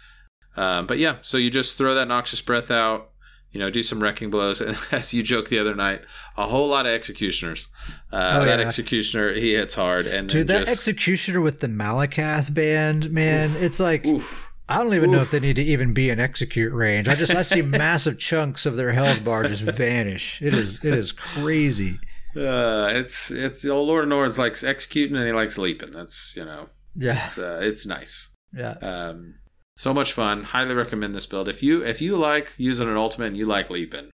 Um, 0.55 0.87
but 0.87 0.97
yeah, 0.97 1.17
so 1.21 1.37
you 1.37 1.51
just 1.51 1.77
throw 1.77 1.93
that 1.93 2.07
noxious 2.07 2.41
breath 2.41 2.71
out, 2.71 3.11
you 3.51 3.59
know, 3.59 3.69
do 3.69 3.83
some 3.83 4.01
wrecking 4.01 4.29
blows. 4.29 4.61
And 4.67 4.77
as 4.91 5.13
you 5.13 5.23
joked 5.23 5.49
the 5.49 5.59
other 5.59 5.75
night, 5.75 6.01
a 6.35 6.47
whole 6.47 6.67
lot 6.67 6.85
of 6.85 6.91
executioners. 6.91 7.69
Uh, 8.11 8.39
oh, 8.41 8.45
that 8.45 8.59
yeah. 8.59 8.65
executioner, 8.65 9.33
he 9.33 9.53
hits 9.53 9.75
hard. 9.75 10.05
And 10.07 10.29
dude, 10.29 10.47
that 10.47 10.59
just... 10.59 10.71
executioner 10.71 11.41
with 11.41 11.59
the 11.59 11.67
Malacath 11.67 12.53
band, 12.53 13.11
man, 13.11 13.51
Oof. 13.51 13.61
it's 13.61 13.79
like. 13.79 14.05
Oof. 14.05 14.43
I 14.69 14.79
don't 14.79 14.93
even 14.93 15.11
Oof. 15.11 15.15
know 15.15 15.21
if 15.21 15.31
they 15.31 15.39
need 15.39 15.55
to 15.55 15.63
even 15.63 15.93
be 15.93 16.09
in 16.09 16.19
execute 16.19 16.73
range. 16.73 17.07
I 17.07 17.15
just 17.15 17.33
I 17.33 17.41
see 17.41 17.61
massive 17.63 18.19
chunks 18.19 18.65
of 18.65 18.75
their 18.75 18.91
health 18.91 19.23
bar 19.23 19.43
just 19.47 19.63
vanish. 19.63 20.41
It 20.41 20.53
is 20.53 20.83
it 20.83 20.93
is 20.93 21.13
crazy. 21.13 21.99
Uh, 22.35 22.89
it's 22.91 23.31
it's 23.31 23.61
the 23.61 23.69
old 23.69 23.87
Lord 23.87 24.03
of 24.03 24.09
Nords 24.09 24.37
likes 24.37 24.65
executing 24.65 25.15
and 25.15 25.25
he 25.25 25.31
likes 25.31 25.57
leaping. 25.57 25.91
That's 25.91 26.35
you 26.35 26.43
know 26.43 26.67
yeah 26.97 27.25
it's 27.25 27.37
uh, 27.37 27.61
it's 27.63 27.85
nice. 27.85 28.35
Yeah. 28.53 28.71
Um, 28.81 29.35
so 29.77 29.93
much 29.93 30.11
fun. 30.11 30.43
Highly 30.43 30.73
recommend 30.73 31.15
this 31.15 31.25
build. 31.25 31.47
If 31.47 31.63
you 31.63 31.85
if 31.85 32.01
you 32.01 32.17
like 32.17 32.51
using 32.57 32.89
an 32.89 32.97
ultimate 32.97 33.27
and 33.27 33.37
you 33.37 33.45
like 33.45 33.69
leaping, 33.69 34.09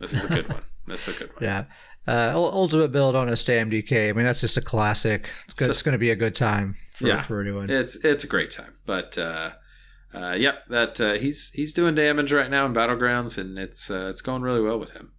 this 0.00 0.12
is 0.12 0.24
a 0.24 0.28
good 0.28 0.48
one. 0.48 0.62
This 0.88 1.08
is 1.08 1.16
a 1.16 1.18
good 1.18 1.34
one. 1.34 1.42
Yeah. 1.42 1.64
Uh, 2.06 2.30
ultimate 2.36 2.92
build 2.92 3.16
on 3.16 3.28
a 3.28 3.32
StamDK. 3.32 4.08
I 4.08 4.12
mean, 4.12 4.24
that's 4.24 4.40
just 4.40 4.56
a 4.56 4.60
classic. 4.60 5.28
It's, 5.46 5.54
good, 5.54 5.68
it's 5.68 5.82
going 5.82 5.94
to 5.94 5.98
be 5.98 6.10
a 6.10 6.14
good 6.14 6.36
time 6.36 6.76
for, 6.94 7.08
yeah, 7.08 7.24
for 7.24 7.40
anyone. 7.40 7.68
It's 7.68 7.96
it's 7.96 8.22
a 8.22 8.28
great 8.28 8.52
time. 8.52 8.74
But 8.86 9.18
uh, 9.18 9.50
uh, 10.14 10.34
yep, 10.38 10.64
that 10.68 11.00
uh, 11.00 11.14
he's 11.14 11.50
he's 11.50 11.72
doing 11.72 11.96
damage 11.96 12.32
right 12.32 12.48
now 12.48 12.66
in 12.66 12.72
battlegrounds, 12.72 13.36
and 13.36 13.58
it's 13.58 13.90
uh, 13.90 14.06
it's 14.08 14.20
going 14.20 14.42
really 14.42 14.60
well 14.60 14.78
with 14.78 14.92
him. 14.92 15.10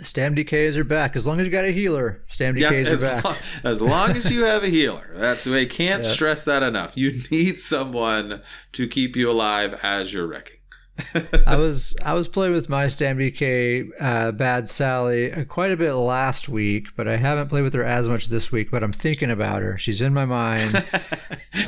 StamDKs 0.00 0.76
are 0.76 0.84
back. 0.84 1.14
As 1.14 1.26
long 1.26 1.40
as 1.40 1.46
you 1.46 1.52
got 1.52 1.64
a 1.64 1.70
healer, 1.70 2.24
Stam 2.28 2.56
DKs 2.56 2.84
yeah, 2.84 2.92
are 2.92 2.98
back. 2.98 3.24
Long, 3.24 3.36
as 3.62 3.80
long 3.80 4.10
as 4.12 4.30
you 4.30 4.44
have 4.44 4.64
a 4.64 4.68
healer. 4.68 5.10
That's 5.14 5.44
they 5.44 5.66
can't 5.66 6.04
stress 6.04 6.44
that 6.44 6.62
enough. 6.62 6.96
You 6.96 7.12
need 7.30 7.60
someone 7.60 8.42
to 8.72 8.88
keep 8.88 9.16
you 9.16 9.30
alive 9.30 9.78
as 9.82 10.12
you're 10.12 10.26
wrecking. 10.26 10.58
I 11.46 11.56
was 11.56 11.96
I 12.04 12.14
was 12.14 12.28
playing 12.28 12.52
with 12.52 12.68
my 12.68 12.86
StamDK 12.86 13.90
uh, 14.00 14.32
Bad 14.32 14.68
Sally 14.68 15.32
uh, 15.32 15.44
quite 15.44 15.72
a 15.72 15.76
bit 15.76 15.92
last 15.92 16.48
week, 16.48 16.88
but 16.96 17.08
I 17.08 17.16
haven't 17.16 17.48
played 17.48 17.62
with 17.62 17.74
her 17.74 17.82
as 17.82 18.08
much 18.08 18.28
this 18.28 18.52
week. 18.52 18.70
But 18.70 18.84
I'm 18.84 18.92
thinking 18.92 19.30
about 19.30 19.62
her. 19.62 19.76
She's 19.78 20.00
in 20.00 20.14
my 20.14 20.24
mind. 20.24 20.84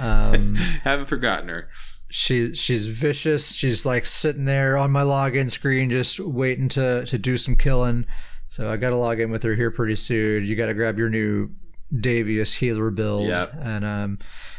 Um, 0.01 0.57
haven't 0.57 1.07
forgotten 1.07 1.49
her 1.49 1.68
she 2.16 2.54
she's 2.54 2.86
vicious. 2.86 3.52
She's 3.52 3.84
like 3.84 4.06
sitting 4.06 4.46
there 4.46 4.78
on 4.78 4.90
my 4.90 5.02
login 5.02 5.50
screen, 5.50 5.90
just 5.90 6.18
waiting 6.18 6.68
to 6.70 7.04
to 7.04 7.18
do 7.18 7.36
some 7.36 7.56
killing. 7.56 8.06
So 8.48 8.70
I 8.70 8.78
got 8.78 8.90
to 8.90 8.96
log 8.96 9.20
in 9.20 9.30
with 9.30 9.42
her 9.42 9.54
here 9.54 9.70
pretty 9.70 9.96
soon. 9.96 10.46
You 10.46 10.56
got 10.56 10.66
to 10.66 10.74
grab 10.74 10.98
your 10.98 11.10
new 11.10 11.50
Davius 11.92 12.54
healer 12.54 12.90
build. 12.90 13.28
Yep. 13.28 13.56
and 13.60 13.84
um, 13.84 14.18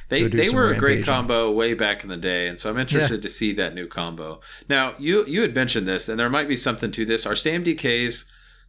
they 0.10 0.28
they 0.28 0.52
were 0.52 0.72
a 0.72 0.78
great 0.78 1.04
combo 1.04 1.52
way 1.52 1.74
back 1.74 2.04
in 2.04 2.10
the 2.10 2.18
day, 2.18 2.48
and 2.48 2.60
so 2.60 2.70
I'm 2.70 2.78
interested 2.78 3.16
yeah. 3.16 3.22
to 3.22 3.30
see 3.30 3.54
that 3.54 3.74
new 3.74 3.88
combo. 3.88 4.40
Now 4.70 4.94
you 5.00 5.26
you 5.26 5.42
had 5.42 5.56
mentioned 5.56 5.88
this, 5.88 6.08
and 6.08 6.20
there 6.20 6.30
might 6.30 6.48
be 6.48 6.56
something 6.56 6.92
to 6.92 7.06
this. 7.06 7.26
Our 7.26 7.34
StamDKs 7.34 8.26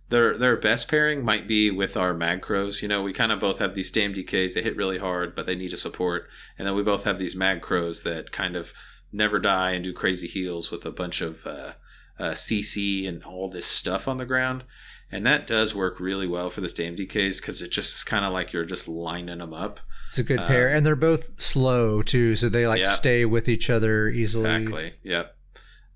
their 0.09 0.37
their 0.37 0.57
best 0.57 0.89
pairing 0.89 1.25
might 1.25 1.47
be 1.47 1.71
with 1.71 1.97
our 1.97 2.15
Magcrows. 2.15 2.83
You 2.83 2.89
know, 2.89 3.03
we 3.03 3.13
kind 3.13 3.33
of 3.33 3.41
both 3.41 3.59
have 3.59 3.75
these 3.75 3.93
StamDKs. 3.93 4.55
They 4.55 4.63
hit 4.63 4.77
really 4.77 4.99
hard, 4.99 5.35
but 5.35 5.47
they 5.47 5.55
need 5.55 5.73
a 5.73 5.77
support. 5.77 6.29
And 6.59 6.67
then 6.67 6.75
we 6.75 6.83
both 6.83 7.05
have 7.05 7.19
these 7.19 7.35
Magcrows 7.35 8.03
that 8.05 8.33
kind 8.33 8.57
of 8.57 8.73
never 9.13 9.39
die 9.39 9.73
and 9.73 9.85
do 9.85 9.93
crazy 9.93 10.27
heals 10.27 10.71
with 10.71 10.85
a 10.87 10.91
bunch 10.91 11.21
of 11.21 11.47
uh, 11.47 11.73
uh, 12.19 12.31
CC 12.31 13.09
and 13.09 13.23
all 13.25 13.49
this 13.49 13.67
stuff 13.67 14.09
on 14.09 14.19
the 14.19 14.27
ground. 14.27 14.65
And 15.11 15.25
that 15.25 15.47
does 15.47 15.75
work 15.75 16.01
really 16.01 16.27
well 16.27 16.51
for 16.51 16.61
the 16.61 16.67
StamDKs 16.67 17.41
because 17.41 17.63
it 17.63 17.71
just 17.71 17.97
is 17.97 18.05
kind 18.05 18.25
of 18.25 18.33
like 18.33 18.53
you're 18.53 18.67
just 18.67 18.89
lining 18.89 19.39
them 19.39 19.55
up. 19.55 19.81
It's 20.07 20.19
a 20.19 20.23
good 20.23 20.41
pair, 20.41 20.71
um, 20.71 20.77
and 20.77 20.87
they're 20.87 20.97
both 20.97 21.41
slow 21.41 22.03
too, 22.03 22.35
so 22.35 22.49
they 22.49 22.67
like 22.67 22.85
stay 22.87 23.27
with 23.27 23.47
each 23.47 23.69
other 23.69 24.09
easily. 24.09 24.51
Exactly. 24.51 24.95
Yep. 25.03 25.37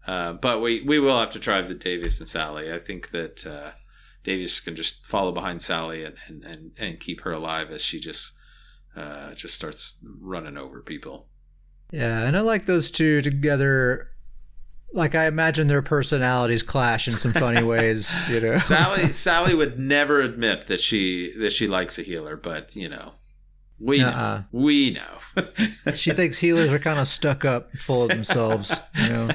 Uh, 0.06 0.32
but 0.34 0.60
we 0.60 0.82
we 0.82 0.98
will 0.98 1.18
have 1.18 1.30
to 1.30 1.40
try 1.40 1.62
the 1.62 1.74
Davius 1.74 2.20
and 2.20 2.28
Sally. 2.28 2.72
I 2.72 2.78
think 2.78 3.10
that 3.10 3.46
Davius 4.24 4.64
can 4.64 4.76
just 4.76 5.04
follow 5.04 5.32
behind 5.32 5.62
Sally 5.62 6.04
and, 6.04 6.16
and, 6.28 6.44
and, 6.44 6.70
and 6.78 7.00
keep 7.00 7.22
her 7.22 7.32
alive 7.32 7.70
as 7.70 7.82
she 7.82 7.98
just 7.98 8.32
uh, 8.96 9.32
just 9.34 9.54
starts 9.54 9.98
running 10.20 10.56
over 10.56 10.80
people. 10.80 11.26
Yeah, 11.90 12.22
and 12.22 12.36
I 12.36 12.40
like 12.40 12.66
those 12.66 12.90
two 12.90 13.20
together. 13.22 14.08
Like 14.94 15.14
I 15.14 15.26
imagine 15.26 15.66
their 15.66 15.82
personalities 15.82 16.62
clash 16.62 17.08
in 17.08 17.14
some 17.14 17.32
funny 17.32 17.62
ways. 17.66 18.18
You 18.28 18.40
know, 18.40 18.56
Sally 18.58 19.12
Sally 19.12 19.54
would 19.54 19.78
never 19.78 20.20
admit 20.20 20.66
that 20.68 20.80
she 20.80 21.32
that 21.38 21.52
she 21.52 21.66
likes 21.66 21.98
a 21.98 22.02
healer, 22.02 22.36
but 22.36 22.76
you 22.76 22.88
know, 22.88 23.14
we 23.78 24.02
uh-uh. 24.02 24.10
know. 24.10 24.44
We 24.52 24.90
know. 24.90 25.94
she 25.94 26.12
thinks 26.12 26.38
healers 26.38 26.72
are 26.72 26.78
kind 26.78 26.98
of 26.98 27.08
stuck 27.08 27.44
up, 27.44 27.72
full 27.72 28.02
of 28.02 28.08
themselves. 28.10 28.80
You 29.02 29.08
know, 29.08 29.28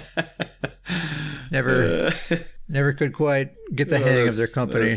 never, 1.51 2.11
never 2.69 2.93
could 2.93 3.13
quite 3.13 3.51
get 3.75 3.89
the 3.89 3.99
hang 3.99 4.27
of 4.27 4.35
their 4.37 4.47
company. 4.47 4.89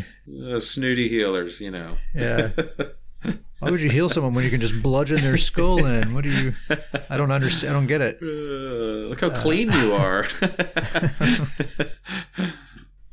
Snooty 0.61 1.09
healers, 1.09 1.61
you 1.61 1.71
know. 1.71 1.97
Yeah. 2.15 2.51
Why 3.61 3.71
would 3.71 3.83
you 3.83 3.91
heal 3.91 4.09
someone 4.09 4.33
when 4.33 4.45
you 4.45 4.51
can 4.51 4.63
just 4.63 4.83
bludgeon 4.83 5.21
their 5.21 5.37
skull 5.37 5.85
in? 5.85 6.15
What 6.15 6.25
do 6.25 6.31
you? 6.31 6.55
I 7.11 7.19
don't 7.19 7.31
understand. 7.31 7.71
I 7.71 7.75
don't 7.75 7.87
get 7.87 8.01
it. 8.01 8.19
Uh, 8.23 9.09
look 9.11 9.21
how 9.21 9.29
uh, 9.29 9.39
clean 9.39 9.71
you 9.71 9.93
are. 9.95 10.27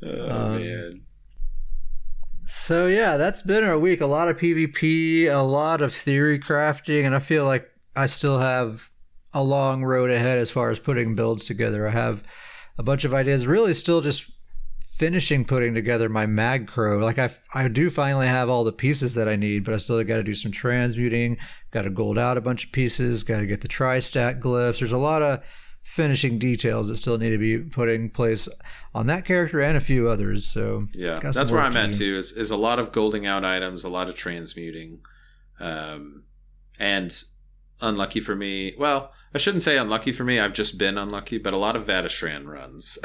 Oh 0.03 0.29
Um, 0.29 0.61
man. 0.61 1.01
So 2.47 2.87
yeah, 2.87 3.17
that's 3.17 3.41
been 3.41 3.63
our 3.63 3.77
week. 3.77 3.99
A 3.99 4.05
lot 4.05 4.29
of 4.29 4.37
PvP, 4.37 5.25
a 5.25 5.41
lot 5.43 5.81
of 5.81 5.93
theory 5.93 6.39
crafting, 6.39 7.05
and 7.05 7.15
I 7.15 7.19
feel 7.19 7.45
like 7.45 7.67
I 7.95 8.05
still 8.05 8.39
have 8.39 8.91
a 9.33 9.43
long 9.43 9.83
road 9.83 10.09
ahead 10.11 10.37
as 10.39 10.49
far 10.49 10.69
as 10.69 10.79
putting 10.79 11.15
builds 11.15 11.45
together. 11.45 11.87
I 11.87 11.91
have 11.91 12.23
a 12.77 12.83
bunch 12.83 13.03
of 13.05 13.13
ideas. 13.13 13.47
Really, 13.47 13.73
still 13.73 14.01
just 14.01 14.31
finishing 14.83 15.45
putting 15.45 15.73
together 15.75 16.09
my 16.09 16.25
mag 16.25 16.67
crow. 16.67 16.97
Like 16.97 17.19
I, 17.19 17.29
I 17.53 17.67
do 17.67 17.89
finally 17.89 18.27
have 18.27 18.49
all 18.49 18.63
the 18.63 18.71
pieces 18.71 19.13
that 19.13 19.27
I 19.29 19.35
need, 19.35 19.63
but 19.63 19.73
I 19.73 19.77
still 19.77 20.03
got 20.03 20.15
to 20.17 20.23
do 20.23 20.33
some 20.35 20.51
transmuting. 20.51 21.37
Got 21.71 21.83
to 21.83 21.89
gold 21.91 22.17
out 22.17 22.37
a 22.37 22.41
bunch 22.41 22.65
of 22.65 22.71
pieces. 22.71 23.23
Got 23.23 23.39
to 23.39 23.45
get 23.45 23.61
the 23.61 23.67
tri-stat 23.67 24.39
glyphs. 24.39 24.79
There's 24.79 24.91
a 24.91 24.97
lot 24.97 25.21
of 25.21 25.43
finishing 25.83 26.37
details 26.37 26.89
that 26.89 26.97
still 26.97 27.17
need 27.17 27.29
to 27.29 27.37
be 27.37 27.57
put 27.59 27.87
in 27.87 28.09
place 28.09 28.49
on 28.93 29.07
that 29.07 29.23
character 29.23 29.61
and 29.61 29.77
a 29.77 29.79
few 29.79 30.09
others. 30.09 30.45
So 30.45 30.87
Yeah, 30.93 31.19
that's 31.21 31.51
where 31.51 31.61
I'm 31.61 31.73
to 31.73 31.79
at 31.79 31.91
do. 31.91 31.97
too. 31.99 32.17
Is 32.17 32.31
is 32.33 32.51
a 32.51 32.57
lot 32.57 32.79
of 32.79 32.91
golding 32.91 33.25
out 33.25 33.45
items, 33.45 33.83
a 33.83 33.89
lot 33.89 34.09
of 34.09 34.15
transmuting, 34.15 34.99
um, 35.59 36.23
and 36.79 37.23
unlucky 37.81 38.19
for 38.19 38.35
me. 38.35 38.73
Well, 38.77 39.13
I 39.33 39.37
shouldn't 39.37 39.63
say 39.63 39.77
unlucky 39.77 40.11
for 40.11 40.23
me. 40.23 40.39
I've 40.39 40.53
just 40.53 40.77
been 40.77 40.97
unlucky, 40.97 41.37
but 41.37 41.53
a 41.53 41.57
lot 41.57 41.75
of 41.75 41.85
Vateshran 41.85 42.47
runs. 42.47 42.97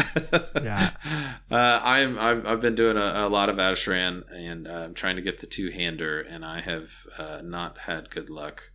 Yeah. 0.62 0.93
uh, 1.51 1.81
I'm 1.83 2.18
I've, 2.18 2.47
I've 2.47 2.61
been 2.61 2.75
doing 2.75 2.97
a, 2.97 3.27
a 3.27 3.29
lot 3.29 3.49
of 3.49 3.57
Vateshran, 3.57 4.23
and 4.33 4.68
uh, 4.68 4.85
I'm 4.85 4.95
trying 4.95 5.16
to 5.16 5.23
get 5.23 5.41
the 5.41 5.47
two 5.47 5.70
hander, 5.70 6.20
and 6.20 6.45
I 6.45 6.61
have 6.61 7.07
uh, 7.18 7.41
not 7.43 7.79
had 7.79 8.11
good 8.11 8.31
luck. 8.31 8.70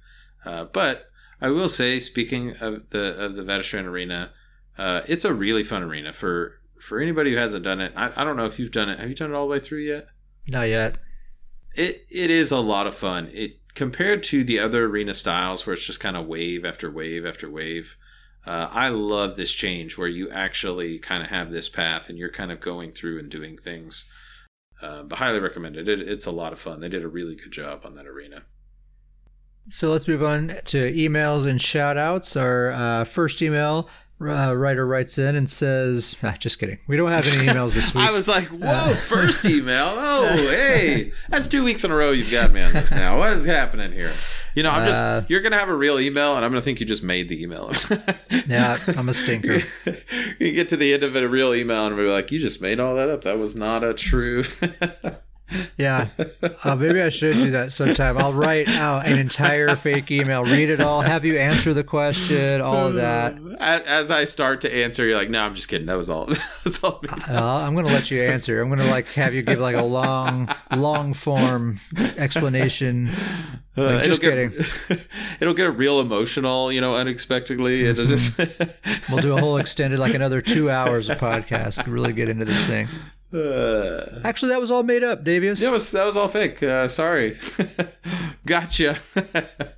Uh, 0.46 0.66
but 0.66 1.10
I 1.42 1.50
will 1.50 1.70
say, 1.70 2.00
speaking 2.00 2.56
of 2.58 2.90
the 2.90 3.18
of 3.18 3.36
the 3.36 3.44
Vateshran 3.44 3.86
arena, 3.86 4.32
uh, 4.78 5.02
it's 5.08 5.26
a 5.26 5.34
really 5.34 5.64
fun 5.64 5.84
arena 5.84 6.14
for 6.14 6.60
for 6.80 7.00
anybody 7.00 7.32
who 7.32 7.38
hasn't 7.38 7.64
done 7.64 7.82
it. 7.82 7.94
I, 7.96 8.12
I 8.16 8.24
don't 8.24 8.38
know 8.38 8.46
if 8.46 8.60
you've 8.60 8.72
done 8.72 8.90
it. 8.90 9.00
Have 9.00 9.10
you 9.10 9.16
done 9.16 9.32
it 9.32 9.36
all 9.36 9.48
the 9.48 9.52
way 9.52 9.60
through 9.60 9.82
yet? 9.82 10.08
not 10.48 10.70
yet. 10.70 10.98
It 11.76 12.06
it 12.10 12.30
is 12.30 12.52
a 12.52 12.60
lot 12.60 12.88
of 12.88 12.96
fun. 12.96 13.30
It 13.34 13.58
compared 13.76 14.24
to 14.24 14.44
the 14.44 14.60
other 14.60 14.86
arena 14.86 15.14
styles 15.14 15.66
where 15.66 15.74
it's 15.74 15.86
just 15.86 16.00
kind 16.00 16.18
of 16.18 16.28
wave 16.28 16.66
after 16.66 16.90
wave 16.90 17.26
after 17.26 17.50
wave. 17.50 17.98
Uh, 18.46 18.70
I 18.72 18.90
love 18.90 19.36
this 19.36 19.52
change 19.52 19.98
where 19.98 20.08
you 20.08 20.30
actually 20.30 21.00
kind 21.00 21.22
of 21.22 21.30
have 21.30 21.52
this 21.52 21.68
path 21.68 22.10
and 22.10 22.18
you're 22.18 22.30
kind 22.30 22.52
of 22.52 22.62
going 22.62 22.94
through 22.94 23.20
and 23.20 23.30
doing 23.30 23.58
things. 23.58 24.06
Uh, 24.82 25.04
but 25.04 25.18
highly 25.18 25.40
recommended. 25.40 25.90
It, 25.90 26.02
it's 26.02 26.26
a 26.26 26.32
lot 26.32 26.54
of 26.54 26.60
fun. 26.60 26.80
They 26.80 26.90
did 26.90 27.04
a 27.04 27.10
really 27.10 27.36
good 27.36 27.52
job 27.52 27.82
on 27.84 27.96
that 27.96 28.06
arena. 28.06 28.44
So 29.70 29.92
let's 29.92 30.08
move 30.08 30.24
on 30.24 30.48
to 30.66 30.94
emails 30.94 31.46
and 31.46 31.62
shout 31.62 31.98
outs. 31.98 32.38
Our 32.38 32.72
uh, 32.72 33.04
first 33.04 33.42
email 33.42 33.90
uh, 34.20 34.54
writer 34.56 34.86
writes 34.86 35.18
in 35.18 35.36
and 35.36 35.50
says, 35.50 36.16
ah, 36.24 36.36
just 36.40 36.58
kidding. 36.60 36.80
We 36.88 36.98
don't 36.98 37.12
have 37.12 37.28
any 37.28 37.38
emails 37.48 37.74
this 37.76 37.94
week. 37.94 38.04
I 38.04 38.12
was 38.12 38.28
like, 38.28 38.48
whoa, 38.48 38.94
first 38.96 39.46
email. 39.46 39.96
Oh, 40.18 40.26
hey. 40.26 41.12
That's 41.30 41.46
two 41.48 41.64
weeks 41.64 41.84
in 41.84 41.92
a 41.92 41.96
row 41.96 42.12
you've 42.12 42.32
got 42.32 42.52
me 42.52 42.62
on 42.62 42.74
this 42.74 42.92
now. 42.92 43.20
What 43.20 43.34
is 43.34 43.46
happening 43.46 43.92
here? 43.92 44.12
You 44.56 44.64
know, 44.64 44.72
I'm 44.72 44.88
just, 44.88 45.00
Uh, 45.00 45.22
you're 45.28 45.42
going 45.42 45.52
to 45.52 45.60
have 45.60 45.70
a 45.70 45.76
real 45.76 46.00
email 46.00 46.36
and 46.36 46.44
I'm 46.44 46.52
going 46.52 46.60
to 46.62 46.66
think 46.66 46.80
you 46.80 46.86
just 46.88 47.04
made 47.04 47.30
the 47.30 47.42
email. 47.44 47.72
yeah, 48.48 48.78
I'm 48.96 49.10
a 49.10 49.14
stinker. 49.14 49.60
you 50.40 50.54
get 50.54 50.70
to 50.70 50.78
the 50.78 50.94
end 50.94 51.04
of 51.04 51.16
a 51.16 51.28
real 51.28 51.54
email, 51.54 51.86
and 51.86 51.96
we're 51.96 52.12
like, 52.12 52.32
you 52.32 52.40
just 52.40 52.62
made 52.62 52.80
all 52.80 52.96
that 52.96 53.10
up. 53.10 53.24
That 53.26 53.38
was 53.38 53.56
not 53.56 53.84
a 53.84 53.94
true. 53.94 54.44
Yeah, 55.78 56.08
uh, 56.64 56.76
maybe 56.76 57.02
I 57.02 57.10
should 57.10 57.36
do 57.36 57.52
that 57.52 57.72
sometime. 57.72 58.18
I'll 58.18 58.34
write 58.34 58.68
out 58.68 59.06
an 59.08 59.18
entire 59.18 59.76
fake 59.76 60.12
email, 60.12 60.44
read 60.44 60.70
it 60.70 60.82
all, 60.82 61.02
have 61.02 61.24
you 61.24 61.38
answer 61.38 61.74
the 61.74 61.84
question, 61.86 62.60
all 62.62 62.88
of 62.88 62.96
that. 62.96 63.38
As, 63.60 64.12
I 64.12 64.26
start 64.26 64.62
to 64.62 64.74
answer, 64.76 65.06
you're 65.06 65.16
like, 65.18 65.30
no, 65.30 65.42
I'm 65.44 65.56
just 65.56 65.68
kidding. 65.68 65.88
That 65.88 65.96
was 65.96 66.10
all. 66.10 66.26
that 66.28 66.62
was 66.64 66.84
all. 66.84 67.02
Uh, 67.30 67.64
I'm 67.66 67.74
going 67.74 67.86
to 67.86 67.92
let 67.92 68.12
you 68.12 68.22
answer. 68.22 68.62
I'm 68.62 68.68
going 68.68 68.80
to 68.80 68.86
like 68.88 69.08
have 69.10 69.34
you 69.34 69.42
give 69.42 69.60
like 69.60 69.76
a 69.76 69.82
long, 69.84 70.54
long 70.76 71.14
form 71.14 71.80
explanation. 72.18 73.10
Uh, 73.78 73.84
Like, 73.84 74.04
just 74.04 74.24
it'll 74.24 74.50
get, 74.50 75.08
it'll 75.40 75.54
get 75.54 75.76
real 75.78 76.00
emotional, 76.02 76.72
you 76.72 76.82
know, 76.82 76.96
unexpectedly. 76.96 77.86
It'll 77.86 78.06
just. 78.06 78.38
We'll 79.10 79.22
do 79.22 79.38
a 79.38 79.40
whole 79.40 79.58
extended, 79.58 80.00
like 80.00 80.14
another 80.14 80.42
two 80.42 80.70
hours 80.70 81.10
of 81.10 81.18
podcast. 81.20 81.86
Really 81.88 82.12
get 82.14 82.28
into 82.30 82.44
this 82.46 82.66
thing. 82.66 82.88
Uh, 83.34 84.22
Actually, 84.24 84.50
that 84.50 84.62
was 84.62 84.72
all 84.72 84.84
made 84.84 85.04
up, 85.04 85.24
Davius. 85.24 85.60
that 85.60 85.72
was 85.72 85.92
that 85.92 86.06
was 86.06 86.16
all 86.16 86.28
fake. 86.28 86.62
Uh, 86.64 86.88
sorry. 86.88 87.36
gotcha. 88.46 88.98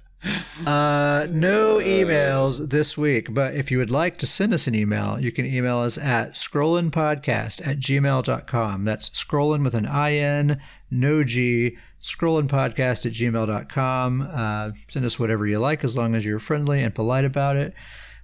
Uh, 0.68 1.28
no 1.32 1.78
emails 1.78 2.70
this 2.72 2.98
week, 2.98 3.34
but 3.34 3.56
if 3.56 3.72
you 3.72 3.78
would 3.78 3.90
like 3.90 4.18
to 4.18 4.28
send 4.28 4.54
us 4.54 4.68
an 4.68 4.76
email, 4.76 5.18
you 5.18 5.32
can 5.32 5.46
email 5.46 5.78
us 5.80 5.98
at 5.98 6.34
scrollinpodcast 6.34 7.66
at 7.66 7.80
gmail.com. 7.80 8.84
That's 8.84 9.10
scrollin 9.12 9.64
with 9.64 9.76
an 9.76 9.86
I-N, 9.86 10.60
no 10.92 11.24
G, 11.24 11.78
scrollinpodcast 12.02 13.06
at 13.06 13.14
gmail.com. 13.14 14.30
Uh, 14.30 14.72
send 14.90 15.06
us 15.06 15.18
whatever 15.18 15.48
you 15.48 15.58
like 15.60 15.86
as 15.86 15.96
long 15.96 16.14
as 16.16 16.26
you're 16.26 16.40
friendly 16.40 16.84
and 16.84 16.94
polite 16.94 17.24
about 17.24 17.56
it. 17.56 17.74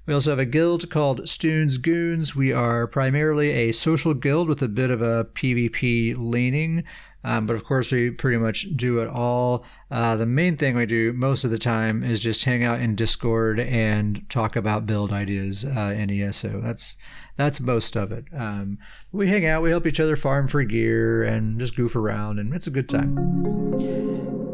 We 0.06 0.14
also 0.14 0.30
have 0.30 0.40
a 0.40 0.46
guild 0.46 0.90
called 0.90 1.28
Stoons 1.28 1.78
Goons. 1.78 2.36
We 2.36 2.54
are 2.54 2.86
primarily 2.86 3.52
a 3.52 3.72
social 3.72 4.14
guild 4.14 4.48
with 4.48 4.62
a 4.62 4.68
bit 4.68 4.92
of 4.92 5.02
a 5.02 5.26
PvP 5.26 6.16
leaning. 6.18 6.84
Um, 7.24 7.48
but 7.48 7.56
of 7.56 7.64
course, 7.64 7.92
we 7.92 8.12
pretty 8.12 8.38
much 8.38 8.68
do 8.76 9.00
it 9.00 9.10
all. 9.10 9.66
Uh, 9.90 10.16
the 10.16 10.28
main 10.28 10.58
thing 10.58 10.76
we 10.76 10.86
do 10.86 11.12
most 11.12 11.44
of 11.44 11.50
the 11.50 11.58
time 11.58 12.04
is 12.04 12.22
just 12.22 12.44
hang 12.44 12.64
out 12.64 12.80
in 12.80 12.94
Discord 12.94 13.60
and 13.60 14.30
talk 14.30 14.56
about 14.56 14.86
build 14.86 15.12
ideas 15.12 15.66
uh, 15.66 15.96
in 15.98 16.12
ESO. 16.12 16.62
That's 16.62 16.94
that's 17.36 17.60
most 17.60 17.98
of 17.98 18.12
it. 18.12 18.26
Um, 18.32 18.78
we 19.12 19.28
hang 19.28 19.44
out, 19.44 19.64
we 19.64 19.72
help 19.72 19.88
each 19.88 20.00
other 20.00 20.16
farm 20.16 20.48
for 20.48 20.64
gear, 20.64 21.24
and 21.24 21.60
just 21.60 21.76
goof 21.76 21.96
around, 21.96 22.38
and 22.38 22.54
it's 22.54 22.68
a 22.68 22.72
good 22.72 22.88
time. 22.88 23.18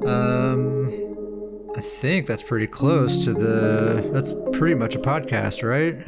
Um, 0.07 1.20
I 1.75 1.81
think 1.81 2.25
that's 2.25 2.43
pretty 2.43 2.67
close 2.67 3.23
to 3.25 3.33
the. 3.33 4.09
That's 4.13 4.33
pretty 4.57 4.75
much 4.75 4.95
a 4.95 4.99
podcast, 4.99 5.67
right? 5.67 6.05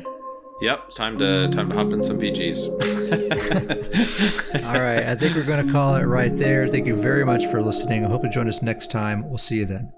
yep. 0.61 0.89
Time 0.89 1.17
to 1.19 1.47
time 1.49 1.69
to 1.69 1.75
hop 1.75 1.91
in 1.93 2.03
some 2.03 2.17
BGs. 2.17 2.67
All 4.65 4.81
right, 4.81 5.03
I 5.05 5.15
think 5.15 5.35
we're 5.35 5.43
going 5.43 5.65
to 5.65 5.71
call 5.71 5.95
it 5.95 6.03
right 6.03 6.35
there. 6.35 6.67
Thank 6.67 6.87
you 6.87 6.95
very 6.95 7.25
much 7.25 7.45
for 7.47 7.61
listening. 7.61 8.05
I 8.05 8.09
hope 8.09 8.23
you 8.23 8.29
join 8.29 8.47
us 8.47 8.61
next 8.61 8.91
time. 8.91 9.27
We'll 9.29 9.37
see 9.37 9.57
you 9.57 9.65
then. 9.65 9.91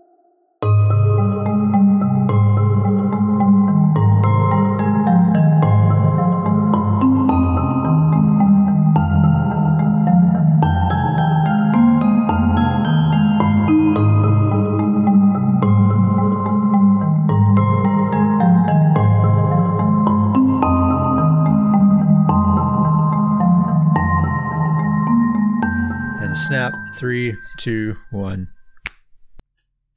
Three, 26.96 27.36
two, 27.58 27.98
one. 28.10 28.48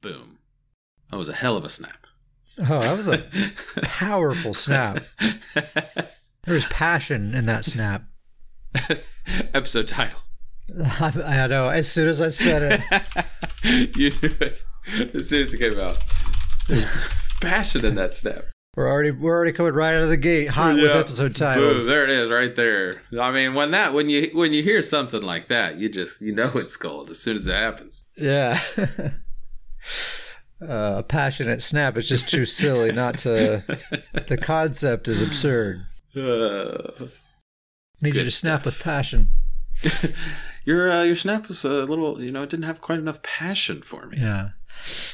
Boom. 0.01 0.39
That 1.09 1.17
was 1.17 1.29
a 1.29 1.33
hell 1.33 1.55
of 1.55 1.63
a 1.63 1.69
snap. 1.69 2.05
Oh, 2.61 2.79
that 2.79 2.97
was 2.97 3.07
a 3.07 3.25
powerful 3.83 4.53
snap. 4.53 5.03
There 5.19 6.55
was 6.55 6.65
passion 6.65 7.33
in 7.33 7.45
that 7.45 7.63
snap. 7.63 8.03
Episode 9.53 9.87
title. 9.87 10.19
I, 10.77 11.13
I 11.43 11.47
know. 11.47 11.69
As 11.69 11.91
soon 11.91 12.07
as 12.07 12.21
I 12.21 12.29
said 12.29 12.81
it, 13.63 13.89
you 13.95 14.09
knew 14.09 14.35
it 14.41 14.63
as 15.13 15.29
soon 15.29 15.43
as 15.43 15.53
it 15.53 15.57
came 15.57 15.79
out. 15.79 16.03
There's 16.67 16.91
passion 17.41 17.85
in 17.85 17.95
that 17.95 18.15
snap. 18.15 18.45
We're 18.75 18.87
already 18.87 19.11
we're 19.11 19.35
already 19.35 19.51
coming 19.51 19.73
right 19.73 19.95
out 19.95 20.03
of 20.03 20.09
the 20.09 20.17
gate 20.17 20.49
hot 20.49 20.75
with 20.75 20.91
episode 20.91 21.35
titles. 21.35 21.85
there 21.87 22.03
it 22.03 22.09
is, 22.09 22.29
right 22.29 22.55
there. 22.55 23.01
I 23.19 23.31
mean, 23.31 23.53
when 23.53 23.71
that 23.71 23.93
when 23.93 24.09
you 24.09 24.29
when 24.33 24.53
you 24.53 24.63
hear 24.63 24.81
something 24.81 25.21
like 25.21 25.47
that, 25.47 25.77
you 25.77 25.89
just 25.89 26.21
you 26.21 26.33
know 26.33 26.51
it's 26.55 26.77
gold 26.77 27.09
as 27.09 27.19
soon 27.19 27.35
as 27.35 27.47
it 27.47 27.53
happens. 27.55 28.05
Yeah. 28.15 28.61
uh, 30.61 30.95
a 30.97 31.03
passionate 31.03 31.61
snap 31.61 31.97
is 31.97 32.07
just 32.07 32.29
too 32.29 32.45
silly 32.45 32.91
not 32.91 33.17
to. 33.19 33.63
The 34.27 34.37
concept 34.37 35.07
is 35.07 35.21
absurd. 35.21 35.85
Uh, 36.15 36.91
Need 38.01 38.15
you 38.15 38.23
to 38.23 38.31
snap 38.31 38.61
stuff. 38.61 38.65
with 38.65 38.83
passion. 38.83 39.29
your 40.65 40.91
uh, 40.91 41.03
your 41.03 41.15
snap 41.15 41.47
was 41.47 41.65
a 41.65 41.83
little, 41.85 42.21
you 42.21 42.31
know, 42.31 42.43
it 42.43 42.49
didn't 42.49 42.65
have 42.65 42.81
quite 42.81 42.99
enough 42.99 43.23
passion 43.23 43.81
for 43.81 44.05
me. 44.05 44.17
Yeah. 44.19 44.49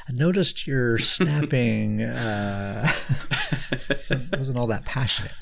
I 0.07 0.13
noticed 0.13 0.67
your 0.67 0.97
snapping 0.97 2.01
uh, 2.01 2.91
wasn't, 3.89 4.37
wasn't 4.37 4.57
all 4.57 4.67
that 4.67 4.85
passionate. 4.85 5.33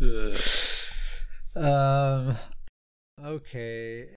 Um, 1.56 2.36
okay. 3.22 4.08